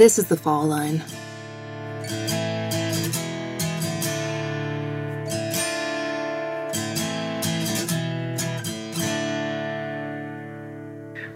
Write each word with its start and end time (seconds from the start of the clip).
This 0.00 0.18
is 0.18 0.28
the 0.28 0.36
fall 0.38 0.64
line. 0.64 1.02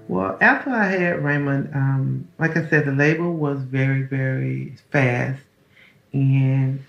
Well, 0.09 0.39
after 0.41 0.71
I 0.71 0.87
had 0.87 1.23
Raymond, 1.23 1.75
um, 1.75 2.27
like 2.39 2.57
I 2.57 2.67
said, 2.71 2.87
the 2.87 2.93
labor 2.93 3.31
was 3.31 3.61
very, 3.61 4.01
very 4.01 4.75
fast. 4.91 5.43
And 6.15 6.83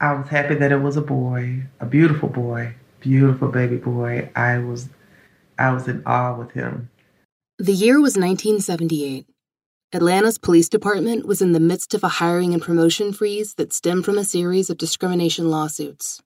I 0.00 0.12
was 0.12 0.28
happy 0.28 0.54
that 0.56 0.70
it 0.70 0.82
was 0.82 0.98
a 0.98 1.00
boy, 1.00 1.62
a 1.80 1.86
beautiful 1.86 2.28
boy, 2.28 2.74
beautiful 3.00 3.48
baby 3.48 3.78
boy. 3.78 4.28
I 4.36 4.58
was 4.58 4.90
I 5.58 5.72
was 5.72 5.88
in 5.88 6.02
awe 6.04 6.36
with 6.36 6.50
him. 6.50 6.90
The 7.58 7.72
year 7.72 8.02
was 8.02 8.18
1978. 8.18 9.24
Atlanta's 9.94 10.38
police 10.38 10.68
department 10.68 11.24
was 11.24 11.40
in 11.40 11.52
the 11.52 11.60
midst 11.60 11.94
of 11.94 12.02
a 12.02 12.08
hiring 12.08 12.52
and 12.52 12.60
promotion 12.60 13.12
freeze 13.12 13.54
that 13.54 13.72
stemmed 13.72 14.04
from 14.04 14.18
a 14.18 14.24
series 14.24 14.68
of 14.68 14.76
discrimination 14.76 15.48
lawsuits. 15.48 16.20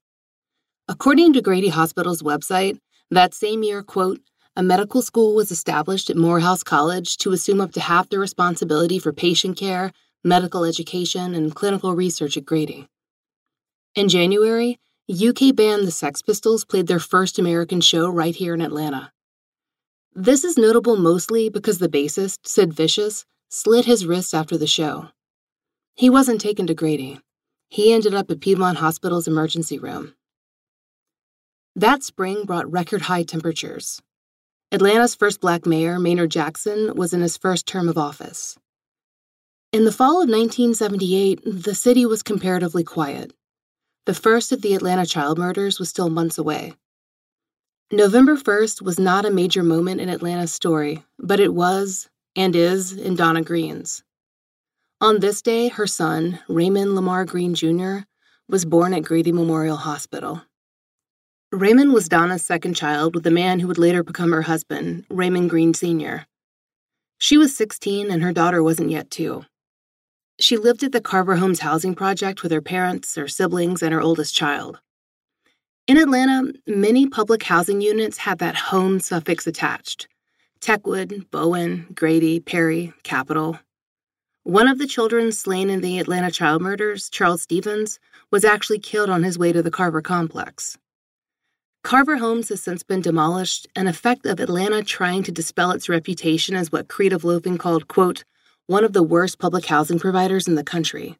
According 0.88 1.34
to 1.34 1.42
Grady 1.42 1.68
Hospital's 1.68 2.22
website, 2.22 2.78
that 3.10 3.34
same 3.34 3.62
year, 3.62 3.82
quote, 3.82 4.20
a 4.56 4.62
medical 4.62 5.02
school 5.02 5.34
was 5.34 5.50
established 5.50 6.08
at 6.08 6.16
Morehouse 6.16 6.62
College 6.62 7.18
to 7.18 7.32
assume 7.32 7.60
up 7.60 7.72
to 7.72 7.80
half 7.80 8.08
the 8.08 8.18
responsibility 8.18 8.98
for 8.98 9.12
patient 9.12 9.58
care, 9.58 9.92
medical 10.24 10.64
education, 10.64 11.34
and 11.34 11.54
clinical 11.54 11.94
research 11.94 12.38
at 12.38 12.46
Grady. 12.46 12.88
In 13.94 14.08
January, 14.08 14.80
UK 15.12 15.54
band 15.54 15.86
the 15.86 15.90
Sex 15.90 16.22
Pistols 16.22 16.64
played 16.64 16.86
their 16.86 16.98
first 16.98 17.38
American 17.38 17.82
show 17.82 18.08
right 18.08 18.34
here 18.34 18.54
in 18.54 18.62
Atlanta. 18.62 19.12
This 20.14 20.42
is 20.42 20.56
notable 20.56 20.96
mostly 20.96 21.50
because 21.50 21.80
the 21.80 21.88
bassist, 21.88 22.46
Sid 22.46 22.72
Vicious, 22.72 23.26
slit 23.48 23.84
his 23.84 24.06
wrist 24.06 24.34
after 24.34 24.58
the 24.58 24.66
show. 24.66 25.08
He 25.94 26.10
wasn't 26.10 26.40
taken 26.40 26.66
to 26.66 26.74
Grady. 26.74 27.20
He 27.68 27.92
ended 27.92 28.14
up 28.14 28.30
at 28.30 28.40
Piedmont 28.40 28.78
Hospital's 28.78 29.28
emergency 29.28 29.78
room. 29.78 30.14
That 31.74 32.02
spring 32.02 32.44
brought 32.44 32.70
record 32.70 33.02
high 33.02 33.22
temperatures. 33.22 34.00
Atlanta's 34.70 35.14
first 35.14 35.40
black 35.40 35.64
mayor, 35.64 35.98
Maynard 35.98 36.30
Jackson, 36.30 36.94
was 36.94 37.12
in 37.12 37.20
his 37.20 37.36
first 37.36 37.66
term 37.66 37.88
of 37.88 37.96
office. 37.96 38.58
In 39.72 39.84
the 39.84 39.92
fall 39.92 40.22
of 40.22 40.28
1978, 40.28 41.40
the 41.44 41.74
city 41.74 42.04
was 42.06 42.22
comparatively 42.22 42.84
quiet. 42.84 43.32
The 44.06 44.14
first 44.14 44.52
of 44.52 44.62
the 44.62 44.74
Atlanta 44.74 45.04
child 45.04 45.38
murders 45.38 45.78
was 45.78 45.88
still 45.88 46.10
months 46.10 46.38
away. 46.38 46.74
November 47.90 48.36
1st 48.36 48.82
was 48.82 48.98
not 48.98 49.24
a 49.24 49.30
major 49.30 49.62
moment 49.62 50.00
in 50.00 50.08
Atlanta's 50.08 50.52
story, 50.52 51.02
but 51.18 51.40
it 51.40 51.54
was, 51.54 52.08
and 52.38 52.54
is, 52.54 52.92
in 52.92 53.16
Donna 53.16 53.42
Green's. 53.42 54.04
On 55.00 55.18
this 55.18 55.42
day, 55.42 55.66
her 55.66 55.88
son, 55.88 56.38
Raymond 56.48 56.94
Lamar 56.94 57.24
Green 57.24 57.52
Jr., 57.52 57.98
was 58.48 58.64
born 58.64 58.94
at 58.94 59.02
Grady 59.02 59.32
Memorial 59.32 59.76
Hospital. 59.76 60.42
Raymond 61.50 61.92
was 61.92 62.08
Donna's 62.08 62.46
second 62.46 62.74
child 62.74 63.16
with 63.16 63.24
the 63.24 63.32
man 63.32 63.58
who 63.58 63.66
would 63.66 63.76
later 63.76 64.04
become 64.04 64.30
her 64.30 64.42
husband, 64.42 65.04
Raymond 65.10 65.50
Green 65.50 65.74
Sr. 65.74 66.26
She 67.18 67.36
was 67.36 67.56
16 67.56 68.08
and 68.08 68.22
her 68.22 68.32
daughter 68.32 68.62
wasn't 68.62 68.90
yet 68.90 69.10
two. 69.10 69.44
She 70.38 70.56
lived 70.56 70.84
at 70.84 70.92
the 70.92 71.00
Carver 71.00 71.36
Homes 71.36 71.58
housing 71.58 71.96
project 71.96 72.44
with 72.44 72.52
her 72.52 72.62
parents, 72.62 73.16
her 73.16 73.26
siblings, 73.26 73.82
and 73.82 73.92
her 73.92 74.00
oldest 74.00 74.36
child. 74.36 74.78
In 75.88 75.96
Atlanta, 75.96 76.52
many 76.68 77.08
public 77.08 77.42
housing 77.42 77.80
units 77.80 78.18
had 78.18 78.38
that 78.38 78.54
home 78.54 79.00
suffix 79.00 79.44
attached 79.48 80.06
Techwood, 80.60 81.30
Bowen, 81.30 81.86
Grady, 81.94 82.40
Perry, 82.40 82.92
Capitol. 83.02 83.58
One 84.42 84.68
of 84.68 84.78
the 84.78 84.86
children 84.86 85.32
slain 85.32 85.70
in 85.70 85.80
the 85.80 85.98
Atlanta 85.98 86.30
child 86.30 86.62
murders, 86.62 87.08
Charles 87.08 87.42
Stephens, 87.42 87.98
was 88.30 88.44
actually 88.44 88.78
killed 88.78 89.10
on 89.10 89.22
his 89.22 89.38
way 89.38 89.52
to 89.52 89.62
the 89.62 89.70
Carver 89.70 90.02
complex. 90.02 90.78
Carver 91.84 92.16
Homes 92.16 92.48
has 92.48 92.62
since 92.62 92.82
been 92.82 93.00
demolished, 93.00 93.66
an 93.76 93.86
effect 93.86 94.26
of 94.26 94.40
Atlanta 94.40 94.82
trying 94.82 95.22
to 95.22 95.32
dispel 95.32 95.70
its 95.70 95.88
reputation 95.88 96.54
as 96.54 96.72
what 96.72 96.88
Creative 96.88 97.24
Loafing 97.24 97.56
called, 97.56 97.88
quote, 97.88 98.24
one 98.66 98.84
of 98.84 98.92
the 98.92 99.02
worst 99.02 99.38
public 99.38 99.66
housing 99.66 99.98
providers 99.98 100.48
in 100.48 100.54
the 100.54 100.64
country. 100.64 101.16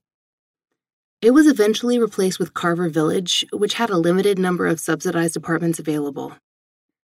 It 1.23 1.33
was 1.33 1.47
eventually 1.47 1.99
replaced 1.99 2.39
with 2.39 2.55
Carver 2.55 2.89
Village, 2.89 3.45
which 3.53 3.75
had 3.75 3.91
a 3.91 3.97
limited 3.97 4.39
number 4.39 4.67
of 4.67 4.81
subsidized 4.81 5.37
apartments 5.37 5.79
available. 5.79 6.37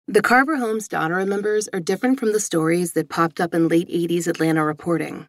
The 0.07 0.21
Carver 0.21 0.57
Homes 0.57 0.87
Donna 0.87 1.15
remembers 1.15 1.67
are 1.73 1.81
different 1.81 2.21
from 2.21 2.33
the 2.33 2.39
stories 2.39 2.93
that 2.93 3.09
popped 3.09 3.41
up 3.41 3.55
in 3.55 3.69
late 3.69 3.89
80s 3.89 4.27
Atlanta 4.27 4.63
reporting. 4.63 5.29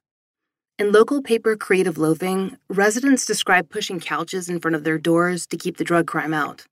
In 0.77 0.91
local 0.91 1.21
paper 1.21 1.55
Creative 1.55 1.97
Loafing, 1.97 2.57
residents 2.67 3.25
describe 3.25 3.69
pushing 3.69 4.01
couches 4.01 4.49
in 4.49 4.59
front 4.59 4.75
of 4.75 4.83
their 4.83 4.97
doors 4.97 5.47
to 5.47 5.55
keep 5.55 5.77
the 5.77 5.85
drug 5.85 6.07
crime 6.07 6.33
out. 6.33 6.65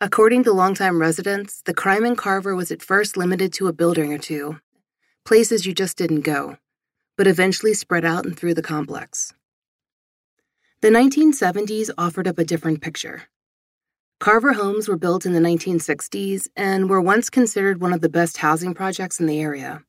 According 0.00 0.44
to 0.44 0.52
longtime 0.52 1.00
residents, 1.00 1.62
the 1.62 1.74
crime 1.74 2.04
in 2.04 2.14
Carver 2.14 2.54
was 2.54 2.70
at 2.70 2.80
first 2.80 3.16
limited 3.16 3.52
to 3.54 3.66
a 3.66 3.72
building 3.72 4.12
or 4.12 4.18
two, 4.18 4.60
places 5.24 5.66
you 5.66 5.74
just 5.74 5.98
didn't 5.98 6.20
go, 6.20 6.58
but 7.18 7.26
eventually 7.26 7.74
spread 7.74 8.04
out 8.04 8.24
and 8.24 8.38
through 8.38 8.54
the 8.54 8.62
complex. 8.62 9.32
The 10.80 10.90
1970s 10.90 11.90
offered 11.98 12.28
up 12.28 12.38
a 12.38 12.44
different 12.44 12.82
picture. 12.82 13.24
Carver 14.18 14.54
homes 14.54 14.88
were 14.88 14.96
built 14.96 15.26
in 15.26 15.34
the 15.34 15.40
1960s 15.40 16.48
and 16.56 16.88
were 16.88 17.02
once 17.02 17.28
considered 17.28 17.82
one 17.82 17.92
of 17.92 18.00
the 18.00 18.08
best 18.08 18.38
housing 18.38 18.72
projects 18.72 19.20
in 19.20 19.26
the 19.26 19.40
area. 19.40 19.82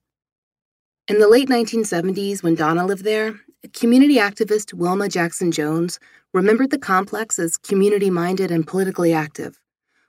In 1.07 1.19
the 1.19 1.29
late 1.29 1.47
1970s, 1.47 2.43
when 2.43 2.53
Donna 2.53 2.85
lived 2.85 3.05
there, 3.05 3.39
community 3.73 4.17
activist 4.17 4.73
Wilma 4.73 5.07
Jackson 5.07 5.53
Jones 5.53 5.97
remembered 6.33 6.71
the 6.71 6.77
complex 6.77 7.39
as 7.39 7.55
community 7.55 8.09
minded 8.09 8.51
and 8.51 8.67
politically 8.67 9.13
active, 9.13 9.61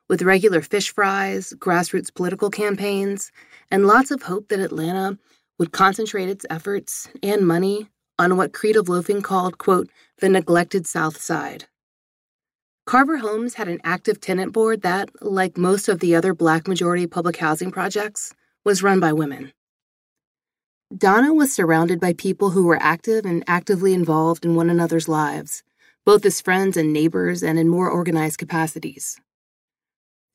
with 0.08 0.22
regular 0.22 0.62
fish 0.62 0.92
fries, 0.92 1.54
grassroots 1.56 2.12
political 2.12 2.50
campaigns, 2.50 3.30
and 3.70 3.86
lots 3.86 4.10
of 4.10 4.22
hope 4.22 4.48
that 4.48 4.58
Atlanta 4.58 5.16
would 5.60 5.70
concentrate 5.70 6.28
its 6.28 6.44
efforts 6.50 7.08
and 7.22 7.46
money 7.46 7.88
on 8.18 8.36
what 8.36 8.52
Creative 8.52 8.88
Loafing 8.88 9.22
called, 9.22 9.58
quote, 9.58 9.88
the 10.18 10.28
neglected 10.28 10.88
South 10.88 11.20
Side. 11.20 11.66
Carver 12.88 13.18
Homes 13.18 13.52
had 13.52 13.68
an 13.68 13.82
active 13.84 14.18
tenant 14.18 14.54
board 14.54 14.80
that, 14.80 15.10
like 15.20 15.58
most 15.58 15.90
of 15.90 16.00
the 16.00 16.14
other 16.14 16.32
black 16.32 16.66
majority 16.66 17.06
public 17.06 17.36
housing 17.36 17.70
projects, 17.70 18.32
was 18.64 18.82
run 18.82 18.98
by 18.98 19.12
women. 19.12 19.52
Donna 20.96 21.34
was 21.34 21.52
surrounded 21.52 22.00
by 22.00 22.14
people 22.14 22.48
who 22.48 22.64
were 22.64 22.80
active 22.80 23.26
and 23.26 23.44
actively 23.46 23.92
involved 23.92 24.46
in 24.46 24.54
one 24.54 24.70
another's 24.70 25.06
lives, 25.06 25.62
both 26.06 26.24
as 26.24 26.40
friends 26.40 26.78
and 26.78 26.90
neighbors 26.90 27.42
and 27.42 27.58
in 27.58 27.68
more 27.68 27.90
organized 27.90 28.38
capacities. 28.38 29.20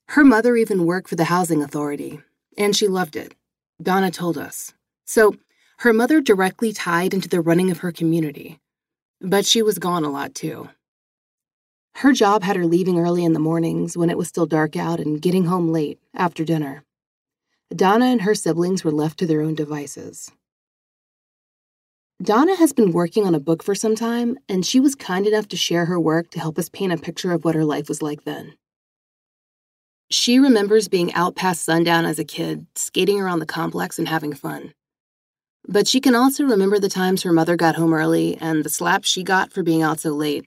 Her 0.09 0.23
mother 0.23 0.55
even 0.55 0.85
worked 0.85 1.09
for 1.09 1.15
the 1.15 1.31
housing 1.33 1.63
authority, 1.63 2.21
and 2.55 2.75
she 2.75 2.87
loved 2.87 3.15
it, 3.15 3.33
Donna 3.81 4.11
told 4.11 4.37
us. 4.37 4.75
So, 5.05 5.37
her 5.79 5.91
mother 5.91 6.21
directly 6.21 6.71
tied 6.71 7.15
into 7.15 7.27
the 7.27 7.41
running 7.41 7.71
of 7.71 7.79
her 7.79 7.91
community, 7.91 8.59
but 9.21 9.43
she 9.43 9.63
was 9.63 9.79
gone 9.79 10.03
a 10.03 10.11
lot 10.11 10.35
too. 10.35 10.69
Her 11.95 12.11
job 12.11 12.43
had 12.43 12.55
her 12.55 12.65
leaving 12.65 12.99
early 12.99 13.23
in 13.23 13.33
the 13.33 13.39
mornings 13.39 13.95
when 13.95 14.09
it 14.09 14.17
was 14.17 14.27
still 14.27 14.45
dark 14.45 14.75
out 14.75 14.99
and 14.99 15.21
getting 15.21 15.45
home 15.45 15.71
late 15.71 15.99
after 16.13 16.43
dinner. 16.43 16.83
Donna 17.73 18.05
and 18.05 18.21
her 18.21 18.35
siblings 18.35 18.83
were 18.83 18.91
left 18.91 19.19
to 19.19 19.25
their 19.25 19.41
own 19.41 19.55
devices. 19.55 20.31
Donna 22.21 22.55
has 22.55 22.73
been 22.73 22.93
working 22.93 23.25
on 23.25 23.35
a 23.35 23.39
book 23.39 23.63
for 23.63 23.75
some 23.75 23.95
time, 23.95 24.37
and 24.47 24.65
she 24.65 24.79
was 24.79 24.95
kind 24.95 25.27
enough 25.27 25.47
to 25.49 25.57
share 25.57 25.85
her 25.85 25.99
work 25.99 26.29
to 26.31 26.39
help 26.39 26.57
us 26.57 26.69
paint 26.69 26.93
a 26.93 26.97
picture 26.97 27.31
of 27.31 27.43
what 27.43 27.55
her 27.55 27.65
life 27.65 27.89
was 27.89 28.01
like 28.01 28.23
then. 28.23 28.53
She 30.09 30.39
remembers 30.39 30.87
being 30.87 31.13
out 31.13 31.35
past 31.35 31.63
sundown 31.63 32.05
as 32.05 32.19
a 32.19 32.23
kid, 32.23 32.67
skating 32.75 33.19
around 33.19 33.39
the 33.39 33.45
complex 33.45 33.97
and 33.97 34.07
having 34.07 34.33
fun. 34.33 34.73
But 35.67 35.87
she 35.87 35.99
can 35.99 36.13
also 36.13 36.43
remember 36.43 36.77
the 36.79 36.89
times 36.89 37.23
her 37.23 37.33
mother 37.33 37.55
got 37.55 37.75
home 37.75 37.93
early 37.93 38.37
and 38.37 38.63
the 38.63 38.69
slaps 38.69 39.09
she 39.09 39.23
got 39.23 39.51
for 39.51 39.63
being 39.63 39.81
out 39.81 39.99
so 39.99 40.11
late. 40.11 40.45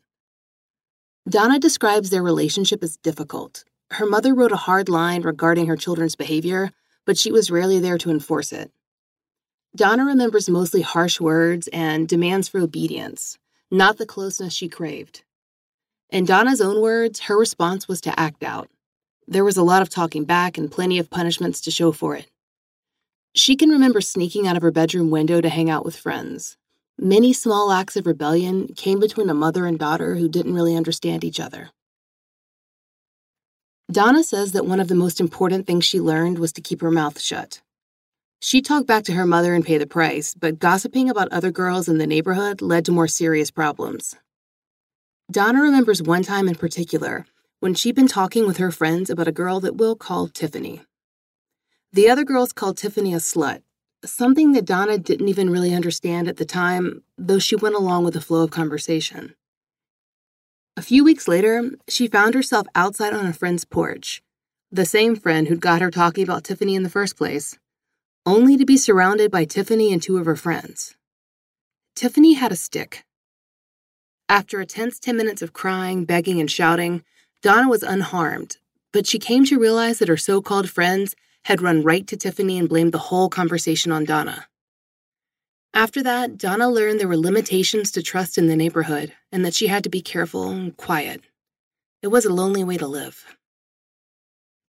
Donna 1.28 1.58
describes 1.58 2.10
their 2.10 2.22
relationship 2.22 2.84
as 2.84 2.98
difficult. 2.98 3.64
Her 3.90 4.06
mother 4.06 4.32
wrote 4.32 4.52
a 4.52 4.56
hard 4.56 4.88
line 4.88 5.22
regarding 5.22 5.66
her 5.66 5.76
children's 5.76 6.14
behavior, 6.14 6.70
but 7.04 7.18
she 7.18 7.32
was 7.32 7.50
rarely 7.50 7.80
there 7.80 7.98
to 7.98 8.10
enforce 8.10 8.52
it. 8.52 8.70
Donna 9.74 10.04
remembers 10.04 10.48
mostly 10.48 10.82
harsh 10.82 11.20
words 11.20 11.68
and 11.72 12.06
demands 12.06 12.46
for 12.48 12.60
obedience, 12.60 13.38
not 13.72 13.98
the 13.98 14.06
closeness 14.06 14.54
she 14.54 14.68
craved. 14.68 15.24
In 16.10 16.26
Donna's 16.26 16.60
own 16.60 16.80
words, 16.80 17.20
her 17.22 17.36
response 17.36 17.88
was 17.88 18.00
to 18.02 18.18
act 18.18 18.44
out. 18.44 18.68
There 19.26 19.44
was 19.44 19.56
a 19.56 19.64
lot 19.64 19.82
of 19.82 19.88
talking 19.88 20.24
back 20.24 20.56
and 20.56 20.70
plenty 20.70 21.00
of 21.00 21.10
punishments 21.10 21.60
to 21.62 21.72
show 21.72 21.90
for 21.90 22.14
it. 22.14 22.30
She 23.34 23.56
can 23.56 23.70
remember 23.70 24.00
sneaking 24.00 24.46
out 24.46 24.56
of 24.56 24.62
her 24.62 24.70
bedroom 24.70 25.10
window 25.10 25.40
to 25.40 25.48
hang 25.48 25.68
out 25.68 25.84
with 25.84 25.96
friends. 25.96 26.56
Many 26.98 27.34
small 27.34 27.72
acts 27.72 27.96
of 27.96 28.06
rebellion 28.06 28.68
came 28.68 28.98
between 28.98 29.28
a 29.28 29.34
mother 29.34 29.66
and 29.66 29.78
daughter 29.78 30.14
who 30.14 30.30
didn't 30.30 30.54
really 30.54 30.74
understand 30.74 31.24
each 31.24 31.38
other. 31.38 31.68
Donna 33.92 34.24
says 34.24 34.52
that 34.52 34.64
one 34.64 34.80
of 34.80 34.88
the 34.88 34.94
most 34.94 35.20
important 35.20 35.66
things 35.66 35.84
she 35.84 36.00
learned 36.00 36.38
was 36.38 36.54
to 36.54 36.62
keep 36.62 36.80
her 36.80 36.90
mouth 36.90 37.20
shut. 37.20 37.60
She 38.40 38.62
talked 38.62 38.86
back 38.86 39.04
to 39.04 39.12
her 39.12 39.26
mother 39.26 39.52
and 39.54 39.64
paid 39.64 39.78
the 39.78 39.86
price, 39.86 40.34
but 40.34 40.58
gossiping 40.58 41.10
about 41.10 41.30
other 41.32 41.50
girls 41.50 41.86
in 41.86 41.98
the 41.98 42.06
neighborhood 42.06 42.62
led 42.62 42.86
to 42.86 42.92
more 42.92 43.08
serious 43.08 43.50
problems. 43.50 44.14
Donna 45.30 45.60
remembers 45.60 46.02
one 46.02 46.22
time 46.22 46.48
in 46.48 46.54
particular 46.54 47.26
when 47.60 47.74
she'd 47.74 47.94
been 47.94 48.08
talking 48.08 48.46
with 48.46 48.56
her 48.56 48.70
friends 48.70 49.10
about 49.10 49.28
a 49.28 49.32
girl 49.32 49.60
that 49.60 49.76
Will 49.76 49.96
called 49.96 50.32
Tiffany. 50.32 50.80
The 51.92 52.08
other 52.08 52.24
girls 52.24 52.52
called 52.54 52.78
Tiffany 52.78 53.12
a 53.12 53.18
slut, 53.18 53.62
something 54.08 54.52
that 54.52 54.64
Donna 54.64 54.98
didn't 54.98 55.28
even 55.28 55.50
really 55.50 55.74
understand 55.74 56.28
at 56.28 56.36
the 56.36 56.44
time, 56.44 57.02
though 57.16 57.38
she 57.38 57.56
went 57.56 57.74
along 57.74 58.04
with 58.04 58.14
the 58.14 58.20
flow 58.20 58.42
of 58.42 58.50
conversation. 58.50 59.34
A 60.76 60.82
few 60.82 61.04
weeks 61.04 61.26
later, 61.26 61.70
she 61.88 62.06
found 62.06 62.34
herself 62.34 62.66
outside 62.74 63.14
on 63.14 63.26
a 63.26 63.32
friend's 63.32 63.64
porch, 63.64 64.22
the 64.70 64.84
same 64.84 65.16
friend 65.16 65.48
who'd 65.48 65.60
got 65.60 65.80
her 65.80 65.90
talking 65.90 66.22
about 66.22 66.44
Tiffany 66.44 66.74
in 66.74 66.82
the 66.82 66.90
first 66.90 67.16
place, 67.16 67.58
only 68.26 68.56
to 68.56 68.66
be 68.66 68.76
surrounded 68.76 69.30
by 69.30 69.44
Tiffany 69.44 69.92
and 69.92 70.02
two 70.02 70.18
of 70.18 70.26
her 70.26 70.36
friends. 70.36 70.96
Tiffany 71.94 72.34
had 72.34 72.52
a 72.52 72.56
stick. 72.56 73.04
After 74.28 74.60
a 74.60 74.66
tense 74.66 74.98
10 74.98 75.16
minutes 75.16 75.40
of 75.40 75.52
crying, 75.52 76.04
begging, 76.04 76.40
and 76.40 76.50
shouting, 76.50 77.04
Donna 77.40 77.68
was 77.68 77.82
unharmed, 77.82 78.58
but 78.92 79.06
she 79.06 79.18
came 79.18 79.44
to 79.46 79.58
realize 79.58 79.98
that 79.98 80.08
her 80.08 80.16
so 80.16 80.42
called 80.42 80.68
friends 80.68 81.14
had 81.46 81.62
run 81.62 81.80
right 81.80 82.08
to 82.08 82.16
Tiffany 82.16 82.58
and 82.58 82.68
blamed 82.68 82.90
the 82.90 82.98
whole 82.98 83.28
conversation 83.28 83.92
on 83.92 84.04
Donna. 84.04 84.48
After 85.72 86.02
that, 86.02 86.36
Donna 86.36 86.68
learned 86.68 86.98
there 86.98 87.06
were 87.06 87.16
limitations 87.16 87.92
to 87.92 88.02
trust 88.02 88.36
in 88.36 88.48
the 88.48 88.56
neighborhood 88.56 89.12
and 89.30 89.44
that 89.44 89.54
she 89.54 89.68
had 89.68 89.84
to 89.84 89.88
be 89.88 90.02
careful 90.02 90.50
and 90.50 90.76
quiet. 90.76 91.20
It 92.02 92.08
was 92.08 92.24
a 92.24 92.32
lonely 92.32 92.64
way 92.64 92.78
to 92.78 92.88
live. 92.88 93.24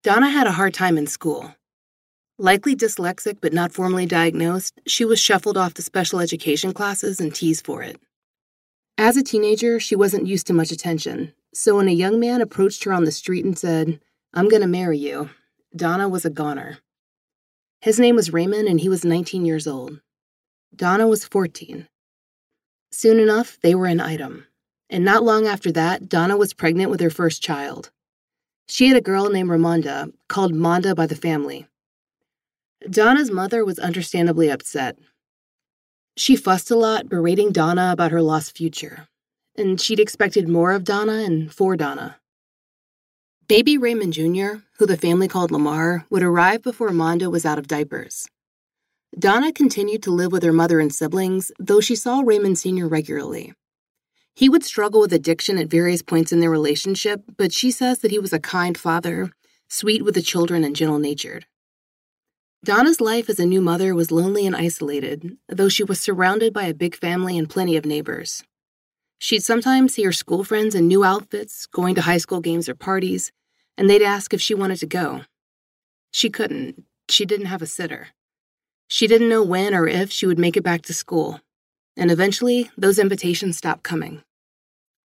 Donna 0.04 0.30
had 0.30 0.46
a 0.46 0.52
hard 0.52 0.72
time 0.72 0.96
in 0.96 1.08
school. 1.08 1.52
Likely 2.38 2.76
dyslexic 2.76 3.38
but 3.40 3.52
not 3.52 3.72
formally 3.72 4.06
diagnosed, 4.06 4.80
she 4.86 5.04
was 5.04 5.18
shuffled 5.18 5.56
off 5.56 5.74
to 5.74 5.82
special 5.82 6.20
education 6.20 6.72
classes 6.72 7.18
and 7.18 7.34
teased 7.34 7.66
for 7.66 7.82
it. 7.82 8.00
As 8.96 9.16
a 9.16 9.24
teenager, 9.24 9.80
she 9.80 9.96
wasn't 9.96 10.28
used 10.28 10.46
to 10.46 10.52
much 10.52 10.70
attention, 10.70 11.32
so 11.52 11.78
when 11.78 11.88
a 11.88 11.92
young 11.92 12.20
man 12.20 12.40
approached 12.40 12.84
her 12.84 12.92
on 12.92 13.02
the 13.02 13.10
street 13.10 13.44
and 13.44 13.58
said, 13.58 13.98
I'm 14.32 14.48
going 14.48 14.62
to 14.62 14.68
marry 14.68 14.98
you, 14.98 15.30
Donna 15.76 16.08
was 16.08 16.24
a 16.24 16.30
goner. 16.30 16.78
His 17.80 18.00
name 18.00 18.16
was 18.16 18.32
Raymond 18.32 18.68
and 18.68 18.80
he 18.80 18.88
was 18.88 19.04
19 19.04 19.44
years 19.44 19.66
old. 19.66 20.00
Donna 20.74 21.06
was 21.06 21.24
14. 21.24 21.86
Soon 22.90 23.20
enough, 23.20 23.58
they 23.62 23.74
were 23.74 23.86
an 23.86 24.00
item. 24.00 24.46
And 24.90 25.04
not 25.04 25.22
long 25.22 25.46
after 25.46 25.70
that, 25.72 26.08
Donna 26.08 26.36
was 26.36 26.54
pregnant 26.54 26.90
with 26.90 27.00
her 27.00 27.10
first 27.10 27.42
child. 27.42 27.90
She 28.66 28.88
had 28.88 28.96
a 28.96 29.02
girl 29.02 29.28
named 29.28 29.50
Ramonda, 29.50 30.12
called 30.28 30.52
Monda 30.52 30.94
by 30.94 31.06
the 31.06 31.14
family. 31.14 31.66
Donna's 32.88 33.30
mother 33.30 33.64
was 33.64 33.78
understandably 33.78 34.50
upset. 34.50 34.98
She 36.16 36.36
fussed 36.36 36.70
a 36.70 36.76
lot, 36.76 37.08
berating 37.08 37.52
Donna 37.52 37.90
about 37.92 38.10
her 38.10 38.22
lost 38.22 38.56
future, 38.56 39.08
and 39.56 39.80
she'd 39.80 40.00
expected 40.00 40.48
more 40.48 40.72
of 40.72 40.84
Donna 40.84 41.24
and 41.24 41.52
for 41.52 41.76
Donna. 41.76 42.16
Baby 43.48 43.78
Raymond 43.78 44.12
Jr., 44.12 44.60
who 44.76 44.84
the 44.84 44.98
family 44.98 45.26
called 45.26 45.50
Lamar, 45.50 46.04
would 46.10 46.22
arrive 46.22 46.62
before 46.62 46.90
Monda 46.90 47.30
was 47.30 47.46
out 47.46 47.58
of 47.58 47.66
diapers. 47.66 48.28
Donna 49.18 49.54
continued 49.54 50.02
to 50.02 50.10
live 50.10 50.32
with 50.32 50.42
her 50.42 50.52
mother 50.52 50.80
and 50.80 50.94
siblings, 50.94 51.50
though 51.58 51.80
she 51.80 51.96
saw 51.96 52.20
Raymond 52.20 52.58
Sr. 52.58 52.86
regularly. 52.86 53.54
He 54.34 54.50
would 54.50 54.64
struggle 54.64 55.00
with 55.00 55.14
addiction 55.14 55.56
at 55.56 55.68
various 55.68 56.02
points 56.02 56.30
in 56.30 56.40
their 56.40 56.50
relationship, 56.50 57.22
but 57.38 57.50
she 57.50 57.70
says 57.70 58.00
that 58.00 58.10
he 58.10 58.18
was 58.18 58.34
a 58.34 58.38
kind 58.38 58.76
father, 58.76 59.32
sweet 59.66 60.04
with 60.04 60.14
the 60.14 60.20
children, 60.20 60.62
and 60.62 60.76
gentle 60.76 60.98
natured. 60.98 61.46
Donna's 62.62 63.00
life 63.00 63.30
as 63.30 63.40
a 63.40 63.46
new 63.46 63.62
mother 63.62 63.94
was 63.94 64.12
lonely 64.12 64.46
and 64.46 64.54
isolated, 64.54 65.38
though 65.48 65.70
she 65.70 65.84
was 65.84 65.98
surrounded 65.98 66.52
by 66.52 66.64
a 66.64 66.74
big 66.74 66.94
family 66.94 67.38
and 67.38 67.48
plenty 67.48 67.78
of 67.78 67.86
neighbors. 67.86 68.44
She'd 69.18 69.42
sometimes 69.42 69.94
see 69.94 70.04
her 70.04 70.12
school 70.12 70.44
friends 70.44 70.74
in 70.74 70.86
new 70.86 71.02
outfits, 71.02 71.66
going 71.66 71.94
to 71.94 72.02
high 72.02 72.18
school 72.18 72.40
games 72.40 72.68
or 72.68 72.74
parties, 72.74 73.32
and 73.78 73.88
they'd 73.88 74.02
ask 74.02 74.34
if 74.34 74.42
she 74.42 74.54
wanted 74.54 74.78
to 74.80 74.86
go. 74.86 75.22
She 76.10 76.28
couldn't. 76.28 76.84
She 77.08 77.24
didn't 77.24 77.46
have 77.46 77.62
a 77.62 77.66
sitter. 77.66 78.08
She 78.88 79.06
didn't 79.06 79.28
know 79.28 79.42
when 79.42 79.74
or 79.74 79.86
if 79.86 80.10
she 80.10 80.26
would 80.26 80.38
make 80.38 80.56
it 80.56 80.62
back 80.62 80.82
to 80.82 80.94
school, 80.94 81.40
and 81.96 82.10
eventually 82.10 82.70
those 82.76 82.98
invitations 82.98 83.56
stopped 83.56 83.84
coming. 83.84 84.22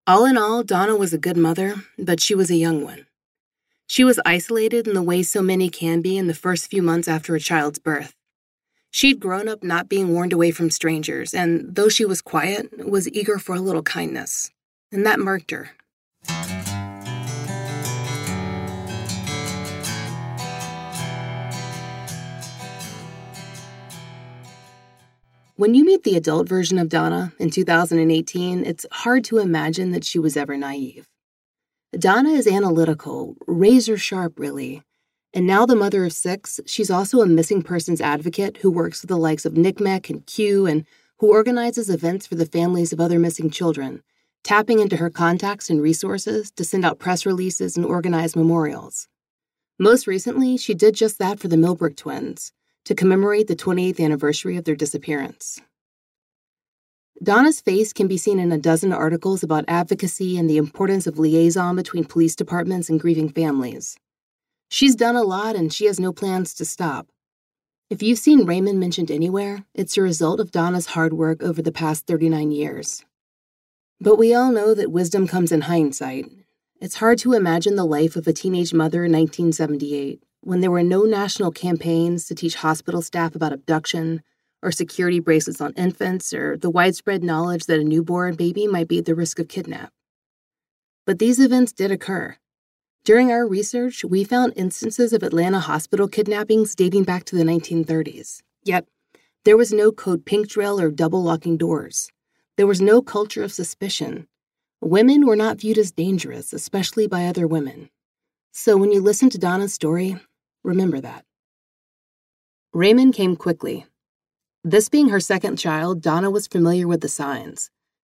All 0.06 0.26
in 0.26 0.36
all, 0.36 0.62
Donna 0.62 0.96
was 0.96 1.14
a 1.14 1.18
good 1.18 1.36
mother, 1.36 1.76
but 1.98 2.20
she 2.20 2.34
was 2.34 2.50
a 2.50 2.56
young 2.56 2.82
one. 2.84 3.06
She 3.86 4.04
was 4.04 4.20
isolated 4.26 4.88
in 4.88 4.94
the 4.94 5.02
way 5.02 5.22
so 5.22 5.40
many 5.40 5.70
can 5.70 6.00
be 6.00 6.18
in 6.18 6.26
the 6.26 6.34
first 6.34 6.70
few 6.70 6.82
months 6.82 7.06
after 7.06 7.34
a 7.34 7.40
child's 7.40 7.78
birth. 7.78 8.14
She'd 8.90 9.20
grown 9.20 9.48
up 9.48 9.62
not 9.62 9.88
being 9.88 10.12
warned 10.12 10.32
away 10.32 10.50
from 10.50 10.70
strangers, 10.70 11.34
and 11.34 11.74
though 11.74 11.88
she 11.88 12.04
was 12.04 12.22
quiet, 12.22 12.86
was 12.86 13.08
eager 13.08 13.38
for 13.38 13.54
a 13.54 13.60
little 13.60 13.82
kindness. 13.82 14.50
And 14.90 15.04
that 15.04 15.20
marked 15.20 15.50
her. 15.50 15.70
When 25.56 25.76
you 25.76 25.84
meet 25.84 26.02
the 26.02 26.16
adult 26.16 26.48
version 26.48 26.78
of 26.78 26.88
Donna 26.88 27.32
in 27.38 27.48
2018, 27.48 28.66
it's 28.66 28.86
hard 28.90 29.22
to 29.26 29.38
imagine 29.38 29.92
that 29.92 30.04
she 30.04 30.18
was 30.18 30.36
ever 30.36 30.56
naive. 30.56 31.08
Donna 31.96 32.30
is 32.30 32.48
analytical, 32.48 33.36
razor 33.46 33.96
sharp, 33.96 34.36
really. 34.36 34.82
And 35.32 35.46
now 35.46 35.64
the 35.64 35.76
mother 35.76 36.04
of 36.04 36.12
six, 36.12 36.58
she's 36.66 36.90
also 36.90 37.20
a 37.20 37.26
missing 37.28 37.62
persons 37.62 38.00
advocate 38.00 38.56
who 38.56 38.70
works 38.72 39.00
with 39.00 39.10
the 39.10 39.16
likes 39.16 39.44
of 39.44 39.52
NCMEC 39.52 40.10
and 40.10 40.26
CUE 40.26 40.66
and 40.66 40.84
who 41.18 41.30
organizes 41.30 41.88
events 41.88 42.26
for 42.26 42.34
the 42.34 42.46
families 42.46 42.92
of 42.92 42.98
other 42.98 43.20
missing 43.20 43.48
children, 43.48 44.02
tapping 44.42 44.80
into 44.80 44.96
her 44.96 45.08
contacts 45.08 45.70
and 45.70 45.80
resources 45.80 46.50
to 46.50 46.64
send 46.64 46.84
out 46.84 46.98
press 46.98 47.24
releases 47.24 47.76
and 47.76 47.86
organize 47.86 48.34
memorials. 48.34 49.06
Most 49.78 50.08
recently, 50.08 50.56
she 50.56 50.74
did 50.74 50.96
just 50.96 51.20
that 51.20 51.38
for 51.38 51.46
the 51.46 51.56
Millbrook 51.56 51.94
twins 51.94 52.52
to 52.84 52.94
commemorate 52.94 53.46
the 53.46 53.56
28th 53.56 53.98
anniversary 53.98 54.56
of 54.56 54.64
their 54.64 54.76
disappearance. 54.76 55.60
Donna's 57.22 57.60
face 57.60 57.92
can 57.92 58.08
be 58.08 58.18
seen 58.18 58.38
in 58.38 58.52
a 58.52 58.58
dozen 58.58 58.92
articles 58.92 59.42
about 59.42 59.64
advocacy 59.68 60.36
and 60.36 60.50
the 60.50 60.56
importance 60.56 61.06
of 61.06 61.18
liaison 61.18 61.76
between 61.76 62.04
police 62.04 62.34
departments 62.34 62.90
and 62.90 63.00
grieving 63.00 63.28
families. 63.28 63.96
She's 64.68 64.96
done 64.96 65.16
a 65.16 65.22
lot 65.22 65.54
and 65.56 65.72
she 65.72 65.86
has 65.86 66.00
no 66.00 66.12
plans 66.12 66.52
to 66.54 66.64
stop. 66.64 67.08
If 67.88 68.02
you've 68.02 68.18
seen 68.18 68.44
Raymond 68.46 68.80
mentioned 68.80 69.10
anywhere, 69.10 69.64
it's 69.74 69.96
a 69.96 70.02
result 70.02 70.40
of 70.40 70.50
Donna's 70.50 70.86
hard 70.86 71.12
work 71.12 71.42
over 71.42 71.62
the 71.62 71.72
past 71.72 72.06
39 72.06 72.50
years. 72.50 73.04
But 74.00 74.16
we 74.16 74.34
all 74.34 74.50
know 74.50 74.74
that 74.74 74.90
wisdom 74.90 75.28
comes 75.28 75.52
in 75.52 75.62
hindsight. 75.62 76.26
It's 76.80 76.96
hard 76.96 77.18
to 77.18 77.34
imagine 77.34 77.76
the 77.76 77.86
life 77.86 78.16
of 78.16 78.26
a 78.26 78.32
teenage 78.32 78.74
mother 78.74 79.04
in 79.04 79.12
1978 79.12 80.20
when 80.44 80.60
there 80.60 80.70
were 80.70 80.82
no 80.82 81.04
national 81.04 81.50
campaigns 81.50 82.26
to 82.26 82.34
teach 82.34 82.56
hospital 82.56 83.00
staff 83.00 83.34
about 83.34 83.52
abduction 83.52 84.22
or 84.62 84.70
security 84.70 85.18
bracelets 85.18 85.60
on 85.60 85.72
infants 85.72 86.34
or 86.34 86.56
the 86.58 86.70
widespread 86.70 87.24
knowledge 87.24 87.64
that 87.66 87.80
a 87.80 87.84
newborn 87.84 88.34
baby 88.34 88.66
might 88.66 88.86
be 88.86 88.98
at 88.98 89.06
the 89.06 89.14
risk 89.14 89.38
of 89.38 89.48
kidnap. 89.48 89.90
But 91.06 91.18
these 91.18 91.40
events 91.40 91.72
did 91.72 91.90
occur. 91.90 92.36
During 93.04 93.30
our 93.30 93.46
research, 93.46 94.04
we 94.04 94.22
found 94.24 94.52
instances 94.56 95.12
of 95.12 95.22
Atlanta 95.22 95.60
hospital 95.60 96.08
kidnappings 96.08 96.74
dating 96.74 97.04
back 97.04 97.24
to 97.24 97.36
the 97.36 97.44
1930s. 97.44 98.42
Yet, 98.62 98.86
there 99.44 99.56
was 99.56 99.72
no 99.72 99.92
code 99.92 100.24
pink 100.24 100.48
drill 100.48 100.80
or 100.80 100.90
double 100.90 101.22
locking 101.22 101.56
doors. 101.56 102.10
There 102.56 102.66
was 102.66 102.80
no 102.80 103.02
culture 103.02 103.42
of 103.42 103.52
suspicion. 103.52 104.26
Women 104.80 105.26
were 105.26 105.36
not 105.36 105.58
viewed 105.58 105.78
as 105.78 105.92
dangerous, 105.92 106.52
especially 106.52 107.06
by 107.06 107.26
other 107.26 107.46
women. 107.46 107.90
So 108.52 108.76
when 108.76 108.92
you 108.92 109.00
listen 109.00 109.30
to 109.30 109.38
Donna's 109.38 109.74
story, 109.74 110.16
Remember 110.64 110.98
that. 111.00 111.24
Raymond 112.72 113.14
came 113.14 113.36
quickly. 113.36 113.84
This 114.64 114.88
being 114.88 115.10
her 115.10 115.20
second 115.20 115.56
child, 115.56 116.00
Donna 116.00 116.30
was 116.30 116.46
familiar 116.46 116.88
with 116.88 117.02
the 117.02 117.08
signs. 117.08 117.70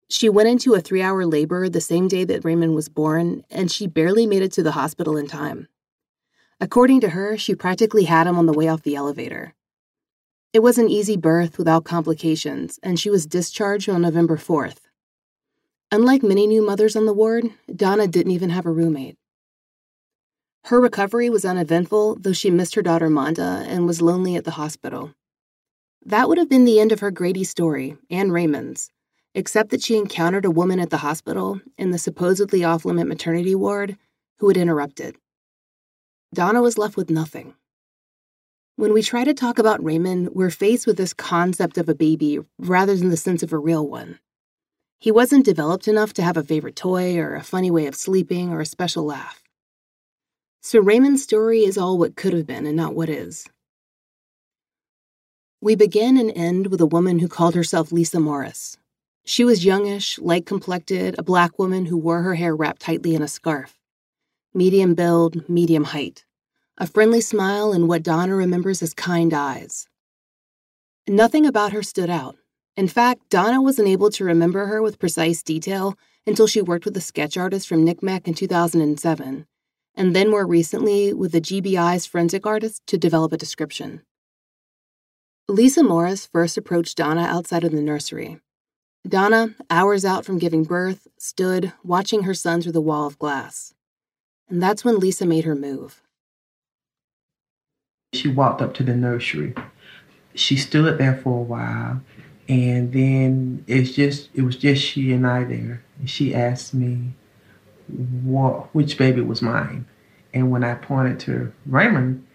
She 0.09 0.27
went 0.27 0.49
into 0.49 0.73
a 0.73 0.81
three 0.81 1.03
hour 1.03 1.27
labor 1.27 1.69
the 1.69 1.79
same 1.79 2.07
day 2.07 2.23
that 2.23 2.43
Raymond 2.43 2.73
was 2.73 2.89
born, 2.89 3.43
and 3.51 3.71
she 3.71 3.85
barely 3.85 4.25
made 4.25 4.41
it 4.41 4.51
to 4.53 4.63
the 4.63 4.71
hospital 4.71 5.15
in 5.15 5.27
time. 5.27 5.67
According 6.59 7.01
to 7.01 7.09
her, 7.09 7.37
she 7.37 7.53
practically 7.53 8.05
had 8.05 8.25
him 8.25 8.37
on 8.37 8.47
the 8.47 8.53
way 8.53 8.67
off 8.67 8.81
the 8.81 8.95
elevator. 8.95 9.53
It 10.51 10.63
was 10.63 10.79
an 10.79 10.89
easy 10.89 11.15
birth 11.15 11.59
without 11.59 11.83
complications, 11.83 12.79
and 12.81 12.99
she 12.99 13.11
was 13.11 13.27
discharged 13.27 13.87
on 13.87 14.01
November 14.01 14.35
4th. 14.35 14.87
Unlike 15.91 16.23
many 16.23 16.47
new 16.47 16.65
mothers 16.65 16.95
on 16.95 17.05
the 17.05 17.13
ward, 17.13 17.51
Donna 17.73 18.07
didn't 18.07 18.31
even 18.31 18.49
have 18.49 18.65
a 18.65 18.71
roommate. 18.71 19.17
Her 20.65 20.79
recovery 20.79 21.29
was 21.29 21.45
uneventful, 21.45 22.17
though 22.19 22.33
she 22.33 22.51
missed 22.51 22.75
her 22.75 22.81
daughter 22.81 23.09
Monda 23.09 23.65
and 23.67 23.87
was 23.87 24.01
lonely 24.01 24.35
at 24.35 24.43
the 24.43 24.51
hospital. 24.51 25.13
That 26.05 26.27
would 26.27 26.37
have 26.37 26.49
been 26.49 26.65
the 26.65 26.79
end 26.79 26.91
of 26.91 26.99
her 26.99 27.11
Grady 27.11 27.43
story, 27.43 27.97
and 28.09 28.31
Raymond's, 28.31 28.91
except 29.33 29.69
that 29.71 29.81
she 29.81 29.97
encountered 29.97 30.45
a 30.45 30.51
woman 30.51 30.79
at 30.79 30.89
the 30.89 30.97
hospital 30.97 31.59
in 31.77 31.91
the 31.91 31.97
supposedly 31.97 32.63
off 32.63 32.85
limit 32.85 33.07
maternity 33.07 33.55
ward 33.55 33.97
who 34.37 34.47
had 34.47 34.57
interrupted. 34.57 35.17
Donna 36.33 36.61
was 36.61 36.77
left 36.77 36.95
with 36.95 37.09
nothing. 37.09 37.55
When 38.75 38.93
we 38.93 39.01
try 39.01 39.23
to 39.23 39.33
talk 39.33 39.59
about 39.59 39.83
Raymond, 39.83 40.29
we're 40.33 40.49
faced 40.49 40.87
with 40.87 40.95
this 40.95 41.13
concept 41.13 41.77
of 41.77 41.89
a 41.89 41.95
baby 41.95 42.39
rather 42.57 42.95
than 42.95 43.09
the 43.09 43.17
sense 43.17 43.43
of 43.43 43.51
a 43.51 43.57
real 43.57 43.85
one. 43.87 44.19
He 44.99 45.11
wasn't 45.11 45.45
developed 45.45 45.87
enough 45.87 46.13
to 46.13 46.23
have 46.23 46.37
a 46.37 46.43
favorite 46.43 46.75
toy 46.75 47.17
or 47.17 47.35
a 47.35 47.43
funny 47.43 47.71
way 47.71 47.87
of 47.87 47.95
sleeping 47.95 48.51
or 48.51 48.61
a 48.61 48.65
special 48.65 49.03
laugh. 49.03 49.43
So 50.61 50.79
Raymond's 50.79 51.23
story 51.23 51.63
is 51.63 51.77
all 51.77 51.97
what 51.97 52.15
could 52.15 52.33
have 52.33 52.45
been 52.45 52.65
and 52.65 52.75
not 52.75 52.95
what 52.95 53.09
is. 53.09 53.47
We 55.61 55.75
begin 55.75 56.17
and 56.17 56.31
end 56.35 56.67
with 56.67 56.81
a 56.81 56.85
woman 56.85 57.19
who 57.19 57.27
called 57.27 57.55
herself 57.55 57.91
Lisa 57.91 58.19
Morris. 58.19 58.77
She 59.25 59.43
was 59.43 59.65
youngish, 59.65 60.17
light 60.19 60.45
complected, 60.45 61.15
a 61.17 61.23
black 61.23 61.59
woman 61.59 61.85
who 61.85 61.97
wore 61.97 62.21
her 62.21 62.35
hair 62.35 62.55
wrapped 62.55 62.81
tightly 62.81 63.15
in 63.15 63.21
a 63.21 63.27
scarf. 63.27 63.77
Medium 64.53 64.95
build, 64.95 65.47
medium 65.49 65.83
height 65.83 66.25
a 66.79 66.87
friendly 66.87 67.19
smile, 67.19 67.73
and 67.73 67.89
what 67.89 68.03
Donna 68.03 68.33
remembers 68.33 68.81
as 68.81 68.93
kind 68.93 69.33
eyes. 69.33 69.87
Nothing 71.07 71.45
about 71.45 71.73
her 71.73 71.83
stood 71.83 72.09
out. 72.09 72.37
In 72.77 72.87
fact, 72.87 73.29
Donna 73.29 73.61
wasn't 73.61 73.89
able 73.89 74.09
to 74.11 74.23
remember 74.23 74.65
her 74.67 74.81
with 74.81 74.97
precise 74.97 75.43
detail 75.43 75.97
until 76.25 76.47
she 76.47 76.61
worked 76.61 76.85
with 76.85 76.95
a 76.95 77.01
sketch 77.01 77.35
artist 77.35 77.67
from 77.67 77.85
NCMEC 77.85 78.27
in 78.27 78.33
2007, 78.33 79.45
and 79.99 80.15
then 80.15 80.31
more 80.31 80.47
recently 80.47 81.13
with 81.13 81.33
the 81.33 81.41
GBI's 81.41 82.05
forensic 82.05 82.47
artist 82.47 82.81
to 82.87 82.97
develop 82.97 83.33
a 83.33 83.37
description. 83.37 84.01
Lisa 85.49 85.83
Morris 85.83 86.25
first 86.25 86.57
approached 86.57 86.95
Donna 86.95 87.23
outside 87.23 87.65
of 87.65 87.73
the 87.73 87.81
nursery. 87.81 88.39
Donna, 89.05 89.55
hours 89.69 90.05
out 90.05 90.23
from 90.23 90.39
giving 90.39 90.63
birth, 90.63 91.07
stood 91.17 91.73
watching 91.83 92.23
her 92.23 92.33
son 92.33 92.61
through 92.61 92.71
the 92.71 92.81
wall 92.81 93.07
of 93.07 93.19
glass. 93.19 93.73
And 94.47 94.63
that's 94.63 94.85
when 94.85 94.99
Lisa 94.99 95.25
made 95.25 95.43
her 95.43 95.55
move. 95.55 96.01
She 98.13 98.29
walked 98.29 98.61
up 98.61 98.73
to 98.75 98.83
the 98.83 98.95
nursery. 98.95 99.53
She 100.33 100.55
stood 100.55 100.97
there 100.97 101.17
for 101.17 101.39
a 101.39 101.43
while, 101.43 102.01
and 102.47 102.93
then 102.93 103.65
it's 103.67 103.91
just 103.91 104.29
it 104.33 104.43
was 104.43 104.55
just 104.55 104.81
she 104.81 105.11
and 105.11 105.27
I 105.27 105.43
there. 105.43 105.83
And 105.99 106.09
she 106.09 106.33
asked 106.33 106.73
me 106.73 107.13
what 107.87 108.73
which 108.73 108.97
baby 108.97 109.21
was 109.21 109.41
mine. 109.41 109.85
And 110.33 110.51
when 110.51 110.63
I 110.63 110.75
pointed 110.75 111.19
to 111.21 111.51
Raymond, 111.65 112.25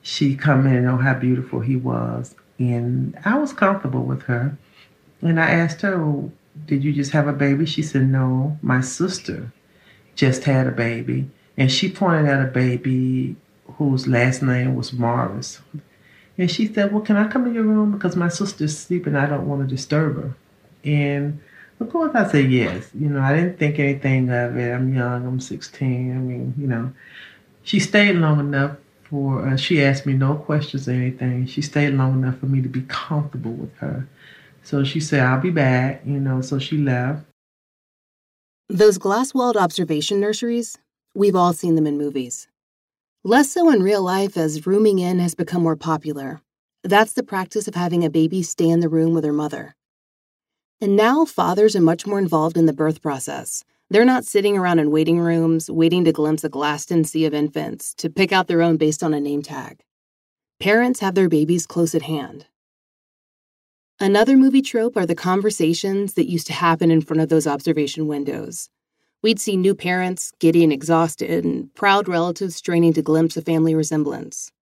she 0.00 0.36
commented 0.36 0.86
on 0.86 0.94
oh, 0.94 1.02
how 1.02 1.14
beautiful 1.14 1.60
he 1.60 1.76
was. 1.76 2.34
And 2.58 3.18
I 3.24 3.38
was 3.38 3.52
comfortable 3.52 4.02
with 4.02 4.22
her. 4.22 4.56
And 5.20 5.40
I 5.40 5.50
asked 5.50 5.82
her, 5.82 5.94
oh, 5.94 6.32
Did 6.66 6.82
you 6.82 6.92
just 6.92 7.12
have 7.12 7.28
a 7.28 7.32
baby? 7.32 7.66
She 7.66 7.82
said, 7.82 8.08
No, 8.08 8.58
my 8.62 8.80
sister 8.80 9.52
just 10.14 10.44
had 10.44 10.66
a 10.66 10.72
baby. 10.72 11.30
And 11.56 11.70
she 11.70 11.90
pointed 11.90 12.28
at 12.28 12.42
a 12.42 12.50
baby 12.50 13.36
whose 13.76 14.06
last 14.06 14.42
name 14.42 14.74
was 14.74 14.92
Morris. 14.92 15.60
And 16.38 16.50
she 16.50 16.72
said, 16.72 16.92
Well, 16.92 17.02
can 17.02 17.16
I 17.16 17.28
come 17.28 17.46
in 17.46 17.54
your 17.54 17.64
room? 17.64 17.92
Because 17.92 18.16
my 18.16 18.28
sister's 18.28 18.76
sleeping. 18.76 19.14
I 19.14 19.26
don't 19.26 19.48
want 19.48 19.62
to 19.62 19.74
disturb 19.74 20.16
her. 20.16 20.34
And 20.84 21.40
of 21.80 21.90
course, 21.90 22.12
I 22.14 22.28
said 22.30 22.50
yes. 22.50 22.90
You 22.94 23.08
know, 23.08 23.20
I 23.20 23.34
didn't 23.34 23.58
think 23.58 23.78
anything 23.78 24.30
of 24.30 24.56
it. 24.56 24.72
I'm 24.72 24.94
young, 24.94 25.26
I'm 25.26 25.40
16. 25.40 26.12
I 26.12 26.18
mean, 26.18 26.54
you 26.56 26.66
know, 26.66 26.92
she 27.62 27.80
stayed 27.80 28.16
long 28.16 28.40
enough 28.40 28.76
for, 29.04 29.46
uh, 29.46 29.56
she 29.56 29.82
asked 29.82 30.06
me 30.06 30.14
no 30.14 30.34
questions 30.34 30.88
or 30.88 30.92
anything. 30.92 31.46
She 31.46 31.62
stayed 31.62 31.94
long 31.94 32.14
enough 32.14 32.38
for 32.38 32.46
me 32.46 32.62
to 32.62 32.68
be 32.68 32.82
comfortable 32.82 33.52
with 33.52 33.74
her. 33.76 34.08
So 34.62 34.84
she 34.84 35.00
said, 35.00 35.20
I'll 35.20 35.40
be 35.40 35.50
back, 35.50 36.02
you 36.04 36.20
know, 36.20 36.40
so 36.40 36.58
she 36.58 36.78
left. 36.78 37.24
Those 38.68 38.98
glass 38.98 39.34
walled 39.34 39.56
observation 39.56 40.20
nurseries, 40.20 40.78
we've 41.14 41.36
all 41.36 41.52
seen 41.52 41.74
them 41.74 41.86
in 41.86 41.98
movies. 41.98 42.48
Less 43.24 43.50
so 43.52 43.70
in 43.70 43.82
real 43.82 44.02
life 44.02 44.36
as 44.36 44.66
rooming 44.66 44.98
in 44.98 45.18
has 45.18 45.34
become 45.34 45.62
more 45.62 45.76
popular. 45.76 46.40
That's 46.82 47.12
the 47.12 47.22
practice 47.22 47.68
of 47.68 47.74
having 47.74 48.04
a 48.04 48.10
baby 48.10 48.42
stay 48.42 48.68
in 48.68 48.80
the 48.80 48.88
room 48.88 49.14
with 49.14 49.24
her 49.24 49.32
mother. 49.32 49.76
And 50.80 50.96
now 50.96 51.24
fathers 51.24 51.76
are 51.76 51.80
much 51.80 52.06
more 52.06 52.18
involved 52.18 52.56
in 52.56 52.66
the 52.66 52.72
birth 52.72 53.00
process. 53.02 53.62
They're 53.92 54.06
not 54.06 54.24
sitting 54.24 54.56
around 54.56 54.78
in 54.78 54.90
waiting 54.90 55.20
rooms, 55.20 55.70
waiting 55.70 56.06
to 56.06 56.12
glimpse 56.12 56.44
a 56.44 56.48
glassed 56.48 56.90
in 56.90 57.04
sea 57.04 57.26
of 57.26 57.34
infants, 57.34 57.92
to 57.96 58.08
pick 58.08 58.32
out 58.32 58.46
their 58.46 58.62
own 58.62 58.78
based 58.78 59.02
on 59.02 59.12
a 59.12 59.20
name 59.20 59.42
tag. 59.42 59.82
Parents 60.58 61.00
have 61.00 61.14
their 61.14 61.28
babies 61.28 61.66
close 61.66 61.94
at 61.94 62.00
hand. 62.00 62.46
Another 64.00 64.34
movie 64.34 64.62
trope 64.62 64.96
are 64.96 65.04
the 65.04 65.14
conversations 65.14 66.14
that 66.14 66.30
used 66.30 66.46
to 66.46 66.54
happen 66.54 66.90
in 66.90 67.02
front 67.02 67.20
of 67.20 67.28
those 67.28 67.46
observation 67.46 68.06
windows. 68.06 68.70
We'd 69.22 69.38
see 69.38 69.58
new 69.58 69.74
parents, 69.74 70.32
giddy 70.40 70.64
and 70.64 70.72
exhausted, 70.72 71.44
and 71.44 71.74
proud 71.74 72.08
relatives 72.08 72.56
straining 72.56 72.94
to 72.94 73.02
glimpse 73.02 73.36
a 73.36 73.42
family 73.42 73.74
resemblance. 73.74 74.52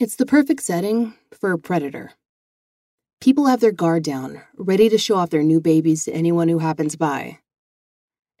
It's 0.00 0.16
the 0.16 0.24
perfect 0.24 0.62
setting 0.62 1.12
for 1.38 1.52
a 1.52 1.58
predator. 1.58 2.12
People 3.20 3.44
have 3.44 3.60
their 3.60 3.72
guard 3.72 4.04
down, 4.04 4.40
ready 4.56 4.88
to 4.88 4.96
show 4.96 5.16
off 5.16 5.28
their 5.28 5.42
new 5.42 5.60
babies 5.60 6.06
to 6.06 6.12
anyone 6.12 6.48
who 6.48 6.60
happens 6.60 6.96
by. 6.96 7.40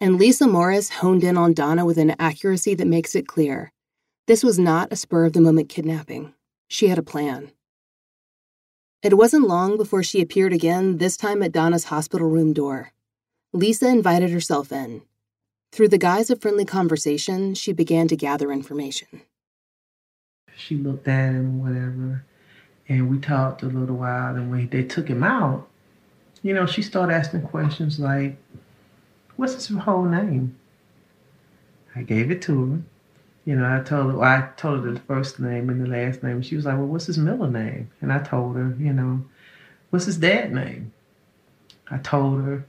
And 0.00 0.16
Lisa 0.16 0.46
Morris 0.46 0.90
honed 0.90 1.24
in 1.24 1.36
on 1.36 1.54
Donna 1.54 1.84
with 1.84 1.98
an 1.98 2.14
accuracy 2.18 2.74
that 2.74 2.86
makes 2.86 3.14
it 3.14 3.26
clear 3.26 3.72
this 4.26 4.44
was 4.44 4.58
not 4.58 4.92
a 4.92 4.96
spur 4.96 5.24
of 5.24 5.32
the 5.32 5.40
moment 5.40 5.68
kidnapping. 5.68 6.34
She 6.68 6.88
had 6.88 6.98
a 6.98 7.02
plan. 7.02 7.50
It 9.02 9.16
wasn't 9.16 9.48
long 9.48 9.76
before 9.76 10.02
she 10.02 10.20
appeared 10.20 10.52
again, 10.52 10.98
this 10.98 11.16
time 11.16 11.42
at 11.42 11.52
Donna's 11.52 11.84
hospital 11.84 12.28
room 12.28 12.52
door. 12.52 12.92
Lisa 13.52 13.88
invited 13.88 14.30
herself 14.30 14.70
in, 14.70 15.02
through 15.72 15.88
the 15.88 15.98
guise 15.98 16.30
of 16.30 16.40
friendly 16.40 16.64
conversation, 16.64 17.54
she 17.54 17.72
began 17.72 18.08
to 18.08 18.16
gather 18.16 18.50
information. 18.50 19.22
She 20.56 20.76
looked 20.76 21.06
at 21.06 21.32
him, 21.32 21.62
whatever, 21.62 22.24
and 22.88 23.10
we 23.10 23.18
talked 23.18 23.62
a 23.62 23.66
little 23.66 23.96
while. 23.96 24.34
And 24.34 24.50
when 24.50 24.68
they 24.68 24.82
took 24.82 25.08
him 25.08 25.22
out, 25.22 25.68
you 26.42 26.54
know, 26.54 26.66
she 26.66 26.82
started 26.82 27.14
asking 27.14 27.42
questions 27.42 27.98
like, 28.00 28.36
What's 29.38 29.54
his 29.54 29.68
whole 29.68 30.02
name? 30.02 30.58
I 31.94 32.02
gave 32.02 32.32
it 32.32 32.42
to 32.42 32.66
her. 32.66 32.78
You 33.44 33.54
know, 33.54 33.72
I 33.72 33.84
told 33.84 34.10
her, 34.10 34.18
well, 34.18 34.28
I 34.28 34.48
told 34.56 34.84
her 34.84 34.90
the 34.90 34.98
first 34.98 35.38
name 35.38 35.70
and 35.70 35.80
the 35.80 35.86
last 35.86 36.24
name. 36.24 36.42
She 36.42 36.56
was 36.56 36.64
like, 36.64 36.76
Well, 36.76 36.88
what's 36.88 37.06
his 37.06 37.18
middle 37.18 37.46
name? 37.46 37.88
And 38.00 38.12
I 38.12 38.18
told 38.18 38.56
her, 38.56 38.74
you 38.80 38.92
know, 38.92 39.24
what's 39.90 40.06
his 40.06 40.18
dad 40.18 40.52
name? 40.52 40.92
I 41.88 41.98
told 41.98 42.42
her, 42.42 42.66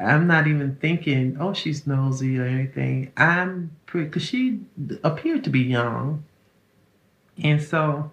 I'm 0.00 0.26
not 0.26 0.48
even 0.48 0.74
thinking, 0.74 1.36
oh, 1.38 1.54
she's 1.54 1.86
nosy 1.86 2.36
or 2.36 2.44
anything. 2.44 3.12
I'm 3.16 3.70
pretty, 3.86 4.06
because 4.06 4.24
she 4.24 4.60
appeared 5.04 5.44
to 5.44 5.50
be 5.50 5.60
young. 5.60 6.24
And 7.40 7.62
so 7.62 8.10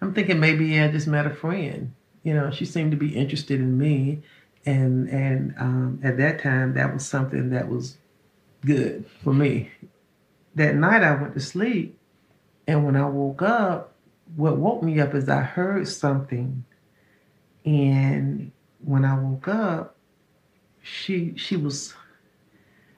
I'm 0.00 0.14
thinking 0.14 0.40
maybe 0.40 0.80
I 0.80 0.90
just 0.90 1.06
met 1.06 1.26
a 1.26 1.34
friend. 1.34 1.92
You 2.22 2.32
know, 2.32 2.50
she 2.50 2.64
seemed 2.64 2.92
to 2.92 2.96
be 2.96 3.14
interested 3.14 3.60
in 3.60 3.76
me. 3.76 4.22
And, 4.66 5.08
and 5.08 5.54
um, 5.58 6.00
at 6.02 6.16
that 6.16 6.42
time, 6.42 6.74
that 6.74 6.92
was 6.92 7.06
something 7.06 7.50
that 7.50 7.68
was 7.68 7.98
good 8.64 9.04
for 9.22 9.32
me. 9.32 9.70
That 10.54 10.74
night 10.74 11.02
I 11.02 11.14
went 11.14 11.34
to 11.34 11.40
sleep. 11.40 11.98
And 12.66 12.84
when 12.84 12.96
I 12.96 13.06
woke 13.06 13.42
up, 13.42 13.92
what 14.36 14.56
woke 14.56 14.82
me 14.82 15.00
up 15.00 15.14
is 15.14 15.28
I 15.28 15.42
heard 15.42 15.86
something. 15.86 16.64
And 17.64 18.52
when 18.82 19.04
I 19.04 19.18
woke 19.18 19.48
up, 19.48 19.96
she 20.82 21.34
she 21.36 21.56
was 21.56 21.94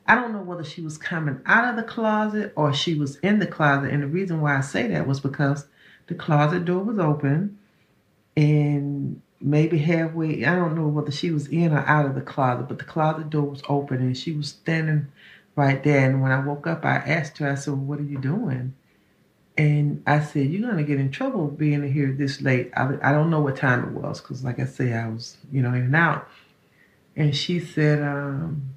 I 0.09 0.15
don't 0.15 0.33
know 0.33 0.43
whether 0.43 0.65
she 0.65 0.83
was 0.83 0.99
coming 0.99 1.41
out 1.47 1.69
of 1.69 1.77
the 1.77 1.83
closet 1.83 2.53
or 2.57 2.73
she 2.73 2.95
was 2.95 3.17
in 3.19 3.39
the 3.39 3.47
closet. 3.47 3.91
And 3.91 4.03
the 4.03 4.09
reason 4.09 4.41
why 4.41 4.57
I 4.57 4.61
say 4.61 4.87
that 4.89 5.07
was 5.07 5.21
because 5.21 5.67
the 6.07 6.15
closet 6.15 6.65
door 6.65 6.85
was 6.85 6.99
open 6.99 7.59
and 8.37 9.21
maybe 9.41 9.79
halfway, 9.79 10.45
I 10.45 10.55
don't 10.57 10.75
know 10.75 10.89
whether 10.89 11.11
she 11.11 11.31
was 11.31 11.49
in 11.49 11.73
or 11.73 11.85
out 11.87 12.07
of 12.07 12.15
the 12.15 12.21
closet, 12.21 12.69
but 12.69 12.79
the 12.79 12.85
closet 12.85 13.31
door 13.31 13.45
was 13.45 13.63
open 13.69 13.99
and 13.99 14.17
she 14.17 14.33
was 14.33 14.49
standing 14.49 15.09
right 15.55 15.83
there. 15.83 16.11
And 16.11 16.23
when 16.23 16.33
I 16.33 16.41
woke 16.41 16.67
up, 16.67 16.85
I 16.85 16.97
asked 16.97 17.39
her, 17.39 17.51
I 17.51 17.55
said, 17.55 17.75
well, 17.75 17.83
What 17.83 17.99
are 17.99 18.05
you 18.05 18.19
doing? 18.19 18.75
And 19.59 20.03
I 20.07 20.21
said, 20.21 20.51
You're 20.51 20.71
going 20.71 20.77
to 20.77 20.85
get 20.85 21.01
in 21.01 21.11
trouble 21.11 21.47
being 21.49 21.91
here 21.91 22.13
this 22.13 22.43
late. 22.43 22.71
I, 22.77 22.97
I 23.03 23.13
don't 23.13 23.31
know 23.31 23.41
what 23.41 23.57
time 23.57 23.85
it 23.85 23.93
was 23.93 24.21
because, 24.21 24.45
like 24.45 24.59
I 24.61 24.67
say, 24.67 24.93
I 24.93 25.09
was, 25.09 25.39
you 25.51 25.63
know, 25.63 25.71
in 25.71 25.83
and 25.83 25.97
out. 25.97 26.29
And 27.17 27.35
she 27.35 27.61
said, 27.61 28.03
um, 28.03 28.75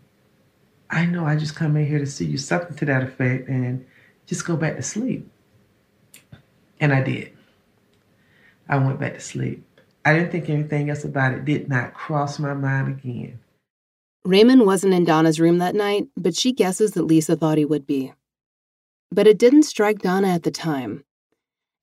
I 0.90 1.06
know 1.06 1.26
I 1.26 1.36
just 1.36 1.56
come 1.56 1.76
in 1.76 1.86
here 1.86 2.00
to 2.00 2.06
see 2.06 2.26
you, 2.26 2.38
something 2.38 2.76
to 2.78 2.86
that 2.86 3.04
effect, 3.04 3.50
and 3.50 3.86
just 4.26 4.46
go 4.46 4.56
back 4.56 4.78
to 4.78 4.82
sleep. 4.82 5.30
And 6.80 6.94
I 6.94 7.04
did. 7.04 7.34
I 8.70 8.78
went 8.78 9.00
back 9.00 9.16
to 9.16 9.20
sleep. 9.20 9.66
I 10.10 10.14
didn't 10.14 10.32
think 10.32 10.50
anything 10.50 10.90
else 10.90 11.04
about 11.04 11.34
it, 11.34 11.46
did 11.46 11.70
not 11.70 11.94
cross 11.94 12.40
my 12.40 12.56
mind 12.56 12.88
again. 12.88 13.40
Raymond 14.26 14.66
wasn't 14.66 14.96
in 14.96 15.06
Donna's 15.06 15.40
room 15.40 15.60
that 15.60 15.76
night, 15.76 16.08
but 16.18 16.36
she 16.36 16.52
guesses 16.52 16.92
that 16.92 17.04
Lisa 17.04 17.36
thought 17.36 17.60
he 17.60 17.66
would 17.66 17.86
be. 17.86 18.14
But 19.12 19.28
it 19.28 19.38
didn't 19.38 19.64
strike 19.64 20.00
Donna 20.00 20.30
at 20.30 20.42
the 20.42 20.50
time. 20.50 21.04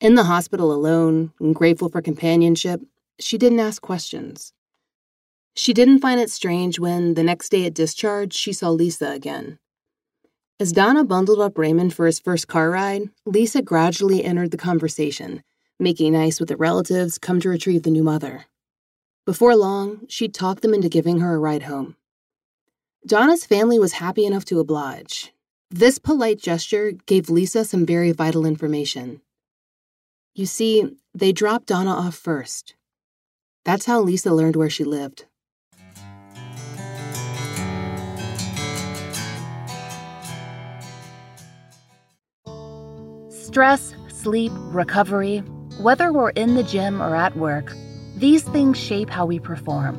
In 0.01 0.17
the 0.17 0.25
hospital 0.25 0.73
alone, 0.73 1.35
and 1.39 1.55
grateful 1.55 1.89
for 1.89 2.03
companionship, 2.03 2.81
she 3.21 3.39
didn't 3.39 3.61
ask 3.61 3.81
questions. 3.81 4.53
She 5.55 5.73
didn't 5.73 6.01
find 6.01 6.19
it 6.21 6.31
strange 6.31 6.81
when, 6.81 7.15
the 7.15 7.23
next 7.23 7.51
day 7.51 7.65
at 7.65 7.75
discharge, 7.75 8.35
she 8.35 8.53
saw 8.53 8.71
Lisa 8.71 9.09
again. 9.13 9.61
As 10.59 10.73
Donna 10.73 11.05
bundled 11.05 11.39
up 11.39 11.57
Raymond 11.57 11.95
for 11.95 12.07
his 12.07 12.19
first 12.19 12.49
car 12.49 12.71
ride, 12.71 13.09
Lisa 13.25 13.63
gradually 13.63 14.25
entered 14.25 14.51
the 14.51 14.57
conversation, 14.57 15.45
making 15.79 16.13
nice 16.13 16.41
with 16.41 16.49
the 16.49 16.57
relatives 16.57 17.19
come 17.19 17.41
to 17.41 17.49
retrieve 17.49 17.83
the 17.83 17.91
new 17.91 18.03
mother. 18.03 18.47
Before 19.27 19.57
long, 19.57 20.07
she'd 20.09 20.33
talk 20.33 20.61
them 20.61 20.73
into 20.73 20.89
giving 20.89 21.21
her 21.21 21.35
a 21.35 21.39
ride 21.39 21.65
home. 21.65 21.97
Donna's 23.07 23.45
family 23.45 23.79
was 23.79 23.95
happy 23.95 24.25
enough 24.25 24.45
to 24.47 24.61
oblige. 24.61 25.33
This 25.71 25.99
polite 25.99 26.41
gesture 26.41 26.93
gave 27.07 27.29
Lisa 27.29 27.65
some 27.65 27.85
very 27.85 28.13
vital 28.13 28.47
information. 28.47 29.21
You 30.35 30.47
see, 30.47 30.97
they 31.15 31.33
dropped 31.33 31.67
Donna 31.67 31.91
off 31.91 32.15
first. 32.15 32.75
That's 33.65 33.87
how 33.87 34.01
Lisa 34.01 34.33
learned 34.33 34.55
where 34.55 34.71
she 34.71 34.85
lived. 34.85 35.25
Stress, 43.29 43.95
sleep, 44.09 44.53
recovery, 44.55 45.43
whether 45.79 46.13
we're 46.13 46.31
in 46.31 46.55
the 46.55 46.63
gym 46.63 47.03
or 47.03 47.15
at 47.15 47.37
work, 47.37 47.73
these 48.17 48.43
things 48.43 48.79
shape 48.79 49.11
how 49.11 49.27
we 49.27 49.39
perform. 49.39 49.97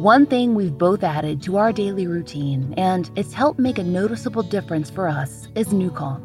One 0.00 0.26
thing 0.26 0.54
we've 0.54 0.76
both 0.76 1.02
added 1.02 1.42
to 1.42 1.56
our 1.56 1.72
daily 1.72 2.06
routine, 2.06 2.74
and 2.76 3.10
it's 3.16 3.32
helped 3.32 3.58
make 3.58 3.78
a 3.78 3.84
noticeable 3.84 4.42
difference 4.42 4.90
for 4.90 5.08
us, 5.08 5.48
is 5.54 5.68
NuCalm. 5.68 6.22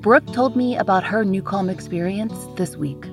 Brooke 0.00 0.26
told 0.32 0.54
me 0.54 0.76
about 0.76 1.02
her 1.04 1.24
NuCalm 1.24 1.70
experience 1.70 2.34
this 2.56 2.76
week. 2.76 3.04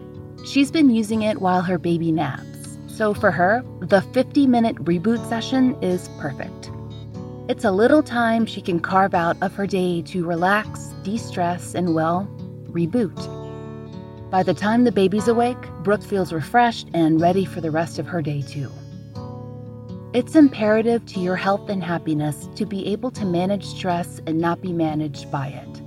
She's 0.45 0.69
been 0.69 0.91
using 0.91 1.23
it 1.23 1.41
while 1.41 1.61
her 1.61 1.79
baby 1.79 2.11
naps, 2.11 2.77
so 2.87 3.13
for 3.13 3.31
her, 3.31 3.63
the 3.79 4.01
50 4.01 4.45
minute 4.45 4.75
reboot 4.77 5.27
session 5.27 5.75
is 5.81 6.07
perfect. 6.19 6.69
It's 7.49 7.63
a 7.65 7.71
little 7.71 8.03
time 8.03 8.45
she 8.45 8.61
can 8.61 8.79
carve 8.79 9.13
out 9.13 9.37
of 9.41 9.53
her 9.55 9.65
day 9.67 10.01
to 10.03 10.25
relax, 10.25 10.93
de 11.03 11.17
stress, 11.17 11.73
and 11.73 11.95
well, 11.95 12.27
reboot. 12.69 13.44
By 14.35 14.43
the 14.43 14.53
time 14.53 14.83
the 14.83 14.91
baby's 14.91 15.29
awake, 15.29 15.61
Brooke 15.81 16.03
feels 16.03 16.33
refreshed 16.33 16.89
and 16.93 17.21
ready 17.21 17.45
for 17.45 17.61
the 17.61 17.71
rest 17.71 17.99
of 17.99 18.07
her 18.07 18.21
day, 18.21 18.41
too. 18.41 18.69
It's 20.13 20.35
imperative 20.35 21.05
to 21.05 21.21
your 21.21 21.37
health 21.37 21.69
and 21.69 21.81
happiness 21.81 22.49
to 22.55 22.65
be 22.65 22.85
able 22.87 23.11
to 23.11 23.23
manage 23.23 23.63
stress 23.63 24.19
and 24.27 24.37
not 24.37 24.59
be 24.59 24.73
managed 24.73 25.31
by 25.31 25.47
it. 25.47 25.81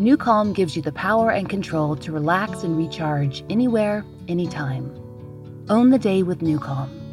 NuCalm 0.00 0.54
gives 0.54 0.76
you 0.76 0.82
the 0.82 0.92
power 0.92 1.32
and 1.32 1.48
control 1.48 1.96
to 1.96 2.12
relax 2.12 2.62
and 2.62 2.76
recharge 2.76 3.42
anywhere, 3.50 4.04
anytime. 4.28 4.94
Own 5.68 5.90
the 5.90 5.98
day 5.98 6.22
with 6.22 6.42
NuCalm. 6.42 7.05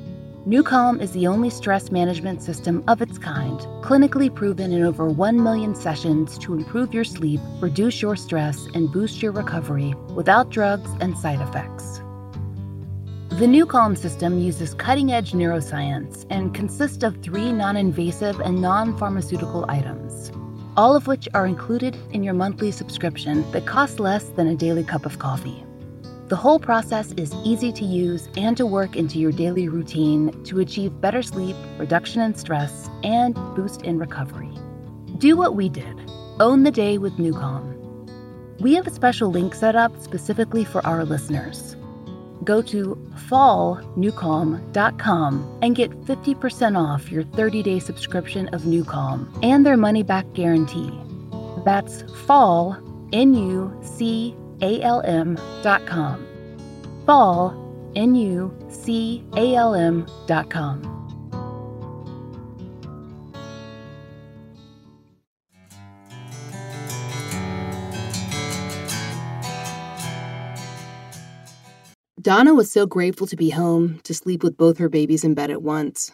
NuCalm 0.48 1.02
is 1.02 1.14
the 1.14 1.26
only 1.26 1.50
stress 1.50 1.90
management 1.90 2.42
system 2.42 2.84
of 2.90 3.02
its 3.02 3.18
kind, 3.18 3.62
clinically 3.82 4.34
proven 4.34 4.74
in 4.74 4.84
over 4.84 5.08
1 5.08 5.42
million 5.42 5.74
sessions 5.74 6.38
to 6.40 6.54
improve 6.54 6.94
your 6.94 7.06
sleep, 7.06 7.40
reduce 7.62 8.02
your 8.02 8.18
stress, 8.18 8.68
and 8.74 8.92
boost 8.92 9.22
your 9.22 9.32
recovery 9.32 9.94
without 10.14 10.50
drugs 10.50 10.92
and 11.00 11.18
side 11.18 11.40
effects. 11.40 12.00
The 13.40 13.46
NuCalm 13.46 13.98
system 13.98 14.38
uses 14.38 14.74
cutting 14.74 15.14
edge 15.14 15.32
neuroscience 15.32 16.26
and 16.30 16.54
consists 16.54 17.04
of 17.04 17.22
three 17.22 17.54
non 17.54 17.78
invasive 17.78 18.42
and 18.42 18.62
non 18.62 18.98
pharmaceutical 18.98 19.64
items, 19.70 20.30
all 20.76 20.94
of 20.94 21.08
which 21.08 21.30
are 21.34 21.48
included 21.48 21.96
in 22.12 22.22
your 22.22 22.34
monthly 22.34 22.72
subscription 22.72 23.50
that 23.54 23.66
costs 23.66 23.98
less 23.98 24.26
than 24.36 24.48
a 24.48 24.58
daily 24.58 24.84
cup 24.84 25.06
of 25.06 25.20
coffee. 25.20 25.64
The 26.30 26.38
whole 26.38 26.60
process 26.60 27.12
is 27.13 27.34
easy 27.44 27.74
to 27.74 27.84
use 27.84 28.30
and 28.38 28.56
to 28.56 28.65
work 28.65 28.96
into 28.96 29.20
your 29.20 29.34
daily 29.34 29.68
routine 29.68 30.32
to 30.46 30.62
achieve 30.62 31.01
better 31.01 31.22
sleep, 31.22 31.58
reduction 31.77 32.22
in 32.22 32.34
stress, 32.34 32.89
and 33.03 33.36
boost 33.56 33.82
in 33.82 34.00
recovery. 34.00 34.50
Do 35.18 35.36
what 35.36 35.56
we 35.56 35.68
did 35.68 36.00
own 36.39 36.63
the 36.63 36.72
day 36.72 36.98
with 36.98 37.18
NuCalm. 37.18 38.62
We 38.62 38.74
have 38.75 38.88
a 38.88 38.92
special 38.92 39.31
link 39.31 39.53
set 39.53 39.75
up 39.75 40.01
specifically 40.01 40.64
for 40.64 40.86
our 40.86 41.03
listeners. 41.03 41.75
Go 42.46 42.62
to 42.64 42.96
fallnucalm.com 43.29 45.59
and 45.62 45.75
get 45.75 45.92
50% 45.92 46.77
off 46.77 47.12
your 47.12 47.24
30 47.24 47.64
day 47.64 47.79
subscription 47.79 48.48
of 48.50 48.62
NuCalm 48.62 49.27
and 49.44 49.66
their 49.66 49.77
money 49.77 50.03
back 50.03 50.31
guarantee. 50.33 50.94
That's 51.66 52.03
fall, 52.25 52.77
N 53.12 53.33
U 53.33 53.77
C 53.83 54.36
N-U-C-A-L-M.com. 54.64 56.26
Fall, 57.06 57.54
N-U-C-A-L-M.com. 57.96 58.60
Donna 72.22 72.54
was 72.54 72.72
so 72.72 72.86
grateful 72.86 73.28
to 73.28 73.36
be 73.36 73.50
home 73.50 74.00
to 74.04 74.14
sleep 74.14 74.44
with 74.44 74.56
both 74.56 74.78
her 74.78 74.88
babies 74.88 75.26
in 75.26 75.34
bed 75.34 75.52
at 75.52 75.62
once. 75.62 76.14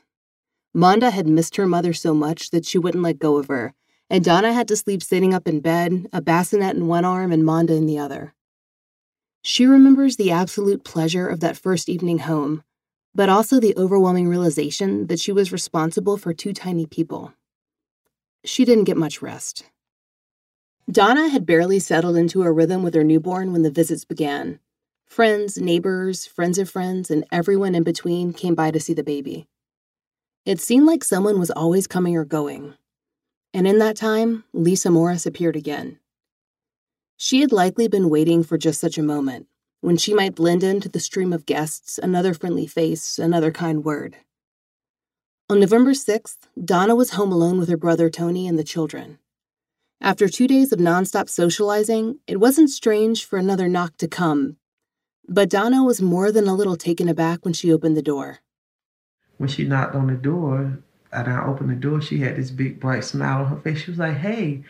Monda 0.76 1.12
had 1.12 1.28
missed 1.28 1.56
her 1.58 1.68
mother 1.68 1.94
so 1.94 2.16
much 2.16 2.50
that 2.50 2.66
she 2.66 2.80
wouldn't 2.80 3.04
let 3.04 3.20
go 3.20 3.38
of 3.38 3.48
her, 3.48 3.76
and 4.10 4.24
Donna 4.24 4.52
had 4.52 4.68
to 4.70 4.76
sleep 4.76 5.04
sitting 5.04 5.36
up 5.36 5.48
in 5.48 5.60
bed, 5.60 6.08
a 6.12 6.20
bassinet 6.20 6.76
in 6.76 6.88
one 6.88 7.06
arm 7.06 7.32
and 7.32 7.44
Monda 7.44 7.78
in 7.78 7.86
the 7.86 8.00
other. 8.00 8.34
She 9.42 9.66
remembers 9.66 10.18
the 10.18 10.32
absolute 10.32 10.84
pleasure 10.84 11.28
of 11.28 11.40
that 11.40 11.58
first 11.58 11.90
evening 11.90 12.20
home, 12.20 12.64
but 13.16 13.30
also 13.30 13.60
the 13.60 13.76
overwhelming 13.78 14.28
realization 14.28 15.08
that 15.08 15.20
she 15.20 15.32
was 15.32 15.52
responsible 15.52 16.18
for 16.18 16.34
two 16.34 16.54
tiny 16.54 16.86
people. 16.86 17.34
She 18.44 18.66
didn't 18.66 18.84
get 18.86 18.98
much 18.98 19.22
rest. 19.22 19.66
Donna 20.92 21.30
had 21.30 21.46
barely 21.46 21.80
settled 21.80 22.18
into 22.18 22.44
a 22.44 22.52
rhythm 22.52 22.84
with 22.84 22.96
her 22.96 23.04
newborn 23.04 23.52
when 23.52 23.62
the 23.62 23.72
visits 23.72 24.06
began. 24.06 24.60
Friends, 25.06 25.58
neighbors, 25.58 26.26
friends 26.26 26.58
of 26.58 26.70
friends, 26.70 27.12
and 27.12 27.26
everyone 27.32 27.76
in 27.76 27.84
between 27.84 28.34
came 28.34 28.56
by 28.56 28.72
to 28.72 28.80
see 28.80 28.94
the 28.94 29.04
baby. 29.04 29.48
It 30.46 30.60
seemed 30.60 30.86
like 30.86 31.04
someone 31.04 31.40
was 31.40 31.52
always 31.52 31.88
coming 31.88 32.16
or 32.16 32.26
going. 32.26 32.74
And 33.54 33.68
in 33.68 33.80
that 33.80 33.98
time, 33.98 34.44
Lisa 34.54 34.90
Morris 34.90 35.26
appeared 35.26 35.56
again. 35.56 36.00
She 37.22 37.42
had 37.42 37.52
likely 37.52 37.90
been 37.90 38.10
waiting 38.10 38.44
for 38.44 38.58
just 38.58 38.80
such 38.80 38.98
a 38.98 39.04
moment, 39.04 39.48
when 39.82 39.98
she 39.98 40.14
might 40.14 40.36
blend 40.36 40.64
into 40.64 40.88
the 40.88 41.02
stream 41.02 41.34
of 41.34 41.46
guests, 41.46 42.00
another 42.02 42.34
friendly 42.34 42.66
face, 42.66 43.20
another 43.20 43.52
kind 43.52 43.84
word. 43.84 44.16
On 45.50 45.60
November 45.60 45.92
6th, 45.92 46.38
Donna 46.64 46.96
was 46.96 47.12
home 47.12 47.34
alone 47.34 47.60
with 47.60 47.68
her 47.68 47.76
brother 47.76 48.10
Tony 48.10 48.48
and 48.48 48.58
the 48.58 48.64
children. 48.64 49.20
After 50.00 50.30
two 50.30 50.48
days 50.48 50.72
of 50.72 50.80
nonstop 50.80 51.28
socializing, 51.28 52.20
it 52.26 52.40
wasn't 52.40 52.70
strange 52.70 53.26
for 53.26 53.38
another 53.38 53.68
knock 53.68 53.98
to 53.98 54.08
come, 54.08 54.56
but 55.28 55.50
Donna 55.50 55.84
was 55.84 56.02
more 56.02 56.32
than 56.32 56.48
a 56.48 56.56
little 56.56 56.78
taken 56.78 57.10
aback 57.10 57.44
when 57.44 57.54
she 57.54 57.74
opened 57.74 57.98
the 57.98 58.02
door. 58.02 58.40
When 59.36 59.50
she 59.50 59.66
knocked 59.66 59.94
on 59.94 60.08
the 60.08 60.14
door, 60.14 60.80
and 61.12 61.28
I 61.28 61.46
opened 61.46 61.70
the 61.70 61.76
door, 61.76 62.00
she 62.00 62.20
had 62.20 62.38
this 62.38 62.50
big 62.50 62.80
bright 62.80 63.04
smile 63.04 63.44
on 63.44 63.48
her 63.48 63.58
face. 63.58 63.80
She 63.80 63.92
was 63.92 64.00
like, 64.00 64.16
Hey, 64.16 64.64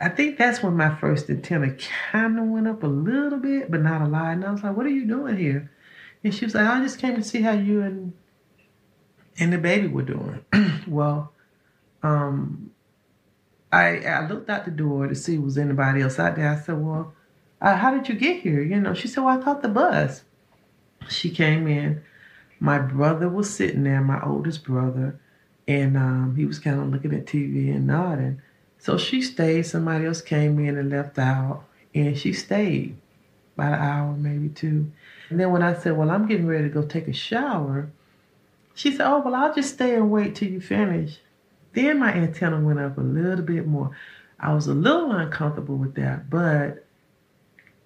I 0.00 0.08
think 0.08 0.38
that's 0.38 0.62
when 0.62 0.76
my 0.76 0.94
first 0.94 1.28
antenna 1.28 1.74
kind 2.12 2.38
of 2.38 2.46
went 2.46 2.68
up 2.68 2.82
a 2.82 2.86
little 2.86 3.38
bit, 3.38 3.70
but 3.70 3.82
not 3.82 4.02
a 4.02 4.06
lot. 4.06 4.32
And 4.32 4.44
I 4.44 4.52
was 4.52 4.62
like, 4.62 4.76
"What 4.76 4.86
are 4.86 4.90
you 4.90 5.06
doing 5.06 5.36
here?" 5.36 5.70
And 6.22 6.34
she 6.34 6.44
was 6.44 6.54
like, 6.54 6.66
"I 6.66 6.80
just 6.80 7.00
came 7.00 7.16
to 7.16 7.22
see 7.22 7.42
how 7.42 7.52
you 7.52 7.82
and 7.82 8.12
and 9.38 9.52
the 9.52 9.58
baby 9.58 9.88
were 9.88 10.02
doing." 10.02 10.44
well, 10.86 11.32
um, 12.02 12.70
I 13.72 13.98
I 13.98 14.28
looked 14.28 14.48
out 14.48 14.64
the 14.64 14.70
door 14.70 15.08
to 15.08 15.14
see 15.14 15.36
was 15.38 15.58
anybody 15.58 16.02
else 16.02 16.18
out 16.18 16.36
there. 16.36 16.48
I 16.48 16.60
said, 16.60 16.80
"Well, 16.80 17.14
uh, 17.60 17.76
how 17.76 17.92
did 17.92 18.08
you 18.08 18.14
get 18.14 18.40
here?" 18.42 18.62
You 18.62 18.80
know, 18.80 18.94
she 18.94 19.08
said, 19.08 19.24
"Well, 19.24 19.38
I 19.38 19.42
caught 19.42 19.62
the 19.62 19.68
bus." 19.68 20.22
She 21.08 21.30
came 21.30 21.66
in. 21.66 22.02
My 22.60 22.78
brother 22.78 23.28
was 23.28 23.54
sitting 23.54 23.84
there, 23.84 24.00
my 24.00 24.20
oldest 24.22 24.64
brother, 24.64 25.18
and 25.66 25.96
um, 25.96 26.34
he 26.36 26.44
was 26.44 26.58
kind 26.58 26.80
of 26.80 26.88
looking 26.88 27.14
at 27.14 27.26
TV 27.26 27.74
and 27.74 27.86
nodding. 27.86 28.42
So 28.78 28.96
she 28.96 29.22
stayed. 29.22 29.66
Somebody 29.66 30.06
else 30.06 30.22
came 30.22 30.58
in 30.58 30.76
and 30.76 30.90
left 30.90 31.18
out, 31.18 31.64
and 31.94 32.16
she 32.16 32.32
stayed 32.32 32.96
about 33.54 33.74
an 33.74 33.80
hour, 33.80 34.12
maybe 34.12 34.48
two. 34.48 34.90
And 35.30 35.38
then 35.38 35.50
when 35.50 35.62
I 35.62 35.74
said, 35.74 35.96
Well, 35.96 36.10
I'm 36.10 36.26
getting 36.26 36.46
ready 36.46 36.64
to 36.64 36.70
go 36.70 36.82
take 36.82 37.08
a 37.08 37.12
shower, 37.12 37.90
she 38.74 38.92
said, 38.92 39.06
Oh, 39.06 39.20
well, 39.20 39.34
I'll 39.34 39.54
just 39.54 39.74
stay 39.74 39.96
and 39.96 40.10
wait 40.10 40.36
till 40.36 40.48
you 40.48 40.60
finish. 40.60 41.18
Then 41.74 41.98
my 41.98 42.12
antenna 42.12 42.60
went 42.60 42.78
up 42.78 42.96
a 42.96 43.02
little 43.02 43.44
bit 43.44 43.66
more. 43.66 43.96
I 44.40 44.54
was 44.54 44.68
a 44.68 44.74
little 44.74 45.10
uncomfortable 45.10 45.76
with 45.76 45.96
that, 45.96 46.30
but 46.30 46.84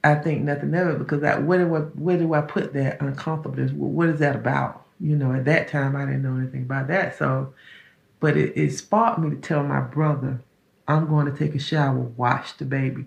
I 0.05 0.17
think 0.17 0.43
nothing 0.43 0.75
of 0.75 0.89
it 0.89 0.99
because 0.99 1.21
that 1.23 1.45
where 1.45 1.65
do 1.65 1.75
I 1.75 1.81
where 1.81 2.19
do 2.19 2.35
I 2.35 2.43
put 2.43 2.75
that 2.75 3.01
uncomfortableness? 3.01 3.73
What 3.73 4.09
is 4.09 4.21
that 4.21 4.37
about? 4.37 4.85
You 5.01 5.17
know, 5.17 5.33
at 5.33 5.47
that 5.47 5.69
time 5.69 5.97
I 5.97 6.05
didn't 6.05 6.23
know 6.23 6.37
anything 6.37 6.63
about 6.63 6.89
that. 6.89 7.19
So, 7.19 7.55
but 8.21 8.37
it, 8.37 8.53
it 8.57 8.73
sparked 8.73 9.19
me 9.19 9.31
to 9.31 9.37
tell 9.37 9.63
my 9.63 9.81
brother 9.81 10.41
I'm 10.93 11.09
going 11.09 11.27
to 11.27 11.37
take 11.37 11.55
a 11.55 11.59
shower, 11.59 11.99
wash 11.99 12.53
the 12.53 12.65
baby. 12.65 13.07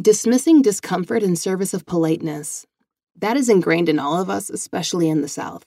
Dismissing 0.00 0.62
discomfort 0.62 1.22
in 1.22 1.36
service 1.36 1.72
of 1.72 1.86
politeness. 1.86 2.66
That 3.16 3.36
is 3.36 3.48
ingrained 3.48 3.88
in 3.88 3.98
all 3.98 4.20
of 4.20 4.28
us, 4.28 4.50
especially 4.50 5.08
in 5.08 5.20
the 5.20 5.28
South. 5.28 5.64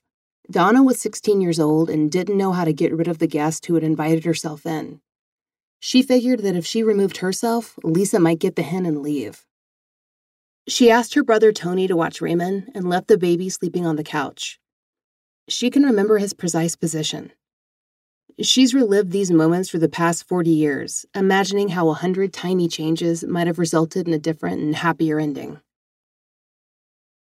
Donna 0.51 0.83
was 0.83 0.99
16 0.99 1.41
years 1.41 1.59
old 1.59 1.89
and 1.89 2.11
didn't 2.11 2.37
know 2.37 2.51
how 2.51 2.65
to 2.65 2.73
get 2.73 2.93
rid 2.93 3.07
of 3.07 3.19
the 3.19 3.27
guest 3.27 3.65
who 3.65 3.75
had 3.75 3.83
invited 3.83 4.25
herself 4.25 4.65
in. 4.65 5.01
She 5.79 6.01
figured 6.01 6.39
that 6.41 6.55
if 6.55 6.65
she 6.65 6.83
removed 6.83 7.17
herself, 7.17 7.77
Lisa 7.83 8.19
might 8.19 8.39
get 8.39 8.55
the 8.55 8.61
hint 8.61 8.87
and 8.87 9.01
leave. 9.01 9.45
She 10.67 10.91
asked 10.91 11.13
her 11.13 11.23
brother 11.23 11.53
Tony 11.53 11.87
to 11.87 11.95
watch 11.95 12.19
Raymond 12.19 12.71
and 12.75 12.89
left 12.89 13.07
the 13.07 13.17
baby 13.17 13.49
sleeping 13.49 13.85
on 13.85 13.95
the 13.95 14.03
couch. 14.03 14.59
She 15.47 15.69
can 15.69 15.83
remember 15.83 16.17
his 16.17 16.33
precise 16.33 16.75
position. 16.75 17.31
She's 18.39 18.75
relived 18.75 19.11
these 19.11 19.31
moments 19.31 19.67
for 19.67 19.79
the 19.79 19.89
past 19.89 20.27
40 20.27 20.51
years, 20.51 21.07
imagining 21.15 21.69
how 21.69 21.89
a 21.89 21.95
hundred 21.95 22.33
tiny 22.33 22.67
changes 22.67 23.23
might 23.23 23.47
have 23.47 23.57
resulted 23.57 24.07
in 24.07 24.13
a 24.13 24.19
different 24.19 24.61
and 24.61 24.75
happier 24.75 25.19
ending. 25.19 25.59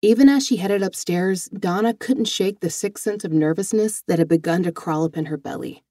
Even 0.02 0.28
as 0.28 0.46
she 0.46 0.58
headed 0.58 0.84
upstairs, 0.84 1.46
Donna 1.46 1.94
couldn't 1.94 2.26
shake 2.26 2.60
the 2.60 2.70
sick 2.70 2.98
sense 2.98 3.24
of 3.24 3.32
nervousness 3.32 4.04
that 4.08 4.20
had 4.20 4.28
begun 4.28 4.64
to 4.64 4.74
crawl 4.74 5.06
up 5.06 5.16
in 5.16 5.28
her 5.28 5.38
belly. 5.38 5.84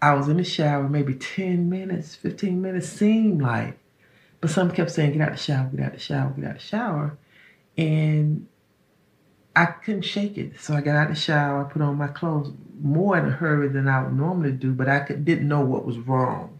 I 0.00 0.14
was 0.14 0.28
in 0.28 0.36
the 0.36 0.44
shower 0.44 0.88
maybe 0.88 1.14
10 1.14 1.68
minutes, 1.68 2.14
15 2.14 2.62
minutes 2.62 2.88
seemed 2.88 3.42
like. 3.42 3.76
But 4.40 4.50
some 4.50 4.70
kept 4.70 4.92
saying, 4.92 5.12
get 5.12 5.20
out 5.20 5.32
the 5.32 5.36
shower, 5.36 5.68
get 5.74 5.86
out 5.86 5.92
the 5.92 5.98
shower, 5.98 6.30
get 6.30 6.44
out 6.44 6.54
the 6.54 6.60
shower. 6.60 7.18
And 7.76 8.46
I 9.54 9.66
couldn't 9.66 10.02
shake 10.02 10.38
it. 10.38 10.60
So 10.60 10.74
I 10.74 10.80
got 10.80 10.96
out 10.96 11.10
of 11.10 11.16
the 11.16 11.20
shower, 11.20 11.64
I 11.64 11.70
put 11.70 11.82
on 11.82 11.96
my 11.96 12.08
clothes 12.08 12.52
more 12.80 13.18
in 13.18 13.26
a 13.26 13.30
hurry 13.30 13.68
than 13.68 13.88
I 13.88 14.02
would 14.02 14.16
normally 14.16 14.52
do, 14.52 14.72
but 14.72 14.88
I 14.88 15.00
could, 15.00 15.24
didn't 15.24 15.48
know 15.48 15.60
what 15.60 15.84
was 15.84 15.98
wrong. 15.98 16.58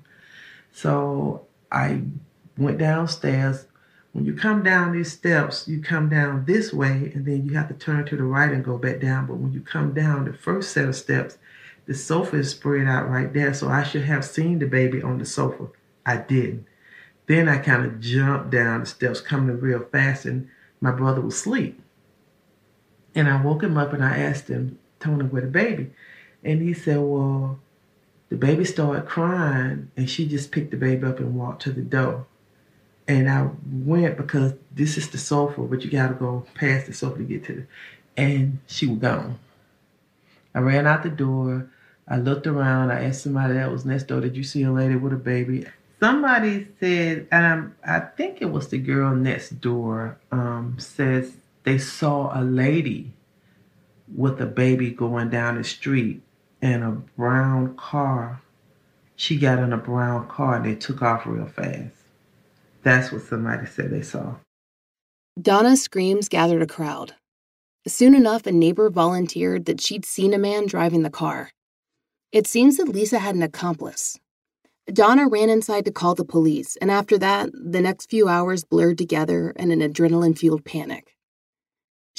So 0.73 1.47
I 1.71 2.03
went 2.59 2.79
downstairs. 2.79 3.67
When 4.13 4.25
you 4.25 4.35
come 4.35 4.63
down 4.63 4.93
these 4.93 5.13
steps, 5.13 5.69
you 5.69 5.81
come 5.81 6.09
down 6.09 6.45
this 6.45 6.73
way 6.73 7.13
and 7.15 7.25
then 7.25 7.47
you 7.47 7.55
have 7.57 7.69
to 7.69 7.75
turn 7.75 8.05
to 8.07 8.17
the 8.17 8.25
right 8.25 8.51
and 8.51 8.65
go 8.65 8.77
back 8.77 9.01
down. 9.01 9.27
But 9.27 9.37
when 9.37 9.53
you 9.53 9.61
come 9.61 9.95
down 9.95 10.25
the 10.25 10.33
first 10.33 10.73
set 10.73 10.87
of 10.87 10.97
steps, 10.97 11.39
the 11.87 11.95
sofa 11.95 12.37
is 12.37 12.51
spread 12.51 12.89
out 12.89 13.09
right 13.09 13.33
there. 13.33 13.55
So 13.55 13.69
I 13.69 13.85
should 13.85 14.03
have 14.03 14.25
seen 14.25 14.59
the 14.59 14.67
baby 14.67 15.01
on 15.01 15.19
the 15.19 15.25
sofa. 15.25 15.69
I 16.05 16.17
didn't. 16.17 16.67
Then 17.27 17.49
I 17.49 17.59
kind 17.59 17.87
of 17.87 18.01
jumped 18.01 18.51
down 18.51 18.81
the 18.81 18.87
steps 18.87 19.21
coming 19.21 19.61
real 19.61 19.85
fast 19.93 20.25
and 20.25 20.49
my 20.81 20.91
brother 20.91 21.21
was 21.21 21.35
asleep. 21.35 21.81
And 23.15 23.29
I 23.29 23.43
woke 23.43 23.63
him 23.63 23.77
up 23.77 23.93
and 23.93 24.05
I 24.05 24.19
asked 24.19 24.49
him, 24.49 24.79
Tony, 25.01 25.25
where 25.25 25.43
the 25.43 25.49
baby? 25.49 25.91
And 26.45 26.63
he 26.63 26.75
said, 26.75 26.99
Well, 26.99 27.59
the 28.29 28.37
baby 28.37 28.65
started 28.65 29.07
crying 29.07 29.91
and 29.97 30.09
she 30.09 30.29
just 30.29 30.53
picked 30.53 30.71
the 30.71 30.77
baby 30.77 31.07
up 31.07 31.19
and 31.19 31.35
walked 31.35 31.63
to 31.63 31.73
the 31.73 31.83
door. 31.83 32.27
And 33.09 33.29
I 33.29 33.49
went 33.67 34.17
because 34.17 34.55
this 34.73 34.97
is 34.97 35.11
the 35.11 35.19
sofa, 35.19 35.63
but 35.63 35.83
you 35.83 35.91
gotta 35.91 36.15
go 36.15 36.47
past 36.55 36.87
the 36.87 36.93
sofa 36.93 37.19
to 37.19 37.25
get 37.25 37.45
to 37.45 37.55
the 37.55 37.67
and 38.17 38.59
she 38.67 38.87
was 38.87 38.99
gone. 38.99 39.39
I 40.55 40.61
ran 40.61 40.87
out 40.87 41.03
the 41.03 41.11
door. 41.11 41.71
I 42.07 42.17
looked 42.17 42.47
around. 42.47 42.91
I 42.91 43.05
asked 43.05 43.23
somebody 43.23 43.55
that 43.55 43.71
was 43.71 43.85
next 43.85 44.05
door, 44.05 44.21
Did 44.21 44.37
you 44.37 44.45
see 44.45 44.63
a 44.63 44.73
lady 44.73 44.97
with 44.97 45.13
a 45.13 45.17
baby? 45.17 45.67
Somebody 46.01 46.67
said, 46.81 47.29
and 47.31 47.75
I 47.85 48.01
think 48.01 48.41
it 48.41 48.47
was 48.47 48.69
the 48.69 48.79
girl 48.79 49.15
next 49.15 49.61
door, 49.61 50.19
um, 50.33 50.77
says 50.79 51.37
they 51.71 51.79
saw 51.79 52.37
a 52.37 52.43
lady 52.43 53.13
with 54.13 54.41
a 54.41 54.47
baby 54.47 54.91
going 54.91 55.31
down 55.31 55.57
the 55.57 55.63
street 55.63 56.21
in 56.61 56.83
a 56.83 56.91
brown 56.91 57.77
car. 57.77 58.43
She 59.15 59.39
got 59.39 59.61
in 59.61 59.73
a 59.73 59.77
brown 59.77 60.27
car 60.27 60.57
and 60.57 60.65
they 60.65 60.75
took 60.75 61.01
off 61.01 61.27
real 61.27 61.47
fast. 61.47 61.95
That's 62.83 63.13
what 63.13 63.23
somebody 63.23 63.67
said 63.67 63.91
they 63.91 64.03
saw. 64.03 64.35
Donna's 65.41 65.81
screams 65.81 66.29
gathered 66.29 66.61
a 66.61 66.67
crowd. 66.67 67.15
Soon 67.87 68.17
enough, 68.17 68.47
a 68.47 68.53
neighbor 68.53 68.91
volunteered 68.91 69.67
that 69.67 69.81
she'd 69.81 70.05
seen 70.05 70.35
a 70.35 70.39
man 70.39 70.67
driving 70.67 71.03
the 71.03 71.09
car. 71.09 71.51
It 72.33 72.49
seems 72.49 72.79
that 72.79 72.89
Lisa 72.89 73.21
had 73.21 73.37
an 73.37 73.45
accomplice. 73.45 74.19
Donna 74.93 75.29
ran 75.29 75.49
inside 75.49 75.85
to 75.85 75.93
call 75.93 76.17
the 76.17 76.25
police, 76.25 76.77
and 76.81 76.91
after 76.91 77.17
that, 77.19 77.51
the 77.55 77.81
next 77.81 78.11
few 78.11 78.27
hours 78.27 78.65
blurred 78.65 78.99
together 78.99 79.51
in 79.51 79.71
an 79.71 79.79
adrenaline 79.79 80.37
fueled 80.37 80.65
panic. 80.65 81.15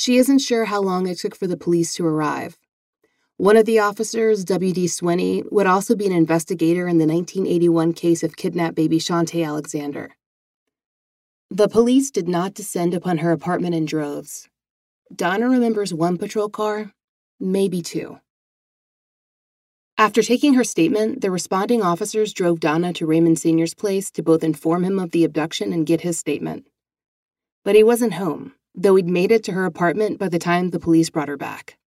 She 0.02 0.18
isn't 0.18 0.40
sure 0.40 0.66
how 0.66 0.82
long 0.82 1.06
it 1.06 1.20
took 1.20 1.36
for 1.36 1.46
the 1.46 1.56
police 1.56 1.94
to 1.94 2.08
arrive. 2.08 2.58
One 3.38 3.56
of 3.56 3.68
the 3.68 3.78
officers, 3.78 4.44
W.D. 4.46 4.88
Swinney, 4.88 5.44
would 5.52 5.68
also 5.68 5.96
be 5.96 6.08
an 6.08 6.12
investigator 6.12 6.88
in 6.88 6.98
the 6.98 7.06
1981 7.06 7.94
case 7.94 8.24
of 8.24 8.36
kidnapped 8.36 8.74
baby 8.74 8.98
Shantae 8.98 9.46
Alexander. 9.46 10.16
The 11.52 11.68
police 11.68 12.10
did 12.10 12.28
not 12.28 12.56
descend 12.56 12.96
upon 12.96 13.20
her 13.20 13.32
apartment 13.32 13.76
in 13.76 13.86
droves. 13.86 14.50
Donna 15.16 15.48
remembers 15.48 15.94
one 15.94 16.18
patrol 16.18 16.50
car, 16.50 16.94
maybe 17.40 17.84
two. 17.84 18.20
After 20.00 20.24
taking 20.24 20.56
her 20.56 20.64
statement, 20.64 21.22
the 21.22 21.30
responding 21.30 21.84
officers 21.84 22.34
drove 22.34 22.60
Donna 22.60 22.92
to 22.94 23.06
Raymond 23.06 23.38
Sr.'s 23.38 23.76
place 23.76 24.10
to 24.10 24.24
both 24.24 24.44
inform 24.44 24.84
him 24.84 24.98
of 24.98 25.12
the 25.12 25.24
abduction 25.24 25.72
and 25.72 25.86
get 25.86 26.02
his 26.02 26.18
statement. 26.18 26.66
But 27.64 27.76
he 27.76 27.84
wasn't 27.84 28.16
home, 28.16 28.54
though 28.76 28.96
he'd 28.96 29.08
made 29.08 29.32
it 29.32 29.44
to 29.44 29.52
her 29.52 29.66
apartment 29.66 30.20
by 30.20 30.30
the 30.30 30.40
time 30.40 30.70
the 30.70 30.80
police 30.80 31.10
brought 31.10 31.28
her 31.28 31.38
back. 31.38 31.78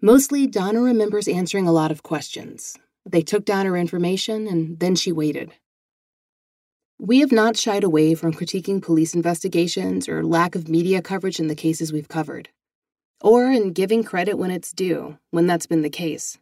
Mostly, 0.00 0.46
Donna 0.46 0.80
remembers 0.80 1.28
answering 1.28 1.66
a 1.66 1.72
lot 1.72 1.90
of 1.90 2.02
questions. 2.02 2.76
They 3.06 3.22
took 3.22 3.44
down 3.44 3.66
her 3.66 3.76
information 3.76 4.46
and 4.46 4.78
then 4.78 4.94
she 4.94 5.12
waited. 5.12 5.52
We 6.98 7.20
have 7.20 7.32
not 7.32 7.56
shied 7.56 7.84
away 7.84 8.14
from 8.14 8.32
critiquing 8.32 8.80
police 8.82 9.14
investigations 9.14 10.08
or 10.08 10.24
lack 10.24 10.54
of 10.54 10.68
media 10.68 11.02
coverage 11.02 11.40
in 11.40 11.48
the 11.48 11.54
cases 11.54 11.92
we've 11.92 12.08
covered, 12.08 12.50
or 13.20 13.50
in 13.50 13.72
giving 13.72 14.04
credit 14.04 14.38
when 14.38 14.50
it's 14.50 14.72
due, 14.72 15.18
when 15.30 15.46
that's 15.46 15.66
been 15.66 15.82
the 15.82 15.90
case. 15.90 16.38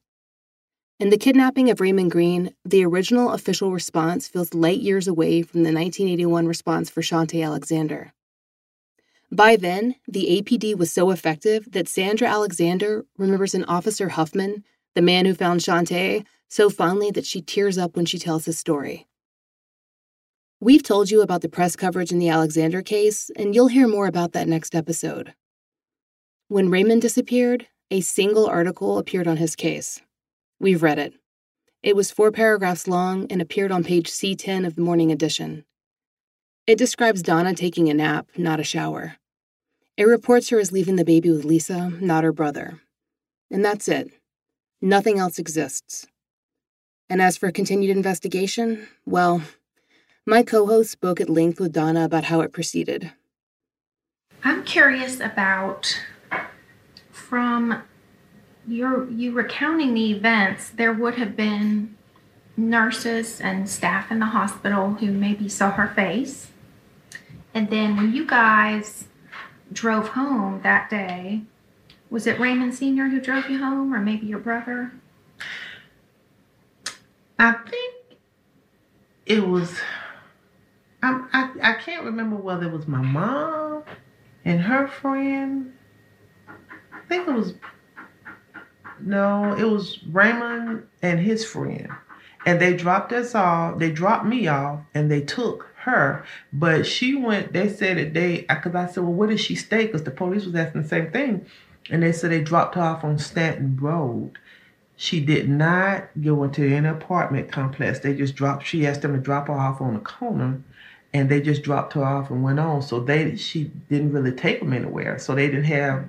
In 1.01 1.11
the 1.11 1.17
kidnapping 1.17 1.71
of 1.71 1.81
Raymond 1.81 2.11
Green, 2.11 2.55
the 2.65 2.85
original 2.85 3.33
official 3.33 3.73
response 3.73 4.29
feels 4.29 4.55
light 4.55 4.81
years 4.81 5.09
away 5.09 5.43
from 5.43 5.63
the 5.63 5.73
1981 5.73 6.47
response 6.47 6.91
for 6.91 7.01
Shantae 7.01 7.45
Alexander. 7.45 8.13
By 9.33 9.57
then, 9.57 9.95
the 10.07 10.43
APD 10.43 10.77
was 10.77 10.93
so 10.93 11.11
effective 11.11 11.73
that 11.73 11.89
Sandra 11.89 12.29
Alexander 12.29 13.07
remembers 13.17 13.55
an 13.55 13.65
Officer 13.65 14.11
Huffman, 14.11 14.63
the 14.95 15.01
man 15.01 15.25
who 15.25 15.33
found 15.33 15.61
Shantae, 15.61 16.27
so 16.51 16.69
fondly 16.69 17.11
that 17.13 17.25
she 17.25 17.41
tears 17.41 17.79
up 17.79 17.97
when 17.97 18.05
she 18.05 18.19
tells 18.19 18.45
his 18.45 18.59
story. 18.59 19.09
We've 20.61 20.83
told 20.83 21.11
you 21.11 21.23
about 21.23 21.41
the 21.41 21.49
press 21.49 21.77
coverage 21.77 22.13
in 22.13 22.19
the 22.19 22.29
Alexander 22.29 22.83
case, 22.83 23.31
and 23.35 23.55
you'll 23.55 23.69
hear 23.69 23.89
more 23.89 24.07
about 24.07 24.33
that 24.33 24.49
next 24.49 24.75
episode. 24.75 25.33
When 26.49 26.69
Raymond 26.69 27.01
disappeared, 27.01 27.69
a 27.91 28.03
single 28.03 28.47
article 28.47 28.99
appeared 28.99 29.27
on 29.27 29.39
his 29.39 29.57
case. 29.57 29.99
We've 30.61 30.83
read 30.83 30.99
it. 30.99 31.15
It 31.83 31.97
was 31.97 32.11
four 32.11 32.33
paragraphs 32.33 32.87
long 32.87 33.27
and 33.31 33.41
appeared 33.41 33.73
on 33.73 33.83
page 33.83 34.11
C10 34.11 34.67
of 34.67 34.75
the 34.75 34.83
morning 34.83 35.11
edition. 35.11 35.65
It 36.67 36.77
describes 36.77 37.23
Donna 37.23 37.55
taking 37.55 37.89
a 37.89 37.95
nap, 37.95 38.29
not 38.37 38.61
a 38.61 38.65
shower. 38.65 39.17
It 40.03 40.07
reports 40.07 40.49
her 40.49 40.59
as 40.59 40.73
leaving 40.73 40.97
the 40.97 41.05
baby 41.05 41.31
with 41.31 41.45
Lisa, 41.45 41.91
not 42.01 42.25
her 42.25 42.33
brother. 42.33 42.81
And 43.53 43.65
that's 43.65 43.87
it. 43.87 44.11
Nothing 44.81 45.21
else 45.21 45.39
exists. 45.39 46.09
And 47.09 47.23
as 47.23 47.37
for 47.37 47.53
continued 47.53 47.97
investigation, 47.97 48.89
well, 49.07 49.43
my 50.27 50.43
co 50.43 50.67
host 50.67 50.91
spoke 50.91 51.21
at 51.21 51.31
length 51.31 51.61
with 51.61 51.73
Donna 51.73 52.05
about 52.05 52.25
how 52.25 52.41
it 52.41 52.53
proceeded. 52.53 53.13
I'm 54.43 54.65
curious 54.65 55.21
about 55.21 56.03
from 57.13 57.85
your 58.67 59.09
you 59.09 59.31
recounting 59.31 59.95
the 59.95 60.11
events, 60.11 60.71
there 60.71 60.93
would 60.93 61.15
have 61.15 61.37
been 61.37 61.97
nurses 62.57 63.41
and 63.41 63.71
staff 63.71 64.11
in 64.11 64.19
the 64.19 64.27
hospital 64.27 64.95
who 64.95 65.13
maybe 65.13 65.49
saw 65.49 65.71
her 65.71 65.87
face. 65.87 66.49
And 67.55 67.71
then 67.71 67.97
when 67.97 68.13
you 68.13 68.27
guys 68.27 69.05
drove 69.73 70.09
home 70.09 70.61
that 70.63 70.91
day, 70.91 71.43
was 72.11 72.27
it 72.27 72.39
Raymond 72.39 72.75
Sr. 72.75 73.09
who 73.09 73.21
drove 73.21 73.49
you 73.49 73.59
home 73.59 73.95
or 73.95 73.99
maybe 73.99 74.27
your 74.27 74.39
brother? 74.39 74.93
I 77.39 77.53
think 77.53 77.95
it 79.27 79.47
was, 79.47 79.79
I, 81.03 81.25
I, 81.33 81.71
I 81.71 81.73
can't 81.75 82.05
remember 82.05 82.37
whether 82.37 82.67
it 82.67 82.73
was 82.73 82.87
my 82.87 83.01
mom 83.01 83.83
and 84.45 84.61
her 84.61 84.87
friend. 84.87 85.73
I 86.49 87.01
think 87.09 87.27
it 87.27 87.33
was, 87.33 87.55
no, 89.01 89.57
it 89.57 89.65
was 89.65 90.03
Raymond 90.05 90.87
and 91.01 91.19
his 91.19 91.45
friend. 91.45 91.89
And 92.45 92.61
they 92.61 92.75
dropped 92.77 93.13
us 93.13 93.35
off, 93.35 93.79
they 93.79 93.91
dropped 93.91 94.27
me 94.27 94.49
off, 94.49 94.81
and 94.95 95.11
they 95.11 95.21
took 95.23 95.72
her. 95.83 96.25
But 96.53 96.87
she 96.87 97.15
went, 97.15 97.53
they 97.53 97.69
said 97.69 97.99
that 97.99 98.15
they, 98.15 98.47
because 98.49 98.75
I 98.75 98.87
said, 98.87 99.05
well, 99.05 99.13
where 99.13 99.29
did 99.29 99.41
she 99.41 99.55
stay? 99.55 99.87
Because 99.87 100.05
the 100.05 100.11
police 100.11 100.45
was 100.45 100.55
asking 100.55 100.83
the 100.83 100.89
same 100.89 101.11
thing. 101.11 101.47
And 101.91 102.03
they 102.03 102.13
said 102.13 102.31
they 102.31 102.41
dropped 102.43 102.77
her 102.77 102.83
off 102.83 103.05
on 103.05 103.19
Stanton 103.19 103.77
Road. 103.81 104.39
She 104.97 105.21
did 105.21 105.49
not 105.49 106.09
go 106.21 106.45
into 106.45 106.65
any 106.65 106.89
apartment 106.89 107.51
complex. 107.51 107.99
They 107.99 108.15
just 108.15 108.37
dropped, 108.37 108.67
she 108.67 108.87
asked 108.87 109.03
them 109.03 109.15
to 109.15 109.21
drop 109.21 109.49
her 109.49 109.55
off 109.55 109.81
on 109.81 109.95
the 109.95 110.01
corner 110.01 110.63
and 111.13 111.29
they 111.29 111.41
just 111.41 111.63
dropped 111.63 111.95
her 111.95 112.05
off 112.05 112.31
and 112.31 112.43
went 112.43 112.61
on. 112.61 112.83
So 112.83 113.01
they, 113.01 113.37
she 113.37 113.65
didn't 113.91 114.13
really 114.13 114.33
take 114.33 114.61
them 114.61 114.73
anywhere. 114.73 115.19
So 115.19 115.35
they 115.35 115.47
didn't 115.47 115.65
have 115.65 116.05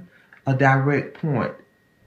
a 0.46 0.54
direct 0.54 1.16
point 1.16 1.54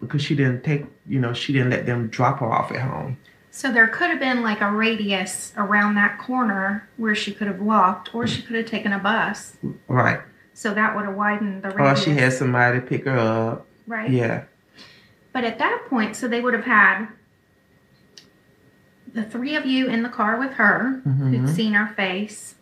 because 0.00 0.22
she 0.22 0.34
didn't 0.34 0.62
take, 0.62 0.86
you 1.06 1.18
know, 1.18 1.32
she 1.32 1.52
didn't 1.52 1.70
let 1.70 1.86
them 1.86 2.08
drop 2.08 2.40
her 2.40 2.52
off 2.52 2.70
at 2.70 2.80
home. 2.80 3.18
So 3.56 3.72
there 3.72 3.88
could 3.88 4.10
have 4.10 4.18
been 4.20 4.42
like 4.42 4.60
a 4.60 4.70
radius 4.70 5.54
around 5.56 5.94
that 5.94 6.18
corner 6.18 6.86
where 6.98 7.14
she 7.14 7.32
could 7.32 7.46
have 7.46 7.58
walked, 7.58 8.14
or 8.14 8.26
she 8.26 8.42
could 8.42 8.54
have 8.54 8.66
taken 8.66 8.92
a 8.92 8.98
bus. 8.98 9.56
Right. 9.88 10.20
So 10.52 10.74
that 10.74 10.94
would 10.94 11.06
have 11.06 11.14
widened 11.14 11.62
the 11.62 11.70
Or 11.72 11.78
radius. 11.78 12.04
she 12.04 12.10
had 12.10 12.34
somebody 12.34 12.80
pick 12.80 13.06
her 13.06 13.16
up. 13.18 13.66
right. 13.86 14.10
Yeah. 14.10 14.42
But 15.32 15.44
at 15.44 15.58
that 15.58 15.84
point, 15.88 16.16
so 16.16 16.28
they 16.28 16.42
would 16.42 16.52
have 16.52 16.66
had 16.66 17.06
the 19.14 19.22
three 19.22 19.56
of 19.56 19.64
you 19.64 19.86
in 19.88 20.02
the 20.02 20.10
car 20.10 20.38
with 20.38 20.52
her, 20.54 21.00
who'd 21.04 21.40
Mhm. 21.44 21.48
seen 21.48 21.72
her 21.72 21.86
face. 21.94 22.56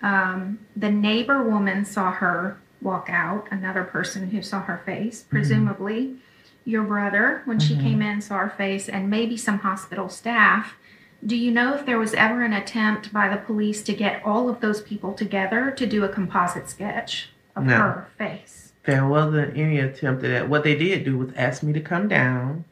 Um, 0.00 0.60
the 0.74 0.90
neighbor 0.90 1.42
woman 1.42 1.84
saw 1.84 2.10
her 2.10 2.56
walk 2.80 3.08
out, 3.10 3.48
another 3.50 3.84
person 3.84 4.30
who 4.30 4.40
saw 4.40 4.62
her 4.62 4.78
face, 4.86 5.22
presumably 5.24 6.16
your 6.64 6.82
brother 6.84 7.42
when 7.44 7.58
she 7.58 7.74
Mhm. 7.74 7.80
came 7.82 8.02
in 8.02 8.20
saw 8.20 8.38
her 8.38 8.50
face, 8.50 8.88
and 8.88 9.08
maybe 9.10 9.36
some 9.36 9.58
hospital 9.60 10.08
staff. 10.08 10.76
Do 11.24 11.36
you 11.36 11.50
know 11.50 11.74
if 11.74 11.84
there 11.84 11.98
was 11.98 12.14
ever 12.14 12.42
an 12.42 12.52
attempt 12.52 13.12
by 13.12 13.28
the 13.28 13.36
police 13.36 13.82
to 13.82 13.92
get 13.92 14.22
all 14.24 14.48
of 14.48 14.60
those 14.60 14.80
people 14.80 15.12
together 15.12 15.70
to 15.72 15.86
do 15.86 16.02
a 16.04 16.08
composite 16.08 16.68
sketch 16.70 17.30
of 17.54 17.64
No. 17.64 17.76
her 17.76 18.06
face? 18.16 18.72
There 18.84 19.06
wasn't 19.06 19.56
any 19.56 19.78
attempt 19.78 20.24
at 20.24 20.30
that. 20.30 20.48
What 20.48 20.64
they 20.64 20.74
did 20.74 21.04
do 21.04 21.18
was 21.18 21.30
ask 21.36 21.62
me 21.62 21.72
to 21.74 21.80
come 21.80 22.08
down. 22.08 22.64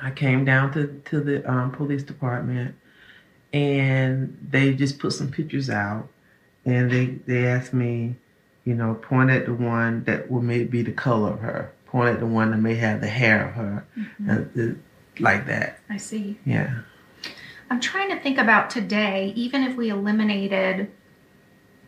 I 0.00 0.10
came 0.10 0.44
down 0.44 0.72
to, 0.72 1.00
to 1.06 1.20
the 1.20 1.48
um, 1.50 1.70
police 1.70 2.02
department 2.02 2.74
and 3.52 4.36
they 4.50 4.74
just 4.74 4.98
put 4.98 5.12
some 5.12 5.30
pictures 5.30 5.70
out 5.70 6.08
and 6.64 6.90
they, 6.90 7.06
they 7.26 7.46
asked 7.46 7.72
me, 7.72 8.16
you 8.64 8.74
know, 8.74 8.94
point 8.94 9.30
at 9.30 9.46
the 9.46 9.54
one 9.54 10.04
that 10.04 10.30
would 10.30 10.42
maybe 10.42 10.64
be 10.64 10.82
the 10.82 10.92
color 10.92 11.32
of 11.32 11.40
her, 11.40 11.72
point 11.88 12.14
at 12.14 12.20
the 12.20 12.26
one 12.26 12.50
that 12.50 12.58
may 12.58 12.74
have 12.76 13.00
the 13.00 13.08
hair 13.08 13.46
of 13.48 13.54
her, 13.54 13.84
Mhm. 14.22 14.72
uh, 14.72 14.74
like 15.20 15.46
that. 15.46 15.78
I 15.90 15.96
see. 15.96 16.38
Yeah. 16.44 16.70
I'm 17.70 17.80
trying 17.80 18.10
to 18.10 18.20
think 18.20 18.38
about 18.38 18.70
today, 18.70 19.32
even 19.36 19.62
if 19.62 19.76
we 19.76 19.88
eliminated 19.90 20.90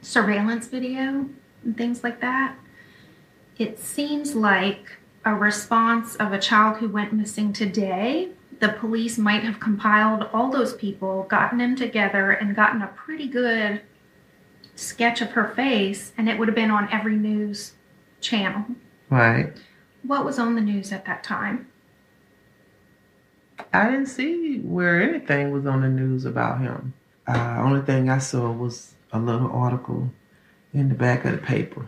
surveillance 0.02 0.66
video 0.66 1.26
and 1.64 1.76
things 1.76 2.02
like 2.02 2.20
that, 2.20 2.54
it 3.58 3.78
seems 3.78 4.34
like 4.34 4.96
a 5.24 5.34
response 5.34 6.16
of 6.16 6.32
a 6.32 6.38
child 6.38 6.78
who 6.78 6.88
went 6.88 7.12
missing 7.12 7.52
today. 7.52 8.30
The 8.58 8.70
police 8.70 9.16
might 9.18 9.42
have 9.42 9.60
compiled 9.60 10.28
all 10.32 10.50
those 10.50 10.74
people, 10.74 11.24
gotten 11.28 11.58
them 11.58 11.76
together, 11.76 12.30
and 12.30 12.56
gotten 12.56 12.82
a 12.82 12.86
pretty 12.88 13.28
good 13.28 13.82
sketch 14.74 15.20
of 15.20 15.32
her 15.32 15.48
face, 15.48 16.12
and 16.16 16.28
it 16.28 16.38
would 16.38 16.48
have 16.48 16.54
been 16.54 16.70
on 16.70 16.88
every 16.90 17.16
news 17.16 17.74
channel. 18.20 18.64
Right. 19.10 19.52
What 20.02 20.24
was 20.24 20.38
on 20.38 20.54
the 20.54 20.60
news 20.60 20.92
at 20.92 21.04
that 21.06 21.22
time? 21.22 21.68
I 23.72 23.90
didn't 23.90 24.06
see 24.06 24.60
where 24.60 25.02
anything 25.02 25.52
was 25.52 25.66
on 25.66 25.82
the 25.82 25.88
news 25.88 26.24
about 26.24 26.60
him. 26.60 26.94
Uh, 27.26 27.56
only 27.58 27.82
thing 27.82 28.08
I 28.08 28.18
saw 28.18 28.50
was 28.50 28.94
a 29.12 29.18
little 29.18 29.50
article 29.52 30.10
in 30.72 30.88
the 30.88 30.94
back 30.94 31.24
of 31.24 31.32
the 31.32 31.38
paper. 31.38 31.86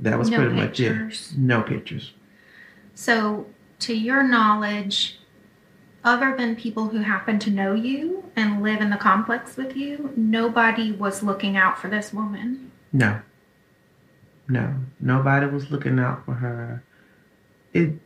That 0.00 0.18
was 0.18 0.30
No 0.30 0.36
pretty 0.36 0.54
much 0.54 0.78
it. 0.78 1.32
No 1.36 1.62
pictures. 1.62 2.12
So, 2.94 3.46
to 3.80 3.94
your 3.94 4.22
knowledge, 4.22 5.18
other 6.04 6.36
than 6.36 6.54
people 6.54 6.88
who 6.88 6.98
happen 6.98 7.38
to 7.40 7.50
know 7.50 7.74
you 7.74 8.30
and 8.36 8.62
live 8.62 8.80
in 8.80 8.90
the 8.90 8.96
complex 8.96 9.56
with 9.56 9.76
you, 9.76 10.12
nobody 10.16 10.92
was 10.92 11.22
looking 11.22 11.56
out 11.56 11.78
for 11.78 11.88
this 11.88 12.12
woman. 12.12 12.70
No. 12.92 13.20
No. 14.48 14.74
Nobody 15.00 15.46
was 15.46 15.70
looking 15.70 15.98
out 15.98 16.24
for 16.24 16.34
her. 16.34 16.82
It 17.76 17.98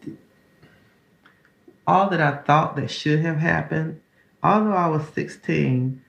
all 1.86 2.10
that 2.10 2.20
I 2.20 2.38
thought 2.42 2.76
that 2.76 2.90
should 2.90 3.20
have 3.20 3.36
happened, 3.38 4.00
although 4.42 4.72
I 4.72 4.88
was 4.88 5.06
16, 5.14 6.02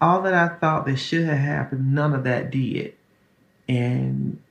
all 0.00 0.22
that 0.22 0.34
I 0.34 0.48
thought 0.48 0.86
that 0.86 0.96
should 0.96 1.24
have 1.24 1.38
happened, 1.38 1.94
none 1.94 2.12
of 2.14 2.24
that 2.24 2.50
did. 2.50 2.94
And 3.68 4.42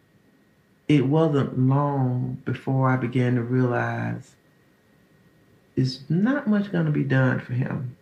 it 0.88 1.08
wasn't 1.08 1.60
long 1.60 2.42
before 2.46 2.90
I 2.90 2.98
began 2.98 3.36
to 3.36 3.44
realize 3.44 4.36
it's 5.76 6.04
not 6.10 6.48
much 6.48 6.72
going 6.72 6.86
to 6.86 6.92
be 6.92 7.04
done 7.04 7.40
for 7.40 7.54
him. 7.54 7.96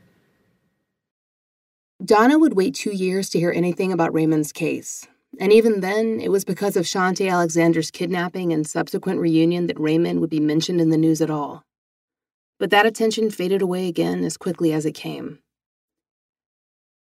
Donna 2.04 2.40
would 2.40 2.54
wait 2.54 2.74
two 2.74 2.96
years 2.96 3.30
to 3.30 3.40
hear 3.40 3.52
anything 3.52 3.92
about 3.92 4.14
Raymond's 4.14 4.52
case. 4.52 5.08
And 5.40 5.54
even 5.54 5.80
then, 5.80 6.20
it 6.20 6.30
was 6.30 6.44
because 6.44 6.76
of 6.76 6.86
Shantae 6.86 7.32
Alexander's 7.32 7.92
kidnapping 7.92 8.52
and 8.52 8.68
subsequent 8.68 9.20
reunion 9.20 9.68
that 9.68 9.80
Raymond 9.80 10.20
would 10.20 10.30
be 10.30 10.40
mentioned 10.40 10.82
in 10.82 10.90
the 10.90 10.98
news 10.98 11.22
at 11.22 11.30
all. 11.30 11.64
But 12.60 12.70
that 12.72 12.86
attention 12.86 13.32
faded 13.32 13.62
away 13.62 13.88
again 13.88 14.24
as 14.24 14.38
quickly 14.38 14.74
as 14.74 14.86
it 14.86 14.92
came. 14.92 15.40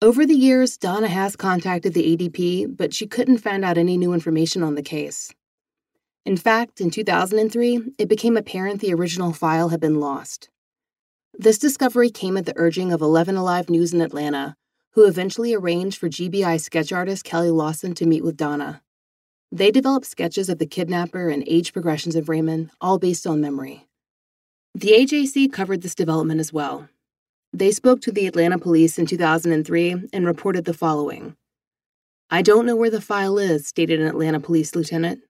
Over 0.02 0.26
the 0.26 0.34
years, 0.34 0.76
Donna 0.76 1.08
has 1.08 1.36
contacted 1.36 1.94
the 1.94 2.16
ADP, 2.16 2.76
but 2.76 2.92
she 2.92 3.06
couldn't 3.06 3.38
find 3.38 3.64
out 3.64 3.78
any 3.78 3.96
new 3.96 4.12
information 4.12 4.62
on 4.62 4.74
the 4.74 4.82
case. 4.82 5.32
In 6.24 6.36
fact, 6.36 6.80
in 6.80 6.90
2003, 6.90 7.94
it 7.98 8.08
became 8.08 8.36
apparent 8.36 8.80
the 8.80 8.92
original 8.92 9.32
file 9.32 9.68
had 9.68 9.80
been 9.80 10.00
lost. 10.00 10.50
This 11.32 11.58
discovery 11.58 12.10
came 12.10 12.36
at 12.36 12.46
the 12.46 12.52
urging 12.56 12.92
of 12.92 13.00
11 13.00 13.36
Alive 13.36 13.70
News 13.70 13.94
in 13.94 14.00
Atlanta, 14.00 14.56
who 14.96 15.04
eventually 15.04 15.52
arranged 15.52 15.98
for 15.98 16.08
GBI 16.08 16.58
sketch 16.58 16.90
artist 16.90 17.22
Kelly 17.22 17.50
Lawson 17.50 17.94
to 17.96 18.06
meet 18.06 18.24
with 18.24 18.38
Donna. 18.38 18.80
They 19.52 19.70
developed 19.70 20.06
sketches 20.06 20.48
of 20.48 20.58
the 20.58 20.66
kidnapper 20.66 21.28
and 21.28 21.44
age 21.46 21.74
progressions 21.74 22.16
of 22.16 22.30
Raymond, 22.30 22.70
all 22.80 22.98
based 22.98 23.26
on 23.26 23.42
memory. 23.42 23.86
The 24.74 24.92
AJC 24.92 25.52
covered 25.52 25.82
this 25.82 25.94
development 25.94 26.40
as 26.40 26.50
well. 26.50 26.88
They 27.52 27.72
spoke 27.72 28.00
to 28.02 28.10
the 28.10 28.26
Atlanta 28.26 28.58
police 28.58 28.98
in 28.98 29.04
2003 29.04 30.08
and 30.14 30.26
reported 30.26 30.64
the 30.64 30.72
following 30.72 31.36
I 32.30 32.40
don't 32.40 32.64
know 32.64 32.74
where 32.74 32.90
the 32.90 33.02
file 33.02 33.36
is, 33.36 33.66
stated 33.66 34.00
an 34.00 34.06
Atlanta 34.06 34.40
police 34.40 34.74
lieutenant. 34.74 35.20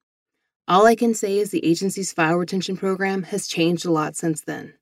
All 0.69 0.87
I 0.87 0.95
can 0.95 1.13
say 1.13 1.39
is 1.39 1.51
the 1.51 1.67
agency's 1.67 2.13
file 2.13 2.37
retention 2.37 2.77
program 2.77 3.25
has 3.25 3.49
changed 3.49 3.85
a 3.85 3.91
lot 3.91 4.15
since 4.15 4.43
then. 4.43 4.75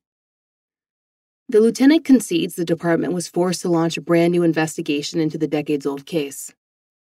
The 1.46 1.60
lieutenant 1.60 2.06
concedes 2.06 2.54
the 2.54 2.64
department 2.64 3.12
was 3.12 3.28
forced 3.28 3.60
to 3.62 3.68
launch 3.68 3.98
a 3.98 4.00
brand 4.00 4.32
new 4.32 4.42
investigation 4.42 5.20
into 5.20 5.36
the 5.36 5.46
decades 5.46 5.84
old 5.84 6.06
case. 6.06 6.54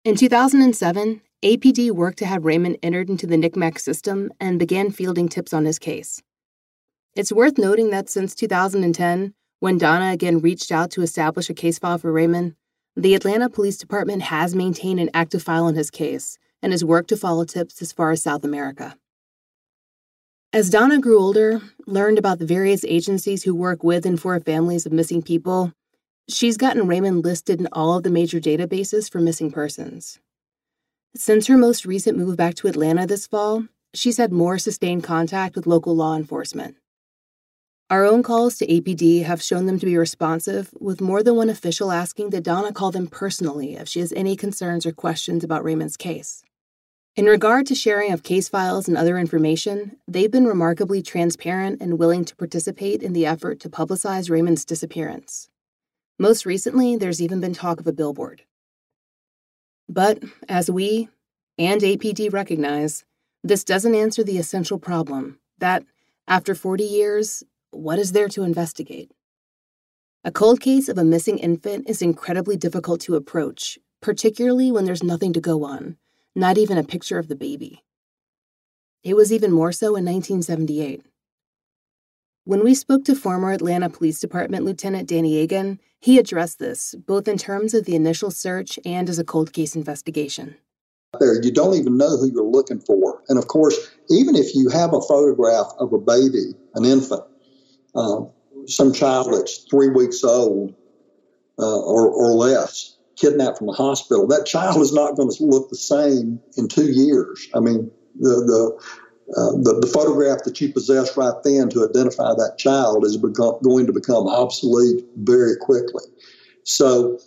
In 0.04 0.18
2007, 0.18 1.22
APD 1.44 1.92
worked 1.92 2.18
to 2.20 2.26
have 2.26 2.44
Raymond 2.44 2.78
entered 2.84 3.10
into 3.10 3.26
the 3.26 3.38
NCMEC 3.38 3.80
system 3.80 4.34
and 4.38 4.60
began 4.60 4.92
fielding 4.92 5.30
tips 5.30 5.54
on 5.54 5.64
his 5.64 5.80
case. 5.80 6.22
It's 7.16 7.32
worth 7.32 7.58
noting 7.58 7.90
that 7.92 8.10
since 8.10 8.36
2010, 8.36 9.34
when 9.60 9.78
Donna 9.78 10.12
again 10.12 10.40
reached 10.40 10.74
out 10.74 10.92
to 10.92 11.04
establish 11.04 11.50
a 11.50 11.54
case 11.54 11.80
file 11.80 11.98
for 11.98 12.12
Raymond, 12.12 12.56
the 12.98 13.16
Atlanta 13.16 13.50
Police 13.50 13.78
Department 13.78 14.24
has 14.24 14.54
maintained 14.54 15.00
an 15.00 15.10
active 15.14 15.42
file 15.42 15.66
on 15.66 15.76
his 15.76 15.90
case 15.90 16.38
and 16.62 16.74
has 16.74 16.84
worked 16.84 17.10
to 17.10 17.18
follow 17.18 17.46
tips 17.46 17.82
as 17.82 17.94
far 17.94 18.12
as 18.12 18.24
South 18.24 18.44
America. 18.44 18.98
As 20.58 20.72
Donna 20.72 20.98
grew 20.98 21.20
older, 21.20 21.62
learned 21.86 22.18
about 22.18 22.40
the 22.40 22.46
various 22.48 22.84
agencies 22.86 23.44
who 23.44 23.54
work 23.54 23.84
with 23.84 24.08
and 24.08 24.20
for 24.20 24.40
families 24.40 24.88
of 24.88 24.92
missing 24.92 25.22
people, 25.22 25.72
she's 26.28 26.58
gotten 26.58 26.88
Raymond 26.88 27.24
listed 27.24 27.60
in 27.60 27.68
all 27.74 27.96
of 27.96 28.02
the 28.02 28.10
major 28.10 28.40
databases 28.40 29.08
for 29.08 29.20
missing 29.20 29.52
persons. 29.52 30.18
Since 31.16 31.46
her 31.46 31.58
most 31.58 31.86
recent 31.86 32.18
move 32.18 32.38
back 32.38 32.56
to 32.56 32.68
Atlanta 32.68 33.06
this 33.06 33.28
fall, 33.28 33.66
she's 33.94 34.18
had 34.18 34.32
more 34.32 34.58
sustained 34.58 35.04
contact 35.04 35.56
with 35.56 35.68
local 35.68 35.96
law 35.96 36.16
enforcement. 36.16 36.76
Our 37.92 38.04
own 38.04 38.24
calls 38.24 38.58
to 38.58 38.66
APD 38.66 39.26
have 39.26 39.44
shown 39.44 39.68
them 39.68 39.78
to 39.78 39.86
be 39.86 39.96
responsive, 39.96 40.74
with 40.80 41.02
more 41.02 41.22
than 41.22 41.36
one 41.36 41.52
official 41.52 41.92
asking 41.92 42.32
that 42.32 42.42
Donna 42.42 42.74
call 42.74 42.90
them 42.90 43.06
personally 43.06 43.76
if 43.76 43.88
she 43.88 44.00
has 44.00 44.12
any 44.14 44.36
concerns 44.36 44.88
or 44.88 44.92
questions 44.92 45.44
about 45.44 45.64
Raymond's 45.64 45.98
case. 45.98 46.44
In 47.18 47.26
regard 47.26 47.66
to 47.66 47.74
sharing 47.74 48.12
of 48.14 48.22
case 48.22 48.48
files 48.48 48.88
and 48.88 48.96
other 48.96 49.18
information, 49.18 49.98
they've 50.08 50.30
been 50.30 50.46
remarkably 50.46 51.02
transparent 51.02 51.82
and 51.82 51.98
willing 51.98 52.24
to 52.26 52.36
participate 52.36 53.02
in 53.02 53.14
the 53.14 53.26
effort 53.26 53.60
to 53.62 53.72
publicize 53.72 54.30
Raymond's 54.30 54.64
disappearance. 54.64 55.50
Most 56.20 56.46
recently, 56.46 56.96
there's 56.96 57.20
even 57.20 57.40
been 57.40 57.56
talk 57.56 57.80
of 57.80 57.88
a 57.88 57.92
billboard. 57.92 58.44
But, 59.90 60.22
as 60.48 60.70
we 60.70 61.10
and 61.58 61.82
APD 61.82 62.32
recognize, 62.32 63.04
this 63.44 63.64
doesn't 63.64 63.96
answer 63.96 64.24
the 64.24 64.38
essential 64.38 64.78
problem 64.78 65.40
that, 65.58 65.84
after 66.28 66.54
40 66.54 66.84
years, 66.84 67.44
what 67.72 67.98
is 67.98 68.12
there 68.12 68.28
to 68.28 68.44
investigate? 68.44 69.12
A 70.24 70.32
cold 70.32 70.62
case 70.62 70.88
of 70.88 71.00
a 71.00 71.04
missing 71.04 71.40
infant 71.40 71.90
is 71.90 72.04
incredibly 72.04 72.58
difficult 72.58 73.02
to 73.02 73.16
approach, 73.16 73.80
particularly 74.04 74.72
when 74.72 74.86
there's 74.86 75.02
nothing 75.02 75.34
to 75.34 75.42
go 75.42 75.64
on, 75.64 75.98
not 76.38 76.58
even 76.60 76.78
a 76.78 76.84
picture 76.84 77.18
of 77.18 77.28
the 77.28 77.36
baby. 77.36 77.84
It 79.04 79.16
was 79.16 79.34
even 79.34 79.52
more 79.52 79.72
so 79.72 79.88
in 79.88 80.06
1978. 80.06 81.02
When 82.44 82.64
we 82.64 82.76
spoke 82.76 83.04
to 83.06 83.16
former 83.16 83.52
Atlanta 83.52 83.90
Police 83.90 84.20
Department 84.20 84.64
Lieutenant 84.64 85.10
Danny 85.10 85.38
Agan, 85.38 85.80
he 86.00 86.20
addressed 86.20 86.60
this, 86.60 86.94
both 86.94 87.28
in 87.28 87.40
terms 87.40 87.74
of 87.74 87.86
the 87.86 87.96
initial 87.96 88.30
search 88.30 88.78
and 88.86 89.10
as 89.10 89.18
a 89.18 89.24
cold 89.24 89.52
case 89.52 89.76
investigation. 89.76 90.56
There, 91.20 91.44
you 91.44 91.52
don't 91.52 91.74
even 91.74 91.98
know 91.98 92.18
who 92.18 92.32
you're 92.32 92.44
looking 92.44 92.82
for. 92.82 93.24
And 93.30 93.40
of 93.40 93.48
course, 93.48 93.76
even 94.12 94.36
if 94.36 94.54
you 94.54 94.70
have 94.70 94.94
a 94.94 95.02
photograph 95.02 95.72
of 95.80 95.92
a 95.92 95.98
baby, 95.98 96.54
an 96.76 96.86
infant, 96.86 97.24
uh, 97.96 98.22
some 98.68 98.94
child 98.94 99.34
that's 99.34 99.66
three 99.70 99.90
weeks 99.90 100.24
old 100.24 100.76
uh, 101.58 101.80
or, 101.80 102.08
or 102.08 102.34
less 102.34 102.97
kidnapped 103.18 103.58
from 103.58 103.70
a 103.70 103.74
hospital, 103.74 104.28
that 104.28 104.46
child 104.46 104.82
is 104.82 104.94
not 104.94 105.16
going 105.16 105.30
to 105.30 105.44
look 105.44 105.70
the 105.70 105.76
same 105.76 106.40
in 106.56 106.68
two 106.68 106.92
years. 106.92 107.48
I 107.54 107.60
mean, 107.60 107.92
the 108.20 108.30
the, 108.30 109.36
uh, 109.36 109.52
the, 109.62 109.80
the 109.82 109.88
photograph 109.88 110.44
that 110.46 110.62
you 110.62 110.72
possess 110.72 111.18
right 111.18 111.34
then 111.44 111.70
to 111.70 111.88
identify 111.88 112.34
that 112.34 112.56
child 112.58 113.06
is 113.06 113.18
become, 113.18 113.58
going 113.64 113.86
to 113.88 113.94
become 113.94 114.28
obsolete 114.28 115.04
very 115.18 115.58
quickly. 115.58 116.04
So 116.64 117.20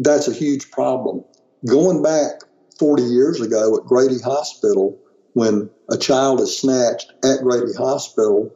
that's 0.00 0.28
a 0.28 0.32
huge 0.32 0.70
problem. 0.70 1.24
Going 1.66 2.02
back 2.02 2.42
40 2.78 3.02
years 3.02 3.40
ago 3.40 3.76
at 3.76 3.84
Grady 3.84 4.20
Hospital, 4.20 4.98
when 5.34 5.68
a 5.90 5.98
child 5.98 6.40
is 6.40 6.58
snatched 6.58 7.12
at 7.24 7.42
Grady 7.42 7.74
Hospital, 7.74 8.50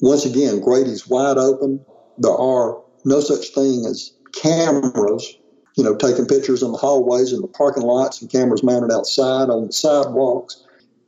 once 0.00 0.24
again, 0.24 0.60
Grady's 0.60 1.06
wide 1.06 1.36
open. 1.36 1.84
There 2.18 2.32
are 2.32 2.82
no 3.04 3.20
such 3.20 3.48
thing 3.48 3.84
as 3.86 4.12
cameras, 4.32 5.36
you 5.76 5.84
know, 5.84 5.96
taking 5.96 6.26
pictures 6.26 6.62
in 6.62 6.72
the 6.72 6.78
hallways 6.78 7.32
and 7.32 7.42
the 7.42 7.48
parking 7.48 7.82
lots 7.82 8.20
and 8.20 8.30
cameras 8.30 8.62
mounted 8.62 8.92
outside 8.92 9.48
on 9.48 9.66
the 9.66 9.72
sidewalks. 9.72 10.64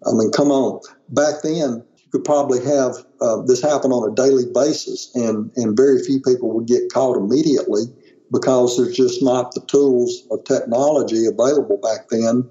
I 0.06 0.12
mean, 0.12 0.30
come 0.32 0.50
on. 0.50 0.80
Back 1.08 1.42
then, 1.42 1.84
you 1.96 2.10
could 2.10 2.24
probably 2.24 2.64
have 2.64 2.94
uh, 3.20 3.42
this 3.42 3.62
happen 3.62 3.92
on 3.92 4.10
a 4.10 4.14
daily 4.14 4.44
basis, 4.52 5.10
and, 5.14 5.50
and 5.56 5.76
very 5.76 6.02
few 6.02 6.20
people 6.20 6.52
would 6.54 6.66
get 6.66 6.92
caught 6.92 7.16
immediately 7.16 7.82
because 8.32 8.76
there's 8.76 8.96
just 8.96 9.22
not 9.22 9.54
the 9.54 9.60
tools 9.62 10.26
of 10.30 10.44
technology 10.44 11.26
available 11.26 11.76
back 11.76 12.08
then 12.08 12.48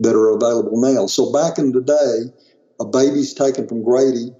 that 0.00 0.16
are 0.16 0.30
available 0.30 0.80
now. 0.80 1.06
So 1.06 1.32
back 1.32 1.58
in 1.58 1.72
the 1.72 1.80
day, 1.80 2.32
a 2.80 2.84
baby's 2.84 3.34
taken 3.34 3.68
from 3.68 3.84
Grady, 3.84 4.30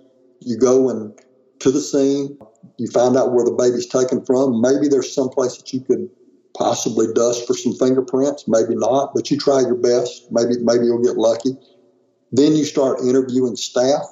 you 0.40 0.58
go 0.58 0.90
and 0.90 1.16
to 1.60 1.70
the 1.70 1.80
scene, 1.80 2.36
you 2.78 2.88
find 2.88 3.16
out 3.16 3.32
where 3.32 3.44
the 3.44 3.52
baby's 3.52 3.86
taken 3.86 4.24
from. 4.24 4.60
Maybe 4.60 4.88
there's 4.88 5.14
some 5.14 5.28
place 5.28 5.56
that 5.56 5.72
you 5.72 5.80
could 5.80 6.10
possibly 6.56 7.06
dust 7.14 7.46
for 7.46 7.54
some 7.54 7.74
fingerprints, 7.74 8.44
maybe 8.46 8.74
not, 8.74 9.12
but 9.14 9.30
you 9.30 9.38
try 9.38 9.60
your 9.60 9.76
best. 9.76 10.30
Maybe 10.30 10.58
maybe 10.60 10.86
you'll 10.86 11.02
get 11.02 11.16
lucky. 11.16 11.56
Then 12.30 12.56
you 12.56 12.64
start 12.64 13.00
interviewing 13.00 13.56
staff. 13.56 14.04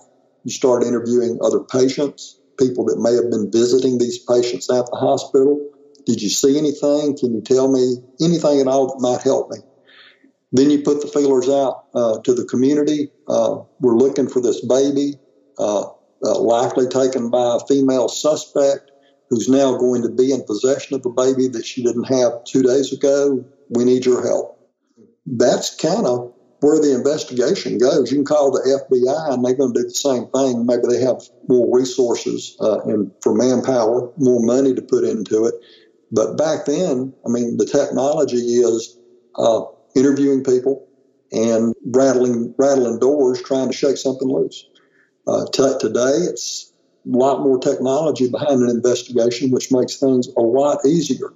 You 0.45 0.51
start 0.51 0.85
interviewing 0.85 1.39
other 1.43 1.61
patients, 1.61 2.39
people 2.59 2.85
that 2.87 2.99
may 2.99 3.15
have 3.15 3.31
been 3.31 3.51
visiting 3.51 3.99
these 3.99 4.19
patients 4.19 4.71
at 4.71 4.87
the 4.87 4.97
hospital. 4.97 5.71
Did 6.07 6.23
you 6.23 6.31
see 6.31 6.59
anything? 6.59 7.17
Can 7.17 7.35
you 7.35 7.43
tell 7.43 7.71
me 7.71 7.97
anything 8.23 8.61
at 8.61 8.67
all 8.67 8.89
that 8.89 9.01
might 9.01 9.23
help 9.23 9.51
me? 9.51 9.59
Then 10.53 10.71
you 10.71 10.83
put 10.83 11.03
the 11.03 11.09
feelers 11.09 11.49
out 11.49 11.85
uh, 11.95 12.21
to 12.23 12.35
the 12.35 12.45
community. 12.45 13.11
Uh, 13.29 13.63
we're 13.81 13.97
looking 13.97 14.29
for 14.29 14.41
this 14.41 14.65
baby, 14.65 15.15
uh, 15.59 15.85
uh 16.23 16.39
likely 16.39 16.89
taken 16.89 17.31
by 17.31 17.57
a 17.57 17.67
female 17.67 18.09
suspect 18.09 18.90
who's 19.31 19.49
now 19.49 19.77
going 19.79 20.03
to 20.03 20.09
be 20.09 20.33
in 20.33 20.45
possession 20.45 20.97
of 20.97 21.07
a 21.07 21.11
baby 21.11 21.49
that 21.49 21.65
she 21.65 21.83
didn't 21.83 22.05
have 22.05 22.45
two 22.45 22.63
days 22.63 22.93
ago. 22.93 23.45
We 23.71 23.85
need 23.85 24.05
your 24.05 24.27
help. 24.27 24.59
That's 25.25 25.75
kind 25.77 26.07
of 26.07 26.33
where 26.61 26.81
the 26.81 26.95
investigation 26.95 27.79
goes. 27.79 28.11
You 28.11 28.19
can 28.19 28.25
call 28.25 28.51
the 28.51 28.61
FBI 28.61 29.33
and 29.33 29.45
they're 29.45 29.55
going 29.55 29.73
to 29.73 29.81
do 29.81 29.89
the 29.89 29.95
same 29.95 30.27
thing. 30.29 30.67
Maybe 30.67 30.83
they 30.89 31.01
have 31.01 31.23
more 31.49 31.75
resources 31.75 32.57
uh, 32.61 32.81
and 32.83 33.11
for 33.23 33.35
manpower, 33.35 34.13
more 34.19 34.43
money 34.43 34.75
to 34.75 34.83
put 34.83 35.05
into 35.05 35.47
it. 35.47 35.55
But 36.13 36.37
back 36.37 36.67
then, 36.67 37.15
I 37.25 37.31
mean, 37.31 37.57
the 37.57 37.65
technology 37.65 38.37
is 38.37 38.99
uh, 39.37 39.63
interviewing 39.95 40.43
people 40.43 40.87
and 41.33 41.75
rattling 41.87 42.53
rattling 42.59 42.99
doors, 42.99 43.41
trying 43.43 43.71
to 43.71 43.77
shake 43.77 43.97
something 43.97 44.29
loose. 44.29 44.67
Uh, 45.27 45.47
t- 45.53 45.79
today, 45.79 46.17
it's 46.29 46.70
lot 47.07 47.41
more 47.41 47.59
technology 47.59 48.29
behind 48.29 48.63
an 48.63 48.71
investigation, 48.71 49.51
which 49.51 49.73
makes 49.73 49.97
things 49.97 50.29
a 50.37 50.41
lot 50.41 50.85
easier. 50.87 51.33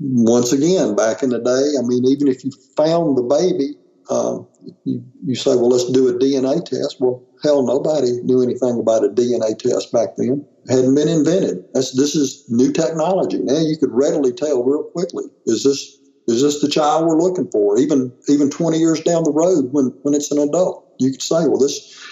Once 0.00 0.52
again, 0.52 0.96
back 0.96 1.22
in 1.22 1.30
the 1.30 1.38
day, 1.38 1.78
I 1.78 1.82
mean, 1.86 2.04
even 2.06 2.28
if 2.28 2.44
you 2.44 2.50
found 2.76 3.16
the 3.16 3.22
baby, 3.22 3.76
um, 4.10 4.46
you, 4.84 5.04
you 5.24 5.34
say, 5.34 5.54
well, 5.54 5.68
let's 5.68 5.90
do 5.90 6.08
a 6.08 6.18
DNA 6.18 6.64
test. 6.64 6.96
Well, 7.00 7.22
hell, 7.42 7.64
nobody 7.64 8.20
knew 8.22 8.42
anything 8.42 8.78
about 8.78 9.04
a 9.04 9.08
DNA 9.08 9.58
test 9.58 9.92
back 9.92 10.16
then 10.16 10.44
hadn't 10.68 10.94
been 10.94 11.08
invented. 11.08 11.64
That's, 11.74 11.92
this 11.92 12.14
is 12.14 12.44
new 12.48 12.72
technology. 12.72 13.38
Now 13.38 13.60
you 13.60 13.76
could 13.76 13.92
readily 13.92 14.32
tell 14.32 14.62
real 14.64 14.84
quickly 14.84 15.24
is 15.46 15.62
this 15.62 15.98
is 16.26 16.40
this 16.40 16.62
the 16.62 16.68
child 16.68 17.06
we're 17.06 17.20
looking 17.20 17.50
for? 17.50 17.78
Even 17.78 18.12
even 18.28 18.48
20 18.48 18.78
years 18.78 19.00
down 19.00 19.24
the 19.24 19.32
road, 19.32 19.72
when 19.72 19.86
when 20.02 20.14
it's 20.14 20.30
an 20.30 20.38
adult, 20.38 20.86
you 20.98 21.10
could 21.10 21.22
say, 21.22 21.46
well, 21.46 21.58
this 21.58 22.02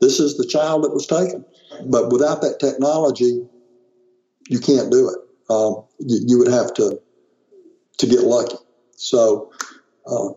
this 0.00 0.20
is 0.20 0.36
the 0.36 0.46
child 0.46 0.84
that 0.84 0.92
was 0.92 1.06
taken. 1.06 1.44
But 1.86 2.10
without 2.10 2.40
that 2.42 2.60
technology, 2.60 3.46
you 4.48 4.58
can't 4.58 4.90
do 4.90 5.08
it. 5.08 5.18
Um, 5.52 5.84
you, 5.98 6.18
you, 6.26 6.38
would 6.38 6.52
have 6.52 6.72
to 6.74 7.00
to 7.98 8.06
get 8.06 8.20
lucky. 8.20 8.56
So 8.96 9.50
uh, 10.06 10.30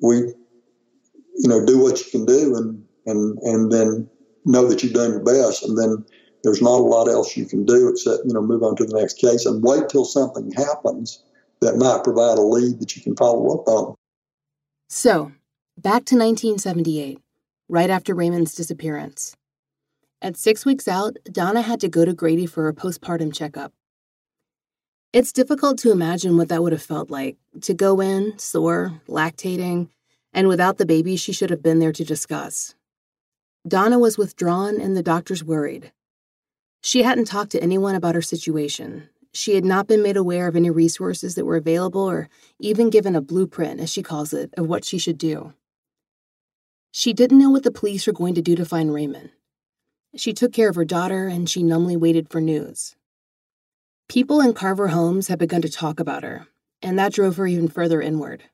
we, 0.00 0.16
you 0.16 1.48
know, 1.48 1.64
do 1.64 1.82
what 1.82 1.98
you 1.98 2.10
can 2.10 2.24
do, 2.24 2.56
and 2.56 2.84
and 3.06 3.38
and 3.42 3.72
then 3.72 4.08
know 4.44 4.68
that 4.68 4.82
you've 4.82 4.92
done 4.92 5.10
your 5.10 5.24
best, 5.24 5.64
and 5.64 5.76
then 5.78 6.04
there's 6.42 6.62
not 6.62 6.78
a 6.78 6.82
lot 6.82 7.08
else 7.08 7.36
you 7.36 7.44
can 7.44 7.64
do 7.64 7.88
except 7.88 8.24
you 8.24 8.32
know 8.32 8.42
move 8.42 8.62
on 8.62 8.76
to 8.76 8.84
the 8.84 8.98
next 8.98 9.18
case 9.18 9.46
and 9.46 9.62
wait 9.62 9.88
till 9.88 10.04
something 10.04 10.52
happens 10.52 11.22
that 11.60 11.76
might 11.76 12.04
provide 12.04 12.38
a 12.38 12.42
lead 12.42 12.78
that 12.80 12.94
you 12.94 13.02
can 13.02 13.16
follow 13.16 13.58
up 13.58 13.66
on. 13.66 13.94
So, 14.88 15.32
back 15.76 16.04
to 16.06 16.14
1978, 16.14 17.18
right 17.68 17.90
after 17.90 18.14
Raymond's 18.14 18.54
disappearance. 18.54 19.34
At 20.22 20.38
six 20.38 20.64
weeks 20.64 20.88
out, 20.88 21.18
Donna 21.30 21.60
had 21.60 21.78
to 21.80 21.88
go 21.88 22.06
to 22.06 22.14
Grady 22.14 22.46
for 22.46 22.68
a 22.68 22.74
postpartum 22.74 23.34
checkup. 23.34 23.72
It's 25.12 25.32
difficult 25.32 25.78
to 25.80 25.92
imagine 25.92 26.36
what 26.36 26.48
that 26.48 26.62
would 26.62 26.72
have 26.72 26.82
felt 26.82 27.10
like 27.10 27.36
to 27.62 27.74
go 27.74 28.00
in, 28.00 28.38
sore, 28.38 29.00
lactating, 29.08 29.88
and 30.32 30.48
without 30.48 30.78
the 30.78 30.86
baby 30.86 31.16
she 31.16 31.32
should 31.32 31.50
have 31.50 31.62
been 31.62 31.80
there 31.80 31.92
to 31.92 32.04
discuss. 32.04 32.74
Donna 33.68 33.98
was 33.98 34.16
withdrawn 34.16 34.80
and 34.80 34.96
the 34.96 35.02
doctors 35.02 35.44
worried. 35.44 35.92
She 36.82 37.02
hadn't 37.02 37.26
talked 37.26 37.52
to 37.52 37.62
anyone 37.62 37.94
about 37.94 38.14
her 38.14 38.22
situation. 38.22 39.08
She 39.34 39.54
had 39.54 39.64
not 39.64 39.86
been 39.86 40.02
made 40.02 40.16
aware 40.16 40.48
of 40.48 40.56
any 40.56 40.70
resources 40.70 41.34
that 41.34 41.44
were 41.44 41.56
available 41.56 42.08
or 42.08 42.30
even 42.58 42.88
given 42.88 43.14
a 43.14 43.20
blueprint, 43.20 43.80
as 43.80 43.92
she 43.92 44.02
calls 44.02 44.32
it, 44.32 44.54
of 44.56 44.66
what 44.66 44.84
she 44.84 44.98
should 44.98 45.18
do. 45.18 45.52
She 46.90 47.12
didn't 47.12 47.38
know 47.38 47.50
what 47.50 47.64
the 47.64 47.70
police 47.70 48.06
were 48.06 48.14
going 48.14 48.34
to 48.34 48.42
do 48.42 48.56
to 48.56 48.64
find 48.64 48.94
Raymond. 48.94 49.30
She 50.16 50.32
took 50.32 50.52
care 50.52 50.68
of 50.70 50.76
her 50.76 50.84
daughter 50.84 51.26
and 51.26 51.48
she 51.48 51.62
numbly 51.62 51.96
waited 51.96 52.30
for 52.30 52.40
news. 52.40 52.96
People 54.08 54.40
in 54.40 54.54
Carver 54.54 54.88
homes 54.88 55.28
had 55.28 55.38
begun 55.38 55.62
to 55.62 55.68
talk 55.68 56.00
about 56.00 56.22
her, 56.22 56.46
and 56.80 56.98
that 56.98 57.12
drove 57.12 57.36
her 57.36 57.46
even 57.46 57.68
further 57.68 58.00
inward. 58.00 58.44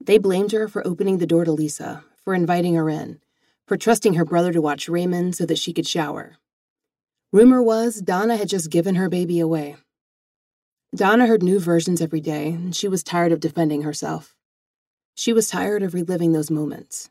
They 0.00 0.18
blamed 0.18 0.52
her 0.52 0.66
for 0.66 0.86
opening 0.86 1.18
the 1.18 1.26
door 1.26 1.44
to 1.44 1.52
Lisa, 1.52 2.04
for 2.24 2.34
inviting 2.34 2.74
her 2.74 2.88
in, 2.88 3.20
for 3.66 3.76
trusting 3.76 4.14
her 4.14 4.24
brother 4.24 4.52
to 4.52 4.60
watch 4.60 4.88
Raymond 4.88 5.36
so 5.36 5.46
that 5.46 5.58
she 5.58 5.72
could 5.72 5.86
shower. 5.86 6.36
Rumor 7.32 7.62
was 7.62 8.00
Donna 8.00 8.36
had 8.36 8.48
just 8.48 8.70
given 8.70 8.96
her 8.96 9.08
baby 9.08 9.38
away. 9.38 9.76
Donna 10.94 11.26
heard 11.26 11.42
new 11.42 11.58
versions 11.58 12.00
every 12.02 12.20
day, 12.20 12.48
and 12.48 12.74
she 12.74 12.88
was 12.88 13.02
tired 13.02 13.32
of 13.32 13.40
defending 13.40 13.82
herself. 13.82 14.34
She 15.14 15.32
was 15.32 15.48
tired 15.48 15.82
of 15.82 15.94
reliving 15.94 16.32
those 16.32 16.50
moments. 16.50 17.10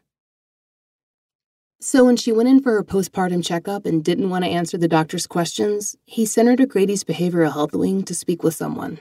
So 1.83 2.05
when 2.05 2.15
she 2.15 2.31
went 2.31 2.47
in 2.47 2.61
for 2.61 2.73
her 2.73 2.83
postpartum 2.83 3.43
checkup 3.43 3.87
and 3.87 4.03
didn't 4.03 4.29
want 4.29 4.45
to 4.45 4.51
answer 4.51 4.77
the 4.77 4.87
doctor's 4.87 5.25
questions, 5.25 5.95
he 6.05 6.27
sent 6.27 6.47
her 6.47 6.55
to 6.57 6.67
Grady's 6.67 7.03
behavioral 7.03 7.51
health 7.51 7.73
wing 7.73 8.03
to 8.03 8.13
speak 8.13 8.43
with 8.43 8.53
someone. 8.53 8.99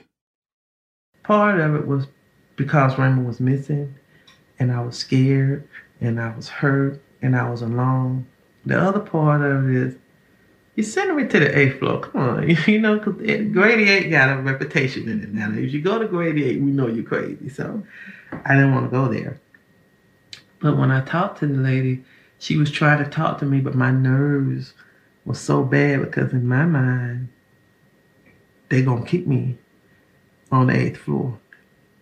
Part 1.21 1.59
of 1.59 1.75
it 1.75 1.85
was 1.85 2.07
because 2.55 2.97
Raymond 2.97 3.27
was 3.27 3.39
missing, 3.39 3.93
and 4.57 4.71
I 4.71 4.81
was 4.81 4.97
scared, 4.97 5.69
and 6.01 6.19
I 6.19 6.35
was 6.35 6.49
hurt, 6.49 6.99
and 7.21 7.35
I 7.35 7.47
was 7.51 7.61
alone. 7.61 8.25
The 8.65 8.79
other 8.81 8.99
part 8.99 9.43
of 9.43 9.69
it 9.69 9.75
is 9.75 9.95
you 10.75 10.81
sending 10.81 11.17
me 11.17 11.27
to 11.27 11.39
the 11.39 11.55
eighth 11.55 11.77
floor. 11.77 11.99
Come 11.99 12.21
on, 12.21 12.49
you 12.65 12.79
know, 12.79 12.97
because 12.97 13.21
eh, 13.29 13.43
Grady 13.43 13.91
Eight 13.91 14.09
got 14.09 14.35
a 14.35 14.41
reputation 14.41 15.07
in 15.07 15.21
it 15.21 15.31
now. 15.31 15.51
If 15.51 15.71
you 15.71 15.81
go 15.81 15.99
to 15.99 16.07
Grady 16.07 16.45
Eight, 16.45 16.59
we 16.59 16.71
know 16.71 16.87
you're 16.87 17.03
crazy. 17.03 17.47
So 17.49 17.83
I 18.43 18.55
didn't 18.55 18.73
want 18.73 18.87
to 18.87 18.89
go 18.89 19.07
there. 19.07 19.39
But 20.61 20.77
when 20.77 20.89
I 20.89 21.01
talked 21.01 21.39
to 21.39 21.47
the 21.47 21.61
lady, 21.61 22.03
she 22.41 22.57
was 22.57 22.71
trying 22.71 23.03
to 23.03 23.07
talk 23.07 23.37
to 23.37 23.45
me, 23.45 23.61
but 23.61 23.75
my 23.75 23.91
nerves 23.91 24.73
were 25.25 25.35
so 25.35 25.63
bad 25.63 26.01
because 26.01 26.33
in 26.33 26.47
my 26.47 26.65
mind, 26.65 27.29
they're 28.67 28.81
gonna 28.81 29.05
keep 29.05 29.27
me 29.27 29.59
on 30.51 30.67
the 30.67 30.75
eighth 30.75 30.97
floor, 30.97 31.39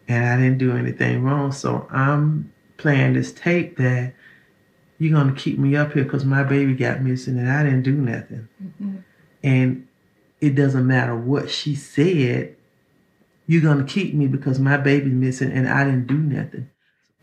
and 0.08 0.26
I 0.26 0.38
didn't 0.38 0.58
do 0.58 0.78
anything 0.78 1.24
wrong. 1.24 1.52
So 1.52 1.86
I'm 1.92 2.54
playing 2.78 3.16
this 3.16 3.34
tape 3.34 3.76
that 3.80 4.14
you're 4.98 5.12
gonna 5.12 5.36
keep 5.36 5.60
me 5.60 5.76
up 5.76 5.92
here 5.92 6.06
because 6.06 6.24
my 6.24 6.44
baby 6.44 6.74
got 6.74 7.02
missing 7.02 7.38
and 7.38 7.52
I 7.52 7.64
didn't 7.64 7.84
do 7.84 7.96
nothing. 7.96 8.48
Mm-hmm. 8.64 8.96
And 9.44 9.88
it 10.40 10.56
doesn't 10.56 10.88
matter 10.88 11.18
what 11.18 11.52
she 11.52 11.76
said, 11.76 12.56
you're 13.46 13.62
gonna 13.62 13.84
keep 13.84 14.14
me 14.14 14.28
because 14.28 14.58
my 14.58 14.78
baby's 14.78 15.12
missing 15.12 15.52
and 15.52 15.68
I 15.68 15.84
didn't 15.84 16.08
do 16.08 16.18
nothing. 16.18 16.70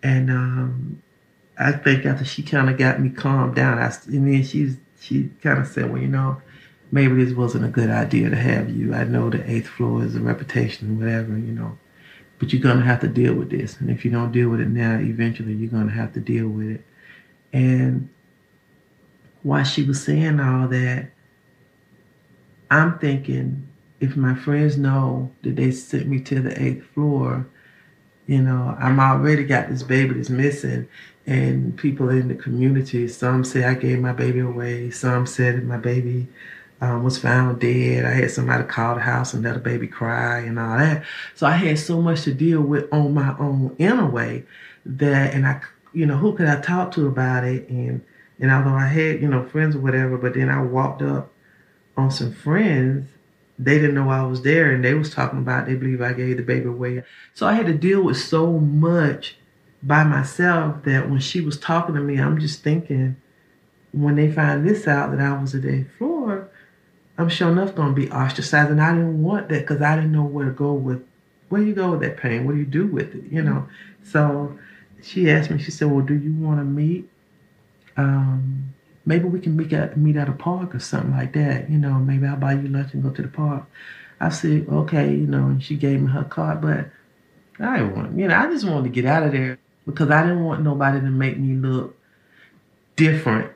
And 0.03 0.31
um, 0.31 1.03
I 1.59 1.73
think 1.73 2.05
after 2.05 2.25
she 2.25 2.43
kind 2.43 2.69
of 2.69 2.77
got 2.77 3.01
me 3.01 3.11
calmed 3.11 3.55
down, 3.57 3.79
I 3.79 3.93
and 4.07 4.33
then 4.33 4.45
she's 4.45 4.77
she 5.01 5.31
kind 5.43 5.59
of 5.59 5.67
said, 5.67 5.91
well, 5.91 6.01
you 6.01 6.09
know, 6.09 6.41
maybe 6.93 7.23
this 7.23 7.35
wasn't 7.35 7.65
a 7.65 7.69
good 7.69 7.91
idea 7.91 8.31
to 8.31 8.37
have 8.37 8.71
you. 8.71 8.95
I 8.95 9.05
know 9.05 9.31
the 9.31 9.49
eighth 9.51 9.69
floor 9.69 10.05
is 10.05 10.17
a 10.17 10.21
reputation, 10.21 10.89
and 10.89 10.99
whatever, 10.99 11.31
you 11.31 11.53
know, 11.53 11.79
but 12.39 12.53
you're 12.53 12.63
gonna 12.63 12.85
have 12.85 13.01
to 13.01 13.09
deal 13.09 13.35
with 13.35 13.51
this. 13.51 13.81
And 13.81 13.91
if 13.91 14.05
you 14.05 14.11
don't 14.11 14.33
deal 14.33 14.49
with 14.51 14.61
it 14.61 14.69
now, 14.69 14.99
eventually 14.99 15.55
you're 15.55 15.71
gonna 15.71 15.93
have 15.93 16.13
to 16.15 16.21
deal 16.21 16.49
with 16.49 16.69
it. 16.69 16.85
And 17.53 18.11
while 19.43 19.65
she 19.65 19.83
was 19.83 20.03
saying 20.03 20.41
all 20.41 20.69
that, 20.69 21.11
I'm 22.71 22.99
thinking 22.99 23.69
if 24.01 24.17
my 24.17 24.35
friends 24.35 24.77
know 24.77 25.31
that 25.43 25.57
they 25.57 25.71
sent 25.71 26.07
me 26.07 26.21
to 26.21 26.41
the 26.41 26.61
eighth 26.63 26.85
floor, 26.87 27.47
you 28.27 28.43
know, 28.43 28.77
I'm 28.79 28.99
already 28.99 29.45
got 29.45 29.69
this 29.69 29.83
baby 29.83 30.15
that's 30.15 30.31
missing, 30.31 30.89
and 31.27 31.77
people 31.77 32.09
in 32.09 32.29
the 32.29 32.35
community, 32.35 33.09
some 33.09 33.45
say 33.45 33.65
I 33.65 33.75
gave 33.75 33.99
my 34.01 34.13
baby 34.13 34.41
away, 34.41 34.91
some 34.91 35.27
said 35.27 35.65
my 35.65 35.77
baby 35.77 36.29
um, 36.81 37.05
was 37.05 37.19
found 37.19 37.61
dead. 37.61 38.05
I 38.05 38.11
had 38.11 38.31
somebody 38.31 38.65
call 38.65 38.97
the 38.97 39.01
house 39.01 39.33
and 39.33 39.43
let 39.43 39.57
a 39.57 39.61
baby 39.61 39.87
cry 39.87 40.41
and 40.41 40.59
all 40.59 40.77
that. 40.79 41.05
So 41.35 41.47
I 41.47 41.53
had 41.53 41.79
so 41.79 42.01
much 42.01 42.23
to 42.23 42.35
deal 42.35 42.61
with 42.61 42.93
on 42.93 43.15
my 43.15 43.35
own 43.39 43.75
in 43.79 43.99
a 43.99 44.07
way 44.07 44.45
that, 44.85 45.35
and 45.35 45.47
I, 45.47 45.61
you 45.93 46.07
know, 46.07 46.17
who 46.17 46.35
could 46.35 46.47
I 46.47 46.61
talk 46.61 46.93
to 46.93 47.07
about 47.07 47.45
it? 47.45 47.69
And 47.69 48.05
and 48.39 48.51
although 48.51 48.75
I 48.75 48.87
had, 48.87 49.23
you 49.23 49.29
know, 49.29 49.45
friends 49.45 49.75
or 49.75 49.81
whatever, 49.81 50.19
but 50.19 50.35
then 50.35 50.51
I 50.51 50.61
walked 50.61 51.01
up 51.01 51.33
on 51.97 52.11
some 52.11 52.33
friends 52.33 53.09
they 53.59 53.79
didn't 53.79 53.95
know 53.95 54.11
I 54.11 54.23
was 54.25 54.43
there 54.43 54.71
and 54.71 54.85
they 54.85 54.95
was 54.95 55.11
talking 55.11 55.39
about 55.39 55.67
they 55.67 55.75
believe 55.75 56.03
I 56.03 56.13
gave 56.13 56.37
the 56.37 56.43
baby 56.43 56.67
away. 56.67 57.03
So 57.35 57.47
I 57.47 57.55
had 57.55 57.67
to 57.67 57.75
deal 57.75 58.03
with 58.03 58.19
so 58.19 58.53
much 58.53 59.37
by 59.83 60.05
myself 60.05 60.83
that 60.85 61.09
when 61.09 61.21
she 61.21 61.41
was 61.41 61.59
talking 61.59 61.95
to 61.95 62.01
me, 62.01 62.19
I'm 62.19 62.39
just 62.39 62.63
thinking, 62.63 63.17
when 63.93 64.17
they 64.17 64.31
find 64.31 64.69
this 64.69 64.87
out 64.87 65.11
that 65.11 65.21
I 65.21 65.41
was 65.41 65.55
at 65.55 65.63
the 65.63 65.85
floor, 65.97 66.51
I'm 67.17 67.31
sure 67.31 67.51
enough 67.51 67.75
gonna 67.75 67.95
be 67.95 68.11
ostracized. 68.11 68.71
And 68.71 68.83
I 68.83 68.93
didn't 68.93 69.23
want 69.23 69.49
that 69.49 69.61
because 69.61 69.81
I 69.81 69.97
didn't 69.97 70.13
know 70.13 70.25
where 70.25 70.47
to 70.47 70.53
go 70.53 70.73
with 70.73 71.03
where 71.49 71.61
do 71.61 71.69
you 71.69 71.75
go 71.75 71.93
with 71.93 72.01
that 72.01 72.17
pain? 72.17 72.45
What 72.45 72.53
do 72.53 72.59
you 72.59 72.67
do 72.67 72.87
with 72.87 73.15
it? 73.15 73.25
You 73.31 73.43
know? 73.43 73.69
So 74.03 74.59
she 75.03 75.31
asked 75.31 75.51
me, 75.51 75.63
she 75.63 75.71
said, 75.71 75.91
Well, 75.91 76.05
do 76.05 76.15
you 76.15 76.35
wanna 76.35 76.65
meet? 76.65 77.09
Um, 77.97 78.75
maybe 79.07 79.25
we 79.25 79.41
can 79.41 79.57
meet 79.57 79.73
at, 79.73 79.97
meet 79.97 80.17
at 80.17 80.29
a 80.29 80.33
park 80.33 80.75
or 80.75 80.81
something 80.81 81.13
like 81.13 81.33
that. 81.35 81.71
You 81.71 81.79
know, 81.79 81.95
maybe 81.95 82.27
I'll 82.27 82.37
buy 82.37 82.55
you 82.55 82.69
lunch 82.69 82.93
and 82.93 83.03
go 83.03 83.11
to 83.11 83.23
the 83.23 83.29
park. 83.29 83.65
I 84.21 84.31
said, 84.31 84.67
okay, 84.69 85.11
you 85.11 85.27
know, 85.27 85.47
and 85.47 85.63
she 85.63 85.77
gave 85.77 86.01
me 86.01 86.11
her 86.11 86.25
card, 86.25 86.61
but 86.61 86.91
I 87.61 87.83
want, 87.83 88.19
you 88.19 88.29
know, 88.29 88.37
I 88.37 88.47
just 88.51 88.67
wanted 88.67 88.85
to 88.85 88.91
get 88.91 89.05
out 89.05 89.23
of 89.23 89.33
there 89.33 89.59
because 89.87 90.11
I 90.11 90.23
didn't 90.23 90.45
want 90.45 90.63
nobody 90.63 91.01
to 91.01 91.11
make 91.11 91.39
me 91.39 91.55
look 91.57 91.97
different 92.97 93.53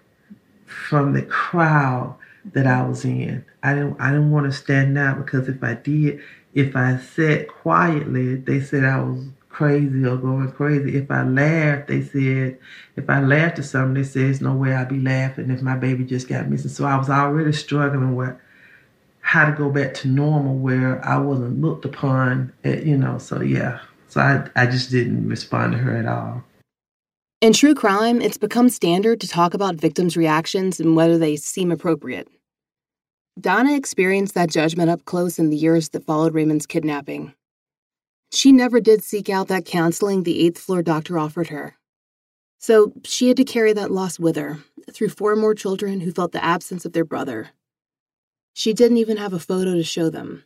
from 0.66 1.12
the 1.12 1.22
crowd 1.22 2.16
that 2.52 2.66
I 2.66 2.82
was 2.82 3.04
in. 3.04 3.44
I 3.62 3.74
didn't 3.74 4.00
I 4.00 4.10
didn't 4.10 4.30
want 4.30 4.46
to 4.46 4.52
stand 4.52 4.96
out 4.96 5.18
because 5.24 5.48
if 5.48 5.62
I 5.62 5.74
did, 5.74 6.20
if 6.54 6.76
I 6.76 6.98
sat 6.98 7.48
quietly, 7.48 8.36
they 8.36 8.60
said 8.60 8.84
I 8.84 9.00
was 9.00 9.26
crazy 9.50 10.06
or 10.06 10.16
going 10.16 10.50
crazy. 10.52 10.96
If 10.96 11.10
I 11.10 11.22
laughed, 11.22 11.88
they 11.88 12.02
said, 12.02 12.58
if 12.96 13.10
I 13.10 13.20
laughed 13.20 13.58
at 13.58 13.66
something, 13.66 13.94
they 13.94 14.04
said, 14.04 14.22
there's 14.22 14.40
no 14.40 14.54
way 14.54 14.74
I'd 14.74 14.88
be 14.88 15.00
laughing 15.00 15.50
if 15.50 15.60
my 15.60 15.76
baby 15.76 16.04
just 16.04 16.28
got 16.28 16.48
missing. 16.48 16.70
So 16.70 16.86
I 16.86 16.96
was 16.96 17.10
already 17.10 17.52
struggling 17.52 18.16
with 18.16 18.34
how 19.20 19.44
to 19.50 19.56
go 19.56 19.68
back 19.70 19.92
to 19.94 20.08
normal 20.08 20.56
where 20.56 21.04
I 21.04 21.18
wasn't 21.18 21.60
looked 21.60 21.84
upon, 21.84 22.52
at, 22.64 22.86
you 22.86 22.96
know. 22.96 23.18
So 23.18 23.42
yeah, 23.42 23.80
so 24.08 24.20
I, 24.20 24.48
I 24.56 24.66
just 24.66 24.90
didn't 24.90 25.28
respond 25.28 25.72
to 25.72 25.78
her 25.78 25.96
at 25.96 26.06
all. 26.06 26.42
In 27.40 27.52
true 27.52 27.74
crime, 27.74 28.20
it's 28.20 28.38
become 28.38 28.68
standard 28.68 29.20
to 29.20 29.28
talk 29.28 29.54
about 29.54 29.76
victims' 29.76 30.16
reactions 30.16 30.78
and 30.78 30.94
whether 30.94 31.16
they 31.16 31.36
seem 31.36 31.72
appropriate. 31.72 32.28
Donna 33.40 33.74
experienced 33.74 34.34
that 34.34 34.50
judgment 34.50 34.90
up 34.90 35.04
close 35.06 35.38
in 35.38 35.48
the 35.48 35.56
years 35.56 35.88
that 35.90 36.04
followed 36.04 36.34
Raymond's 36.34 36.66
kidnapping. 36.66 37.32
She 38.32 38.52
never 38.52 38.80
did 38.80 39.02
seek 39.02 39.28
out 39.28 39.48
that 39.48 39.64
counseling 39.64 40.22
the 40.22 40.44
eighth 40.46 40.58
floor 40.58 40.82
doctor 40.82 41.18
offered 41.18 41.48
her. 41.48 41.76
So 42.58 42.92
she 43.04 43.28
had 43.28 43.36
to 43.38 43.44
carry 43.44 43.72
that 43.72 43.90
loss 43.90 44.18
with 44.18 44.36
her 44.36 44.58
through 44.92 45.08
four 45.08 45.34
more 45.34 45.54
children 45.54 46.00
who 46.00 46.12
felt 46.12 46.32
the 46.32 46.44
absence 46.44 46.84
of 46.84 46.92
their 46.92 47.04
brother. 47.04 47.50
She 48.52 48.72
didn't 48.72 48.98
even 48.98 49.16
have 49.16 49.32
a 49.32 49.38
photo 49.38 49.74
to 49.74 49.82
show 49.82 50.10
them. 50.10 50.44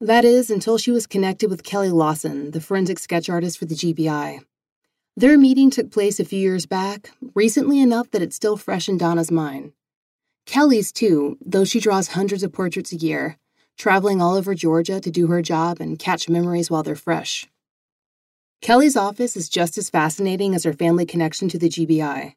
That 0.00 0.24
is, 0.24 0.50
until 0.50 0.76
she 0.76 0.90
was 0.90 1.06
connected 1.06 1.48
with 1.48 1.62
Kelly 1.62 1.90
Lawson, 1.90 2.50
the 2.50 2.60
forensic 2.60 2.98
sketch 2.98 3.30
artist 3.30 3.58
for 3.58 3.64
the 3.64 3.74
GBI. 3.74 4.40
Their 5.16 5.38
meeting 5.38 5.70
took 5.70 5.90
place 5.90 6.20
a 6.20 6.24
few 6.26 6.38
years 6.38 6.66
back, 6.66 7.10
recently 7.34 7.80
enough 7.80 8.10
that 8.10 8.20
it's 8.20 8.36
still 8.36 8.58
fresh 8.58 8.88
in 8.88 8.98
Donna's 8.98 9.30
mind. 9.30 9.72
Kelly's, 10.44 10.92
too, 10.92 11.38
though 11.44 11.64
she 11.64 11.80
draws 11.80 12.08
hundreds 12.08 12.42
of 12.42 12.52
portraits 12.52 12.92
a 12.92 12.96
year, 12.96 13.38
traveling 13.76 14.22
all 14.22 14.34
over 14.34 14.54
Georgia 14.54 15.00
to 15.00 15.10
do 15.10 15.26
her 15.26 15.42
job 15.42 15.80
and 15.80 15.98
catch 15.98 16.28
memories 16.28 16.70
while 16.70 16.82
they're 16.82 16.96
fresh. 16.96 17.46
Kelly's 18.62 18.96
office 18.96 19.36
is 19.36 19.48
just 19.48 19.76
as 19.76 19.90
fascinating 19.90 20.54
as 20.54 20.64
her 20.64 20.72
family 20.72 21.04
connection 21.04 21.48
to 21.50 21.58
the 21.58 21.68
GBI. 21.68 22.32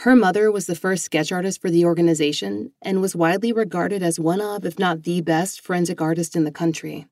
Her 0.00 0.14
mother 0.14 0.52
was 0.52 0.66
the 0.66 0.76
first 0.76 1.04
sketch 1.04 1.32
artist 1.32 1.60
for 1.60 1.70
the 1.70 1.84
organization 1.84 2.70
and 2.80 3.02
was 3.02 3.16
widely 3.16 3.52
regarded 3.52 4.02
as 4.02 4.20
one 4.20 4.40
of, 4.40 4.64
if 4.64 4.78
not 4.78 5.02
the 5.02 5.20
best, 5.20 5.60
forensic 5.60 6.00
artist 6.00 6.36
in 6.36 6.44
the 6.44 6.52
country. 6.52 7.06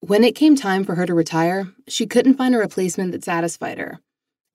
When 0.00 0.22
it 0.22 0.34
came 0.34 0.54
time 0.54 0.84
for 0.84 0.94
her 0.94 1.06
to 1.06 1.14
retire, 1.14 1.72
she 1.88 2.06
couldn't 2.06 2.36
find 2.36 2.54
a 2.54 2.58
replacement 2.58 3.12
that 3.12 3.24
satisfied 3.24 3.78
her. 3.78 3.98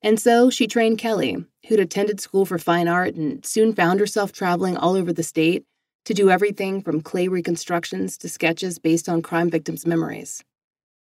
And 0.02 0.20
so 0.20 0.50
she 0.50 0.68
trained 0.68 0.98
Kelly, 0.98 1.44
who'd 1.66 1.80
attended 1.80 2.20
school 2.20 2.46
for 2.46 2.58
fine 2.58 2.86
art 2.86 3.14
and 3.14 3.44
soon 3.44 3.74
found 3.74 3.98
herself 3.98 4.32
traveling 4.32 4.76
all 4.76 4.94
over 4.94 5.12
the 5.12 5.22
state 5.24 5.64
to 6.04 6.14
do 6.14 6.30
everything 6.30 6.82
from 6.82 7.00
clay 7.00 7.28
reconstructions 7.28 8.18
to 8.18 8.28
sketches 8.28 8.78
based 8.78 9.08
on 9.08 9.22
crime 9.22 9.50
victims' 9.50 9.86
memories. 9.86 10.44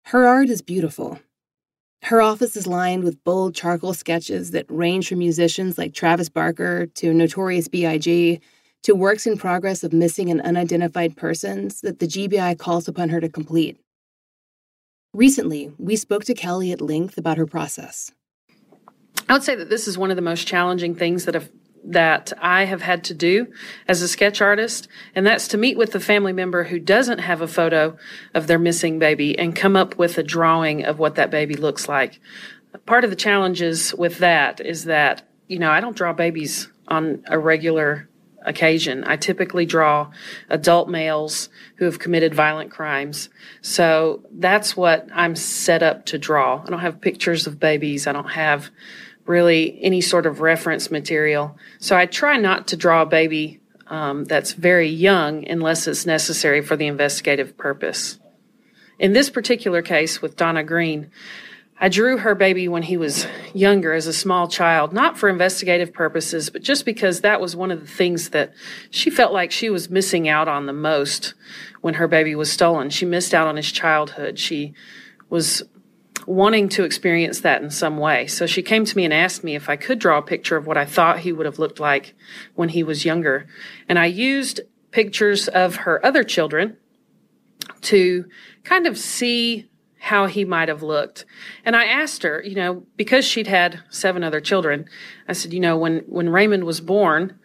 Her 0.06 0.26
art 0.26 0.48
is 0.48 0.62
beautiful. 0.62 1.18
Her 2.02 2.22
office 2.22 2.56
is 2.56 2.66
lined 2.66 3.02
with 3.04 3.22
bold 3.24 3.54
charcoal 3.54 3.94
sketches 3.94 4.52
that 4.52 4.66
range 4.68 5.08
from 5.08 5.18
musicians 5.18 5.76
like 5.76 5.92
Travis 5.92 6.28
Barker 6.28 6.86
to 6.86 7.12
Notorious 7.12 7.68
B.I.G. 7.68 8.40
to 8.84 8.94
works 8.94 9.26
in 9.26 9.36
progress 9.36 9.82
of 9.82 9.92
missing 9.92 10.30
and 10.30 10.40
unidentified 10.42 11.16
persons 11.16 11.80
that 11.80 11.98
the 11.98 12.06
GBI 12.06 12.58
calls 12.58 12.86
upon 12.86 13.08
her 13.08 13.20
to 13.20 13.28
complete. 13.28 13.78
Recently, 15.12 15.72
we 15.78 15.96
spoke 15.96 16.24
to 16.24 16.34
Kelly 16.34 16.72
at 16.72 16.80
length 16.80 17.18
about 17.18 17.38
her 17.38 17.46
process. 17.46 18.12
I 19.28 19.32
would 19.32 19.42
say 19.42 19.56
that 19.56 19.70
this 19.70 19.88
is 19.88 19.98
one 19.98 20.10
of 20.10 20.16
the 20.16 20.22
most 20.22 20.46
challenging 20.46 20.94
things 20.94 21.24
that 21.24 21.34
have 21.34 21.50
that 21.86 22.32
I 22.40 22.64
have 22.64 22.82
had 22.82 23.04
to 23.04 23.14
do 23.14 23.46
as 23.86 24.02
a 24.02 24.08
sketch 24.08 24.40
artist, 24.40 24.88
and 25.14 25.26
that's 25.26 25.48
to 25.48 25.58
meet 25.58 25.78
with 25.78 25.92
the 25.92 26.00
family 26.00 26.32
member 26.32 26.64
who 26.64 26.78
doesn't 26.78 27.20
have 27.20 27.40
a 27.40 27.48
photo 27.48 27.96
of 28.34 28.46
their 28.46 28.58
missing 28.58 28.98
baby 28.98 29.38
and 29.38 29.54
come 29.54 29.76
up 29.76 29.96
with 29.96 30.18
a 30.18 30.22
drawing 30.22 30.84
of 30.84 30.98
what 30.98 31.14
that 31.14 31.30
baby 31.30 31.54
looks 31.54 31.88
like. 31.88 32.20
Part 32.84 33.04
of 33.04 33.10
the 33.10 33.16
challenges 33.16 33.94
with 33.94 34.18
that 34.18 34.60
is 34.60 34.84
that, 34.84 35.22
you 35.48 35.58
know, 35.58 35.70
I 35.70 35.80
don't 35.80 35.96
draw 35.96 36.12
babies 36.12 36.68
on 36.88 37.22
a 37.26 37.38
regular 37.38 38.08
occasion. 38.42 39.02
I 39.04 39.16
typically 39.16 39.66
draw 39.66 40.10
adult 40.48 40.88
males 40.88 41.48
who 41.76 41.84
have 41.84 41.98
committed 41.98 42.34
violent 42.34 42.70
crimes. 42.70 43.28
So 43.60 44.22
that's 44.30 44.76
what 44.76 45.08
I'm 45.12 45.34
set 45.34 45.82
up 45.82 46.06
to 46.06 46.18
draw. 46.18 46.62
I 46.64 46.70
don't 46.70 46.80
have 46.80 47.00
pictures 47.00 47.46
of 47.46 47.58
babies. 47.58 48.06
I 48.06 48.12
don't 48.12 48.30
have 48.30 48.70
really 49.26 49.78
any 49.82 50.00
sort 50.00 50.26
of 50.26 50.40
reference 50.40 50.90
material. 50.90 51.56
So 51.78 51.96
I 51.96 52.06
try 52.06 52.36
not 52.36 52.68
to 52.68 52.76
draw 52.76 53.02
a 53.02 53.06
baby 53.06 53.60
um, 53.88 54.24
that's 54.24 54.52
very 54.52 54.88
young 54.88 55.48
unless 55.48 55.86
it's 55.86 56.06
necessary 56.06 56.60
for 56.60 56.76
the 56.76 56.86
investigative 56.86 57.56
purpose. 57.56 58.18
In 58.98 59.12
this 59.12 59.30
particular 59.30 59.82
case 59.82 60.22
with 60.22 60.36
Donna 60.36 60.64
Green, 60.64 61.10
I 61.78 61.90
drew 61.90 62.16
her 62.18 62.34
baby 62.34 62.68
when 62.68 62.84
he 62.84 62.96
was 62.96 63.26
younger 63.52 63.92
as 63.92 64.06
a 64.06 64.12
small 64.12 64.48
child, 64.48 64.94
not 64.94 65.18
for 65.18 65.28
investigative 65.28 65.92
purposes, 65.92 66.48
but 66.48 66.62
just 66.62 66.86
because 66.86 67.20
that 67.20 67.38
was 67.38 67.54
one 67.54 67.70
of 67.70 67.80
the 67.80 67.86
things 67.86 68.30
that 68.30 68.54
she 68.90 69.10
felt 69.10 69.34
like 69.34 69.52
she 69.52 69.68
was 69.68 69.90
missing 69.90 70.26
out 70.26 70.48
on 70.48 70.64
the 70.64 70.72
most 70.72 71.34
when 71.82 71.94
her 71.94 72.08
baby 72.08 72.34
was 72.34 72.50
stolen. 72.50 72.88
She 72.88 73.04
missed 73.04 73.34
out 73.34 73.46
on 73.46 73.56
his 73.56 73.70
childhood. 73.70 74.38
She 74.38 74.72
was 75.28 75.62
wanting 76.26 76.68
to 76.68 76.84
experience 76.84 77.40
that 77.40 77.62
in 77.62 77.70
some 77.70 77.96
way. 77.96 78.26
So 78.26 78.46
she 78.46 78.62
came 78.62 78.84
to 78.84 78.96
me 78.96 79.04
and 79.04 79.14
asked 79.14 79.44
me 79.44 79.54
if 79.54 79.68
I 79.68 79.76
could 79.76 79.98
draw 79.98 80.18
a 80.18 80.22
picture 80.22 80.56
of 80.56 80.66
what 80.66 80.76
I 80.76 80.84
thought 80.84 81.20
he 81.20 81.32
would 81.32 81.46
have 81.46 81.58
looked 81.58 81.80
like 81.80 82.14
when 82.54 82.70
he 82.70 82.82
was 82.82 83.04
younger. 83.04 83.46
And 83.88 83.98
I 83.98 84.06
used 84.06 84.60
pictures 84.90 85.48
of 85.48 85.76
her 85.76 86.04
other 86.04 86.24
children 86.24 86.76
to 87.82 88.26
kind 88.64 88.86
of 88.86 88.98
see 88.98 89.68
how 89.98 90.26
he 90.26 90.44
might 90.44 90.68
have 90.68 90.82
looked. 90.82 91.24
And 91.64 91.74
I 91.74 91.86
asked 91.86 92.22
her, 92.22 92.42
you 92.44 92.54
know, 92.54 92.84
because 92.96 93.24
she'd 93.24 93.46
had 93.46 93.80
seven 93.90 94.22
other 94.22 94.40
children, 94.40 94.88
I 95.26 95.32
said, 95.32 95.52
you 95.52 95.60
know, 95.60 95.76
when, 95.76 95.98
when 96.06 96.28
Raymond 96.28 96.64
was 96.64 96.80
born, 96.80 97.38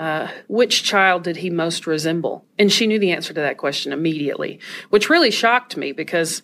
uh, 0.00 0.28
which 0.48 0.82
child 0.82 1.24
did 1.24 1.38
he 1.38 1.50
most 1.50 1.86
resemble? 1.86 2.44
And 2.58 2.72
she 2.72 2.86
knew 2.86 2.98
the 2.98 3.12
answer 3.12 3.32
to 3.34 3.40
that 3.40 3.58
question 3.58 3.92
immediately, 3.92 4.60
which 4.90 5.10
really 5.10 5.30
shocked 5.30 5.76
me 5.76 5.92
because 5.92 6.42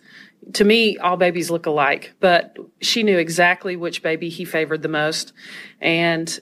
to 0.53 0.63
me, 0.63 0.97
all 0.97 1.17
babies 1.17 1.49
look 1.49 1.65
alike, 1.65 2.13
but 2.19 2.57
she 2.81 3.03
knew 3.03 3.17
exactly 3.17 3.75
which 3.75 4.03
baby 4.03 4.29
he 4.29 4.45
favored 4.45 4.81
the 4.81 4.87
most. 4.87 5.33
And 5.81 6.39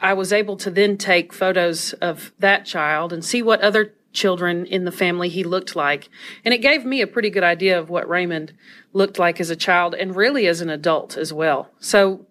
I 0.00 0.14
was 0.14 0.32
able 0.32 0.56
to 0.58 0.70
then 0.70 0.96
take 0.96 1.32
photos 1.32 1.92
of 1.94 2.32
that 2.38 2.64
child 2.64 3.12
and 3.12 3.24
see 3.24 3.42
what 3.42 3.60
other 3.60 3.94
children 4.12 4.66
in 4.66 4.84
the 4.84 4.92
family 4.92 5.28
he 5.28 5.44
looked 5.44 5.74
like. 5.74 6.08
And 6.44 6.52
it 6.52 6.58
gave 6.58 6.84
me 6.84 7.00
a 7.00 7.06
pretty 7.06 7.30
good 7.30 7.44
idea 7.44 7.78
of 7.78 7.88
what 7.88 8.08
Raymond 8.08 8.52
looked 8.92 9.18
like 9.18 9.40
as 9.40 9.50
a 9.50 9.56
child 9.56 9.94
and 9.94 10.14
really 10.14 10.46
as 10.46 10.60
an 10.60 10.70
adult 10.70 11.16
as 11.16 11.32
well. 11.32 11.70
So, 11.78 12.26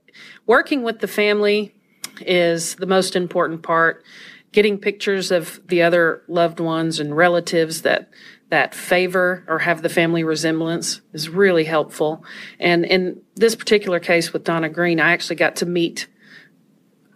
working 0.45 0.83
with 0.83 0.99
the 0.99 1.07
family 1.07 1.73
is 2.19 2.75
the 2.75 2.85
most 2.85 3.15
important 3.15 3.63
part. 3.63 4.03
Getting 4.51 4.77
pictures 4.77 5.31
of 5.31 5.61
the 5.67 5.81
other 5.81 6.23
loved 6.27 6.59
ones 6.59 6.99
and 6.99 7.15
relatives 7.15 7.83
that 7.83 8.09
that 8.51 8.75
favor 8.75 9.43
or 9.47 9.59
have 9.59 9.81
the 9.81 9.89
family 9.89 10.23
resemblance 10.23 11.01
is 11.13 11.29
really 11.29 11.63
helpful. 11.63 12.23
And 12.59 12.85
in 12.85 13.21
this 13.35 13.55
particular 13.55 13.99
case 13.99 14.31
with 14.31 14.43
Donna 14.43 14.69
Green, 14.69 14.99
I 14.99 15.13
actually 15.13 15.37
got 15.37 15.55
to 15.57 15.65
meet 15.65 16.07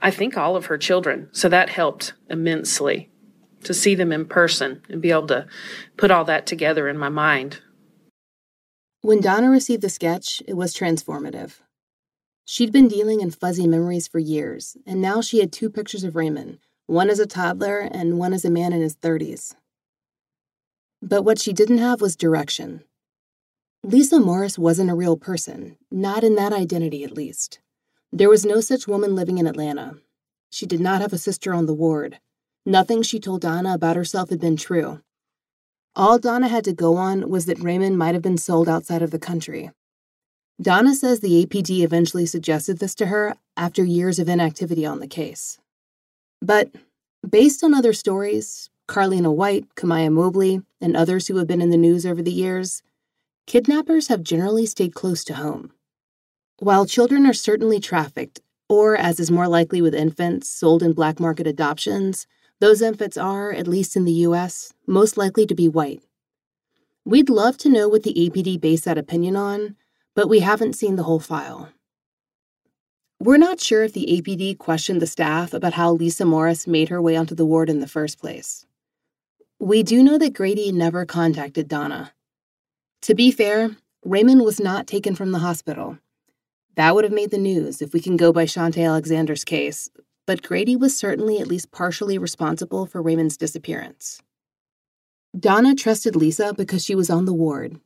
I 0.02 0.12
think 0.12 0.38
all 0.38 0.56
of 0.56 0.68
her 0.68 0.78
children. 0.78 1.30
So 1.32 1.50
that 1.50 1.70
helped 1.70 2.14
immensely 2.30 3.10
to 3.64 3.74
see 3.74 3.96
them 3.96 4.12
in 4.12 4.26
person 4.26 4.84
and 4.88 5.02
be 5.02 5.10
able 5.10 5.26
to 5.28 5.48
put 5.98 6.12
all 6.12 6.24
that 6.26 6.46
together 6.46 6.88
in 6.88 6.98
my 6.98 7.10
mind. 7.10 7.62
When 9.02 9.20
Donna 9.20 9.50
received 9.50 9.82
the 9.82 9.90
sketch, 9.90 10.44
it 10.48 10.54
was 10.54 10.76
transformative. 10.76 11.60
She'd 12.46 12.72
been 12.72 12.88
dealing 12.88 13.22
in 13.22 13.32
fuzzy 13.32 13.66
memories 13.66 14.08
for 14.08 14.20
years, 14.20 14.78
and 14.86 15.02
now 15.02 15.22
she 15.22 15.40
had 15.40 15.52
two 15.52 15.72
pictures 15.72 16.04
of 16.04 16.16
Raymond, 16.16 16.60
one 16.86 17.10
as 17.10 17.20
a 17.20 17.26
toddler 17.26 17.80
and 17.80 18.20
one 18.20 18.34
as 18.34 18.46
a 18.46 18.52
man 18.52 18.74
in 18.74 18.82
his 18.82 18.96
30s. 18.96 19.56
But 21.08 21.22
what 21.22 21.38
she 21.38 21.54
didn't 21.54 21.78
have 21.78 22.02
was 22.02 22.16
direction. 22.16 22.84
Lisa 23.84 24.20
Morris 24.20 24.58
wasn't 24.58 24.90
a 24.90 24.96
real 24.96 25.16
person, 25.16 25.78
not 25.92 26.24
in 26.24 26.34
that 26.34 26.52
identity 26.52 27.04
at 27.04 27.12
least. 27.12 27.60
There 28.12 28.30
was 28.30 28.44
no 28.44 28.60
such 28.60 28.88
woman 28.88 29.14
living 29.14 29.38
in 29.38 29.46
Atlanta. 29.46 29.98
She 30.50 30.66
did 30.66 30.80
not 30.80 31.02
have 31.02 31.14
a 31.14 31.20
sister 31.20 31.54
on 31.54 31.68
the 31.68 31.76
ward. 31.76 32.18
Nothing 32.66 33.04
she 33.04 33.20
told 33.20 33.42
Donna 33.42 33.76
about 33.76 33.96
herself 33.96 34.32
had 34.32 34.40
been 34.40 34.58
true. 34.58 35.00
All 35.96 36.18
Donna 36.18 36.48
had 36.48 36.64
to 36.64 36.74
go 36.74 36.96
on 36.96 37.30
was 37.30 37.46
that 37.46 37.62
Raymond 37.62 38.00
might 38.00 38.16
have 38.16 38.24
been 38.24 38.40
sold 38.40 38.68
outside 38.68 39.04
of 39.04 39.12
the 39.12 39.20
country. 39.20 39.70
Donna 40.60 40.96
says 40.96 41.20
the 41.20 41.46
APD 41.46 41.84
eventually 41.84 42.26
suggested 42.26 42.80
this 42.80 42.96
to 42.96 43.06
her 43.08 43.36
after 43.56 43.84
years 43.84 44.18
of 44.18 44.28
inactivity 44.28 44.88
on 44.88 45.02
the 45.02 45.08
case. 45.08 45.60
But 46.42 46.72
based 47.30 47.64
on 47.64 47.76
other 47.76 47.94
stories, 47.94 48.72
Carlina 48.88 49.32
White, 49.32 49.74
Kamiyah 49.76 50.12
Mobley, 50.12 50.62
and 50.80 50.96
others 50.96 51.28
who 51.28 51.38
have 51.38 51.48
been 51.48 51.62
in 51.62 51.72
the 51.72 51.78
news 51.78 52.06
over 52.06 52.22
the 52.22 52.32
years, 52.32 52.82
kidnappers 53.48 54.08
have 54.08 54.24
generally 54.24 54.66
stayed 54.66 54.94
close 54.94 55.24
to 55.24 55.36
home. 55.36 55.72
While 56.60 56.86
children 56.86 57.26
are 57.26 57.34
certainly 57.34 57.80
trafficked, 57.80 58.40
or 58.70 58.96
as 58.96 59.20
is 59.20 59.32
more 59.32 59.48
likely 59.48 59.82
with 59.82 59.94
infants, 59.96 60.50
sold 60.50 60.84
in 60.84 60.94
black 60.94 61.20
market 61.20 61.48
adoptions, 61.48 62.28
those 62.60 62.82
infants 62.82 63.18
are, 63.18 63.52
at 63.52 63.68
least 63.68 63.96
in 63.96 64.06
the 64.06 64.24
US, 64.28 64.74
most 64.88 65.18
likely 65.18 65.46
to 65.46 65.56
be 65.56 65.68
white. 65.68 66.02
We'd 67.04 67.30
love 67.30 67.58
to 67.60 67.70
know 67.70 67.90
what 67.90 68.04
the 68.04 68.14
APD 68.14 68.60
based 68.62 68.86
that 68.86 68.98
opinion 68.98 69.36
on, 69.36 69.76
but 70.16 70.30
we 70.30 70.40
haven't 70.40 70.74
seen 70.74 70.96
the 70.96 71.04
whole 71.04 71.20
file. 71.20 71.70
We're 73.20 73.38
not 73.38 73.60
sure 73.60 73.84
if 73.84 73.94
the 73.94 74.08
APD 74.08 74.58
questioned 74.58 75.02
the 75.02 75.08
staff 75.08 75.54
about 75.54 75.74
how 75.74 75.92
Lisa 75.92 76.26
Morris 76.26 76.68
made 76.68 76.90
her 76.90 77.02
way 77.02 77.16
onto 77.16 77.36
the 77.36 77.46
ward 77.46 77.70
in 77.70 77.80
the 77.80 77.88
first 77.88 78.20
place. 78.20 78.66
We 79.60 79.84
do 79.84 80.04
know 80.04 80.18
that 80.18 80.34
Grady 80.34 80.74
never 80.74 81.06
contacted 81.06 81.70
Donna. 81.70 82.12
To 83.04 83.16
be 83.16 83.32
fair, 83.32 83.78
Raymond 84.04 84.42
was 84.44 84.60
not 84.60 84.86
taken 84.86 85.16
from 85.16 85.32
the 85.32 85.40
hospital. 85.40 85.98
That 86.76 86.94
would 86.94 87.06
have 87.06 87.14
made 87.14 87.32
the 87.32 87.38
news 87.38 87.82
if 87.82 87.94
we 87.94 88.02
can 88.02 88.18
go 88.18 88.34
by 88.34 88.46
Shawnté 88.46 88.86
Alexander's 88.86 89.46
case, 89.46 89.90
but 90.28 90.44
Grady 90.44 90.76
was 90.76 90.98
certainly 90.98 91.40
at 91.40 91.48
least 91.48 91.72
partially 91.72 92.18
responsible 92.18 92.86
for 92.86 93.02
Raymond's 93.02 93.38
disappearance. 93.38 94.22
Donna 95.38 95.74
trusted 95.74 96.18
Lisa 96.18 96.54
because 96.54 96.84
she 96.84 96.94
was 96.94 97.10
on 97.10 97.24
the 97.24 97.34
ward, 97.34 97.80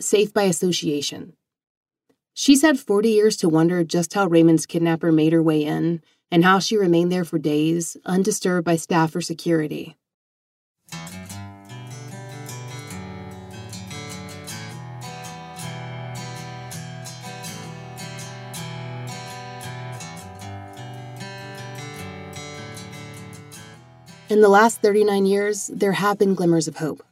safe 0.00 0.32
by 0.32 0.44
association. 0.44 1.32
She's 2.32 2.62
had 2.62 2.78
40 2.78 3.08
years 3.08 3.36
to 3.38 3.48
wonder 3.48 3.82
just 3.82 4.14
how 4.14 4.28
Raymond's 4.28 4.66
kidnapper 4.66 5.10
made 5.10 5.32
her 5.32 5.42
way 5.42 5.64
in 5.64 6.00
and 6.30 6.44
how 6.44 6.60
she 6.60 6.76
remained 6.76 7.10
there 7.10 7.24
for 7.24 7.38
days, 7.38 7.96
undisturbed 8.06 8.64
by 8.64 8.76
staff 8.76 9.16
or 9.16 9.20
security. 9.20 9.96
In 24.28 24.42
the 24.42 24.50
last 24.50 24.82
39 24.82 25.24
years, 25.24 25.68
there 25.68 25.92
have 25.92 26.18
been 26.18 26.34
glimmers 26.34 26.68
of 26.68 26.76
hope. 26.76 27.02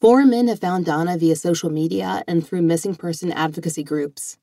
Four 0.00 0.24
men 0.24 0.48
have 0.48 0.60
found 0.60 0.86
Donna 0.86 1.18
via 1.18 1.36
social 1.36 1.68
media 1.68 2.24
and 2.26 2.46
through 2.46 2.62
missing 2.62 2.94
person 2.94 3.30
advocacy 3.30 3.84
groups. 3.84 4.38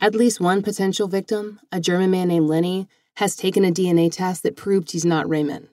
At 0.00 0.16
least 0.16 0.40
one 0.40 0.64
potential 0.64 1.06
victim, 1.06 1.60
a 1.70 1.80
German 1.80 2.10
man 2.10 2.26
named 2.26 2.48
Lenny, 2.48 2.88
has 3.18 3.36
taken 3.36 3.64
a 3.64 3.70
DNA 3.70 4.10
test 4.10 4.42
that 4.42 4.56
proved 4.56 4.90
he's 4.90 5.04
not 5.04 5.28
Raymond. 5.28 5.68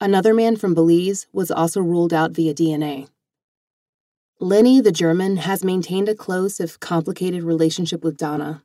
Another 0.00 0.32
man 0.32 0.54
from 0.54 0.74
Belize 0.74 1.26
was 1.32 1.50
also 1.50 1.80
ruled 1.80 2.14
out 2.14 2.30
via 2.30 2.54
DNA. 2.54 3.08
Lenny, 4.38 4.80
the 4.80 4.92
German, 4.92 5.38
has 5.38 5.64
maintained 5.64 6.08
a 6.08 6.14
close, 6.14 6.60
if 6.60 6.78
complicated, 6.78 7.42
relationship 7.42 8.04
with 8.04 8.16
Donna, 8.16 8.62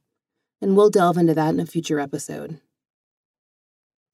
and 0.62 0.78
we'll 0.78 0.92
delve 0.92 1.18
into 1.18 1.34
that 1.34 1.56
in 1.56 1.60
a 1.60 1.66
future 1.66 2.00
episode. 2.00 2.62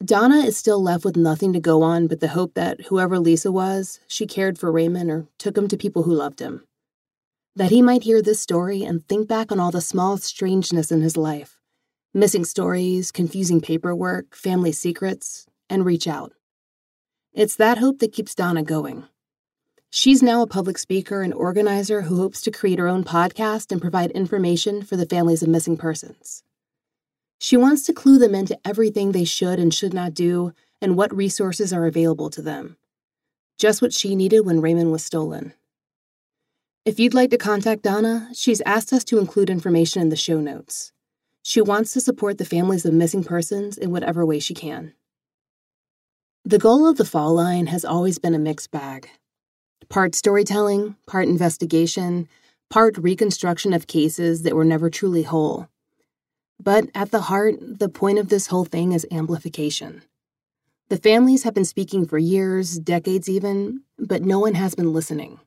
Donna 0.03 0.37
is 0.37 0.57
still 0.57 0.81
left 0.81 1.05
with 1.05 1.15
nothing 1.15 1.53
to 1.53 1.59
go 1.59 1.83
on 1.83 2.07
but 2.07 2.19
the 2.21 2.29
hope 2.29 2.55
that 2.55 2.81
whoever 2.87 3.19
Lisa 3.19 3.51
was, 3.51 3.99
she 4.07 4.25
cared 4.25 4.57
for 4.57 4.71
Raymond 4.71 5.11
or 5.11 5.27
took 5.37 5.55
him 5.55 5.67
to 5.67 5.77
people 5.77 6.03
who 6.03 6.13
loved 6.13 6.39
him. 6.39 6.65
That 7.55 7.69
he 7.69 7.83
might 7.83 8.03
hear 8.03 8.21
this 8.21 8.39
story 8.39 8.83
and 8.83 9.07
think 9.07 9.27
back 9.27 9.51
on 9.51 9.59
all 9.59 9.69
the 9.69 9.81
small 9.81 10.17
strangeness 10.17 10.91
in 10.91 11.01
his 11.01 11.17
life 11.17 11.57
missing 12.13 12.43
stories, 12.43 13.09
confusing 13.11 13.61
paperwork, 13.61 14.35
family 14.35 14.71
secrets, 14.73 15.45
and 15.69 15.85
reach 15.85 16.07
out. 16.07 16.33
It's 17.33 17.55
that 17.55 17.77
hope 17.77 17.99
that 17.99 18.11
keeps 18.11 18.35
Donna 18.35 18.63
going. 18.63 19.05
She's 19.89 20.21
now 20.21 20.41
a 20.41 20.47
public 20.47 20.77
speaker 20.77 21.21
and 21.21 21.33
organizer 21.33 22.01
who 22.01 22.17
hopes 22.17 22.41
to 22.41 22.51
create 22.51 22.79
her 22.79 22.87
own 22.87 23.05
podcast 23.05 23.71
and 23.71 23.81
provide 23.81 24.11
information 24.11 24.81
for 24.81 24.97
the 24.97 25.05
families 25.05 25.41
of 25.41 25.47
missing 25.47 25.77
persons. 25.77 26.43
She 27.43 27.57
wants 27.57 27.81
to 27.87 27.93
clue 27.93 28.19
them 28.19 28.35
into 28.35 28.59
everything 28.63 29.11
they 29.11 29.23
should 29.23 29.57
and 29.57 29.73
should 29.73 29.95
not 29.95 30.13
do 30.13 30.53
and 30.79 30.95
what 30.95 31.13
resources 31.13 31.73
are 31.73 31.87
available 31.87 32.29
to 32.29 32.41
them. 32.41 32.77
Just 33.57 33.81
what 33.81 33.93
she 33.93 34.15
needed 34.15 34.41
when 34.41 34.61
Raymond 34.61 34.91
was 34.91 35.03
stolen. 35.03 35.55
If 36.85 36.99
you'd 36.99 37.15
like 37.15 37.31
to 37.31 37.39
contact 37.39 37.81
Donna, 37.81 38.29
she's 38.35 38.61
asked 38.61 38.93
us 38.93 39.03
to 39.05 39.17
include 39.17 39.49
information 39.49 40.03
in 40.03 40.09
the 40.09 40.15
show 40.15 40.39
notes. 40.39 40.91
She 41.41 41.61
wants 41.61 41.93
to 41.93 41.99
support 41.99 42.37
the 42.37 42.45
families 42.45 42.85
of 42.85 42.93
missing 42.93 43.23
persons 43.23 43.75
in 43.75 43.89
whatever 43.89 44.23
way 44.23 44.37
she 44.37 44.53
can. 44.53 44.93
The 46.45 46.59
goal 46.59 46.87
of 46.87 46.97
the 46.97 47.05
Fall 47.05 47.33
Line 47.33 47.65
has 47.67 47.83
always 47.83 48.19
been 48.19 48.35
a 48.35 48.39
mixed 48.39 48.69
bag 48.69 49.09
part 49.89 50.13
storytelling, 50.13 50.95
part 51.07 51.27
investigation, 51.27 52.27
part 52.69 52.99
reconstruction 52.99 53.73
of 53.73 53.87
cases 53.87 54.43
that 54.43 54.55
were 54.55 54.63
never 54.63 54.91
truly 54.91 55.23
whole. 55.23 55.67
But 56.63 56.89
at 56.93 57.09
the 57.09 57.21
heart, 57.21 57.55
the 57.59 57.89
point 57.89 58.19
of 58.19 58.29
this 58.29 58.47
whole 58.47 58.65
thing 58.65 58.91
is 58.91 59.07
amplification. 59.11 60.03
The 60.89 60.97
families 60.97 61.41
have 61.41 61.55
been 61.55 61.65
speaking 61.65 62.05
for 62.05 62.19
years, 62.19 62.77
decades 62.77 63.27
even, 63.27 63.81
but 63.97 64.21
no 64.21 64.37
one 64.37 64.53
has 64.53 64.75
been 64.75 64.93
listening. 64.93 65.39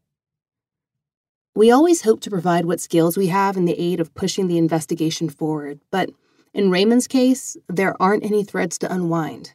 We 1.54 1.70
always 1.70 2.02
hope 2.02 2.20
to 2.22 2.30
provide 2.30 2.64
what 2.64 2.80
skills 2.80 3.16
we 3.16 3.28
have 3.28 3.56
in 3.56 3.64
the 3.64 3.80
aid 3.80 4.00
of 4.00 4.12
pushing 4.14 4.48
the 4.48 4.58
investigation 4.58 5.28
forward, 5.28 5.78
but 5.92 6.10
in 6.52 6.70
Raymond's 6.70 7.06
case, 7.06 7.56
there 7.68 7.94
aren't 8.02 8.24
any 8.24 8.42
threads 8.42 8.76
to 8.78 8.92
unwind. 8.92 9.54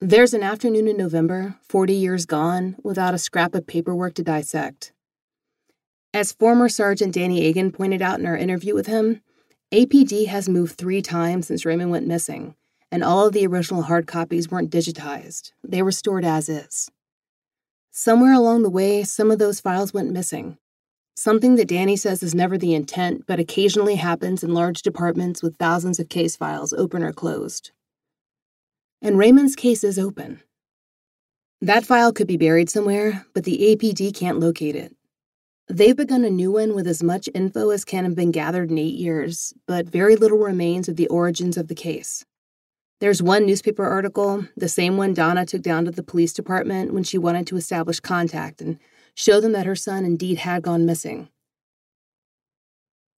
There's 0.00 0.34
an 0.34 0.44
afternoon 0.44 0.86
in 0.86 0.96
November, 0.96 1.56
40 1.62 1.92
years 1.92 2.24
gone, 2.24 2.76
without 2.84 3.14
a 3.14 3.18
scrap 3.18 3.52
of 3.56 3.66
paperwork 3.66 4.14
to 4.14 4.22
dissect. 4.22 4.92
As 6.12 6.30
former 6.30 6.68
Sergeant 6.68 7.14
Danny 7.14 7.44
Agan 7.46 7.72
pointed 7.72 8.00
out 8.00 8.20
in 8.20 8.26
our 8.26 8.36
interview 8.36 8.74
with 8.74 8.86
him, 8.86 9.20
APD 9.74 10.28
has 10.28 10.48
moved 10.48 10.76
three 10.78 11.02
times 11.02 11.48
since 11.48 11.64
Raymond 11.64 11.90
went 11.90 12.06
missing, 12.06 12.54
and 12.92 13.02
all 13.02 13.26
of 13.26 13.32
the 13.32 13.44
original 13.44 13.82
hard 13.82 14.06
copies 14.06 14.48
weren't 14.48 14.70
digitized. 14.70 15.50
They 15.64 15.82
were 15.82 15.90
stored 15.90 16.24
as 16.24 16.48
is. 16.48 16.88
Somewhere 17.90 18.34
along 18.34 18.62
the 18.62 18.70
way, 18.70 19.02
some 19.02 19.32
of 19.32 19.40
those 19.40 19.58
files 19.58 19.92
went 19.92 20.12
missing. 20.12 20.58
Something 21.16 21.56
that 21.56 21.66
Danny 21.66 21.96
says 21.96 22.22
is 22.22 22.36
never 22.36 22.56
the 22.56 22.72
intent, 22.72 23.24
but 23.26 23.40
occasionally 23.40 23.96
happens 23.96 24.44
in 24.44 24.54
large 24.54 24.80
departments 24.80 25.42
with 25.42 25.56
thousands 25.56 25.98
of 25.98 26.08
case 26.08 26.36
files, 26.36 26.72
open 26.72 27.02
or 27.02 27.12
closed. 27.12 27.72
And 29.02 29.18
Raymond's 29.18 29.56
case 29.56 29.82
is 29.82 29.98
open. 29.98 30.40
That 31.60 31.84
file 31.84 32.12
could 32.12 32.28
be 32.28 32.36
buried 32.36 32.70
somewhere, 32.70 33.26
but 33.34 33.42
the 33.42 33.58
APD 33.74 34.14
can't 34.14 34.38
locate 34.38 34.76
it. 34.76 34.94
They've 35.68 35.96
begun 35.96 36.24
a 36.24 36.30
new 36.30 36.52
one 36.52 36.74
with 36.74 36.86
as 36.86 37.02
much 37.02 37.26
info 37.34 37.70
as 37.70 37.86
can 37.86 38.04
have 38.04 38.14
been 38.14 38.30
gathered 38.30 38.70
in 38.70 38.76
eight 38.76 38.96
years, 38.96 39.54
but 39.66 39.88
very 39.88 40.14
little 40.14 40.36
remains 40.36 40.88
of 40.88 40.96
the 40.96 41.06
origins 41.08 41.56
of 41.56 41.68
the 41.68 41.74
case. 41.74 42.24
There's 43.00 43.22
one 43.22 43.46
newspaper 43.46 43.84
article, 43.84 44.46
the 44.56 44.68
same 44.68 44.98
one 44.98 45.14
Donna 45.14 45.46
took 45.46 45.62
down 45.62 45.86
to 45.86 45.90
the 45.90 46.02
police 46.02 46.34
department 46.34 46.92
when 46.92 47.02
she 47.02 47.16
wanted 47.16 47.46
to 47.46 47.56
establish 47.56 47.98
contact 47.98 48.60
and 48.60 48.78
show 49.14 49.40
them 49.40 49.52
that 49.52 49.66
her 49.66 49.74
son 49.74 50.04
indeed 50.04 50.38
had 50.38 50.62
gone 50.62 50.84
missing. 50.84 51.28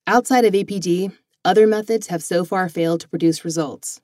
Outside 0.07 0.45
of 0.45 0.55
APD, 0.55 1.13
other 1.45 1.67
methods 1.67 2.07
have 2.07 2.23
so 2.23 2.45
far 2.45 2.69
failed 2.69 3.01
to 3.01 3.09
produce 3.09 3.45
results. 3.45 4.01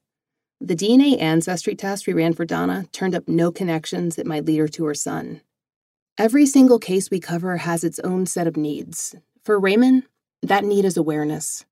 The 0.61 0.77
DNA 0.77 1.21
ancestry 1.21 1.77
test 1.77 2.09
we 2.09 2.13
ran 2.13 2.33
for 2.33 2.45
Donna 2.45 2.87
turned 2.91 3.15
up 3.15 3.29
no 3.29 3.53
connections 3.53 4.17
that 4.17 4.27
might 4.27 4.45
lead 4.45 4.59
her 4.59 4.69
to 4.69 4.85
her 4.87 4.95
son. 4.95 5.43
Every 6.19 6.45
single 6.45 6.79
case 6.79 7.11
we 7.11 7.21
cover 7.21 7.57
has 7.57 7.83
its 7.83 7.99
own 8.01 8.27
set 8.27 8.47
of 8.47 8.57
needs. 8.57 9.15
For 9.45 9.59
Raymond, 9.59 10.03
that 10.43 10.63
need 10.63 10.85
is 10.85 10.99
awareness. 10.99 11.65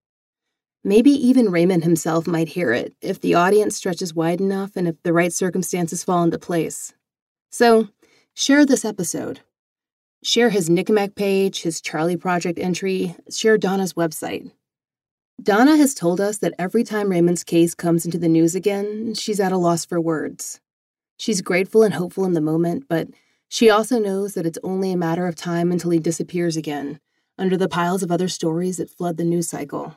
Maybe 0.83 1.11
even 1.11 1.51
Raymond 1.51 1.85
himself 1.85 2.27
might 2.27 2.49
hear 2.49 2.73
it 2.73 2.95
if 3.03 3.21
the 3.21 3.35
audience 3.35 3.77
stretches 3.77 4.15
wide 4.15 4.41
enough 4.41 4.77
and 4.77 4.89
if 4.89 5.03
the 5.03 5.13
right 5.13 5.31
circumstances 5.31 6.03
fall 6.03 6.23
into 6.23 6.39
place. 6.39 6.95
So, 7.51 7.89
share 8.33 8.65
this 8.65 8.83
episode. 8.83 9.41
Share 10.23 10.49
his 10.49 10.71
NCMEC 10.71 11.15
page, 11.15 11.61
his 11.61 11.83
Charley 11.83 12.17
Project 12.17 12.59
entry, 12.59 13.15
share 13.31 13.59
Donna's 13.59 13.93
website. 13.93 14.51
Donna 15.43 15.77
has 15.77 15.93
told 15.93 16.19
us 16.19 16.39
that 16.39 16.55
every 16.59 16.85
time 16.85 17.11
Raymond's 17.11 17.45
case 17.45 17.75
comes 17.75 18.07
into 18.07 18.19
the 18.19 18.29
news 18.29 18.55
again, 18.55 19.13
she's 19.13 19.41
at 19.41 19.53
a 19.53 19.59
loss 19.59 19.85
for 19.85 20.01
words. 20.01 20.61
She's 21.19 21.43
grateful 21.43 21.83
and 21.83 21.93
hopeful 21.93 22.25
in 22.25 22.33
the 22.33 22.41
moment, 22.41 22.85
but 22.89 23.09
she 23.51 23.69
also 23.69 23.99
knows 23.99 24.35
that 24.35 24.47
it's 24.47 24.61
only 24.63 24.93
a 24.93 24.97
matter 24.97 25.27
of 25.27 25.35
time 25.35 25.73
until 25.73 25.91
he 25.91 25.99
disappears 25.99 26.57
again, 26.57 27.01
under 27.37 27.57
the 27.57 27.69
piles 27.69 28.01
of 28.01 28.11
other 28.13 28.29
stories 28.29 28.77
that 28.77 28.89
flood 28.89 29.17
the 29.17 29.25
news 29.25 29.49
cycle. 29.49 29.97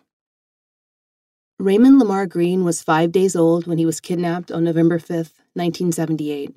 Raymond 1.60 2.00
Lamar 2.00 2.26
Green 2.26 2.64
was 2.64 2.82
five 2.82 3.12
days 3.12 3.36
old 3.36 3.68
when 3.68 3.78
he 3.78 3.86
was 3.86 4.00
kidnapped 4.00 4.52
on 4.52 4.64
November 4.64 4.98
5, 4.98 5.08
1978. 5.54 6.56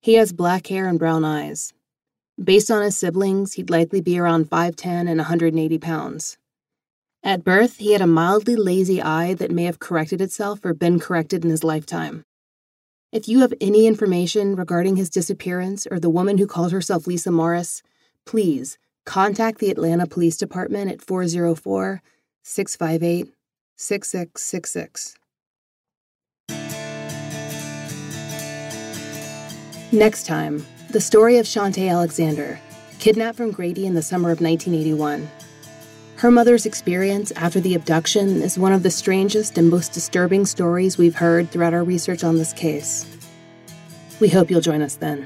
He 0.00 0.14
has 0.14 0.32
black 0.32 0.68
hair 0.68 0.88
and 0.88 0.98
brown 0.98 1.26
eyes. 1.26 1.74
Based 2.42 2.70
on 2.70 2.82
his 2.82 2.96
siblings, 2.96 3.52
he'd 3.52 3.68
likely 3.68 4.00
be 4.00 4.18
around 4.18 4.48
5'10 4.48 5.10
and 5.10 5.18
180 5.18 5.78
pounds. 5.78 6.38
At 7.22 7.44
birth, 7.44 7.76
he 7.76 7.92
had 7.92 8.00
a 8.00 8.06
mildly 8.06 8.56
lazy 8.56 9.02
eye 9.02 9.34
that 9.34 9.50
may 9.50 9.64
have 9.64 9.78
corrected 9.78 10.22
itself 10.22 10.64
or 10.64 10.72
been 10.72 10.98
corrected 10.98 11.44
in 11.44 11.50
his 11.50 11.64
lifetime. 11.64 12.24
If 13.10 13.26
you 13.26 13.40
have 13.40 13.54
any 13.58 13.86
information 13.86 14.54
regarding 14.54 14.96
his 14.96 15.08
disappearance 15.08 15.86
or 15.90 15.98
the 15.98 16.10
woman 16.10 16.36
who 16.36 16.46
called 16.46 16.72
herself 16.72 17.06
Lisa 17.06 17.30
Morris, 17.30 17.82
please 18.26 18.76
contact 19.06 19.60
the 19.60 19.70
Atlanta 19.70 20.06
Police 20.06 20.36
Department 20.36 20.90
at 20.90 21.00
404 21.00 22.02
658 22.42 23.32
6666. 23.76 25.14
Next 29.90 30.26
time, 30.26 30.66
the 30.90 31.00
story 31.00 31.38
of 31.38 31.46
Shantae 31.46 31.90
Alexander, 31.90 32.60
kidnapped 32.98 33.38
from 33.38 33.52
Grady 33.52 33.86
in 33.86 33.94
the 33.94 34.02
summer 34.02 34.30
of 34.30 34.42
1981. 34.42 35.26
Her 36.18 36.32
mother's 36.32 36.66
experience 36.66 37.30
after 37.36 37.60
the 37.60 37.76
abduction 37.76 38.42
is 38.42 38.58
one 38.58 38.72
of 38.72 38.82
the 38.82 38.90
strangest 38.90 39.56
and 39.56 39.70
most 39.70 39.92
disturbing 39.92 40.46
stories 40.46 40.98
we've 40.98 41.14
heard 41.14 41.48
throughout 41.48 41.74
our 41.74 41.84
research 41.84 42.24
on 42.24 42.38
this 42.38 42.52
case. 42.52 43.06
We 44.18 44.28
hope 44.28 44.50
you'll 44.50 44.60
join 44.60 44.82
us 44.82 44.96
then. 44.96 45.24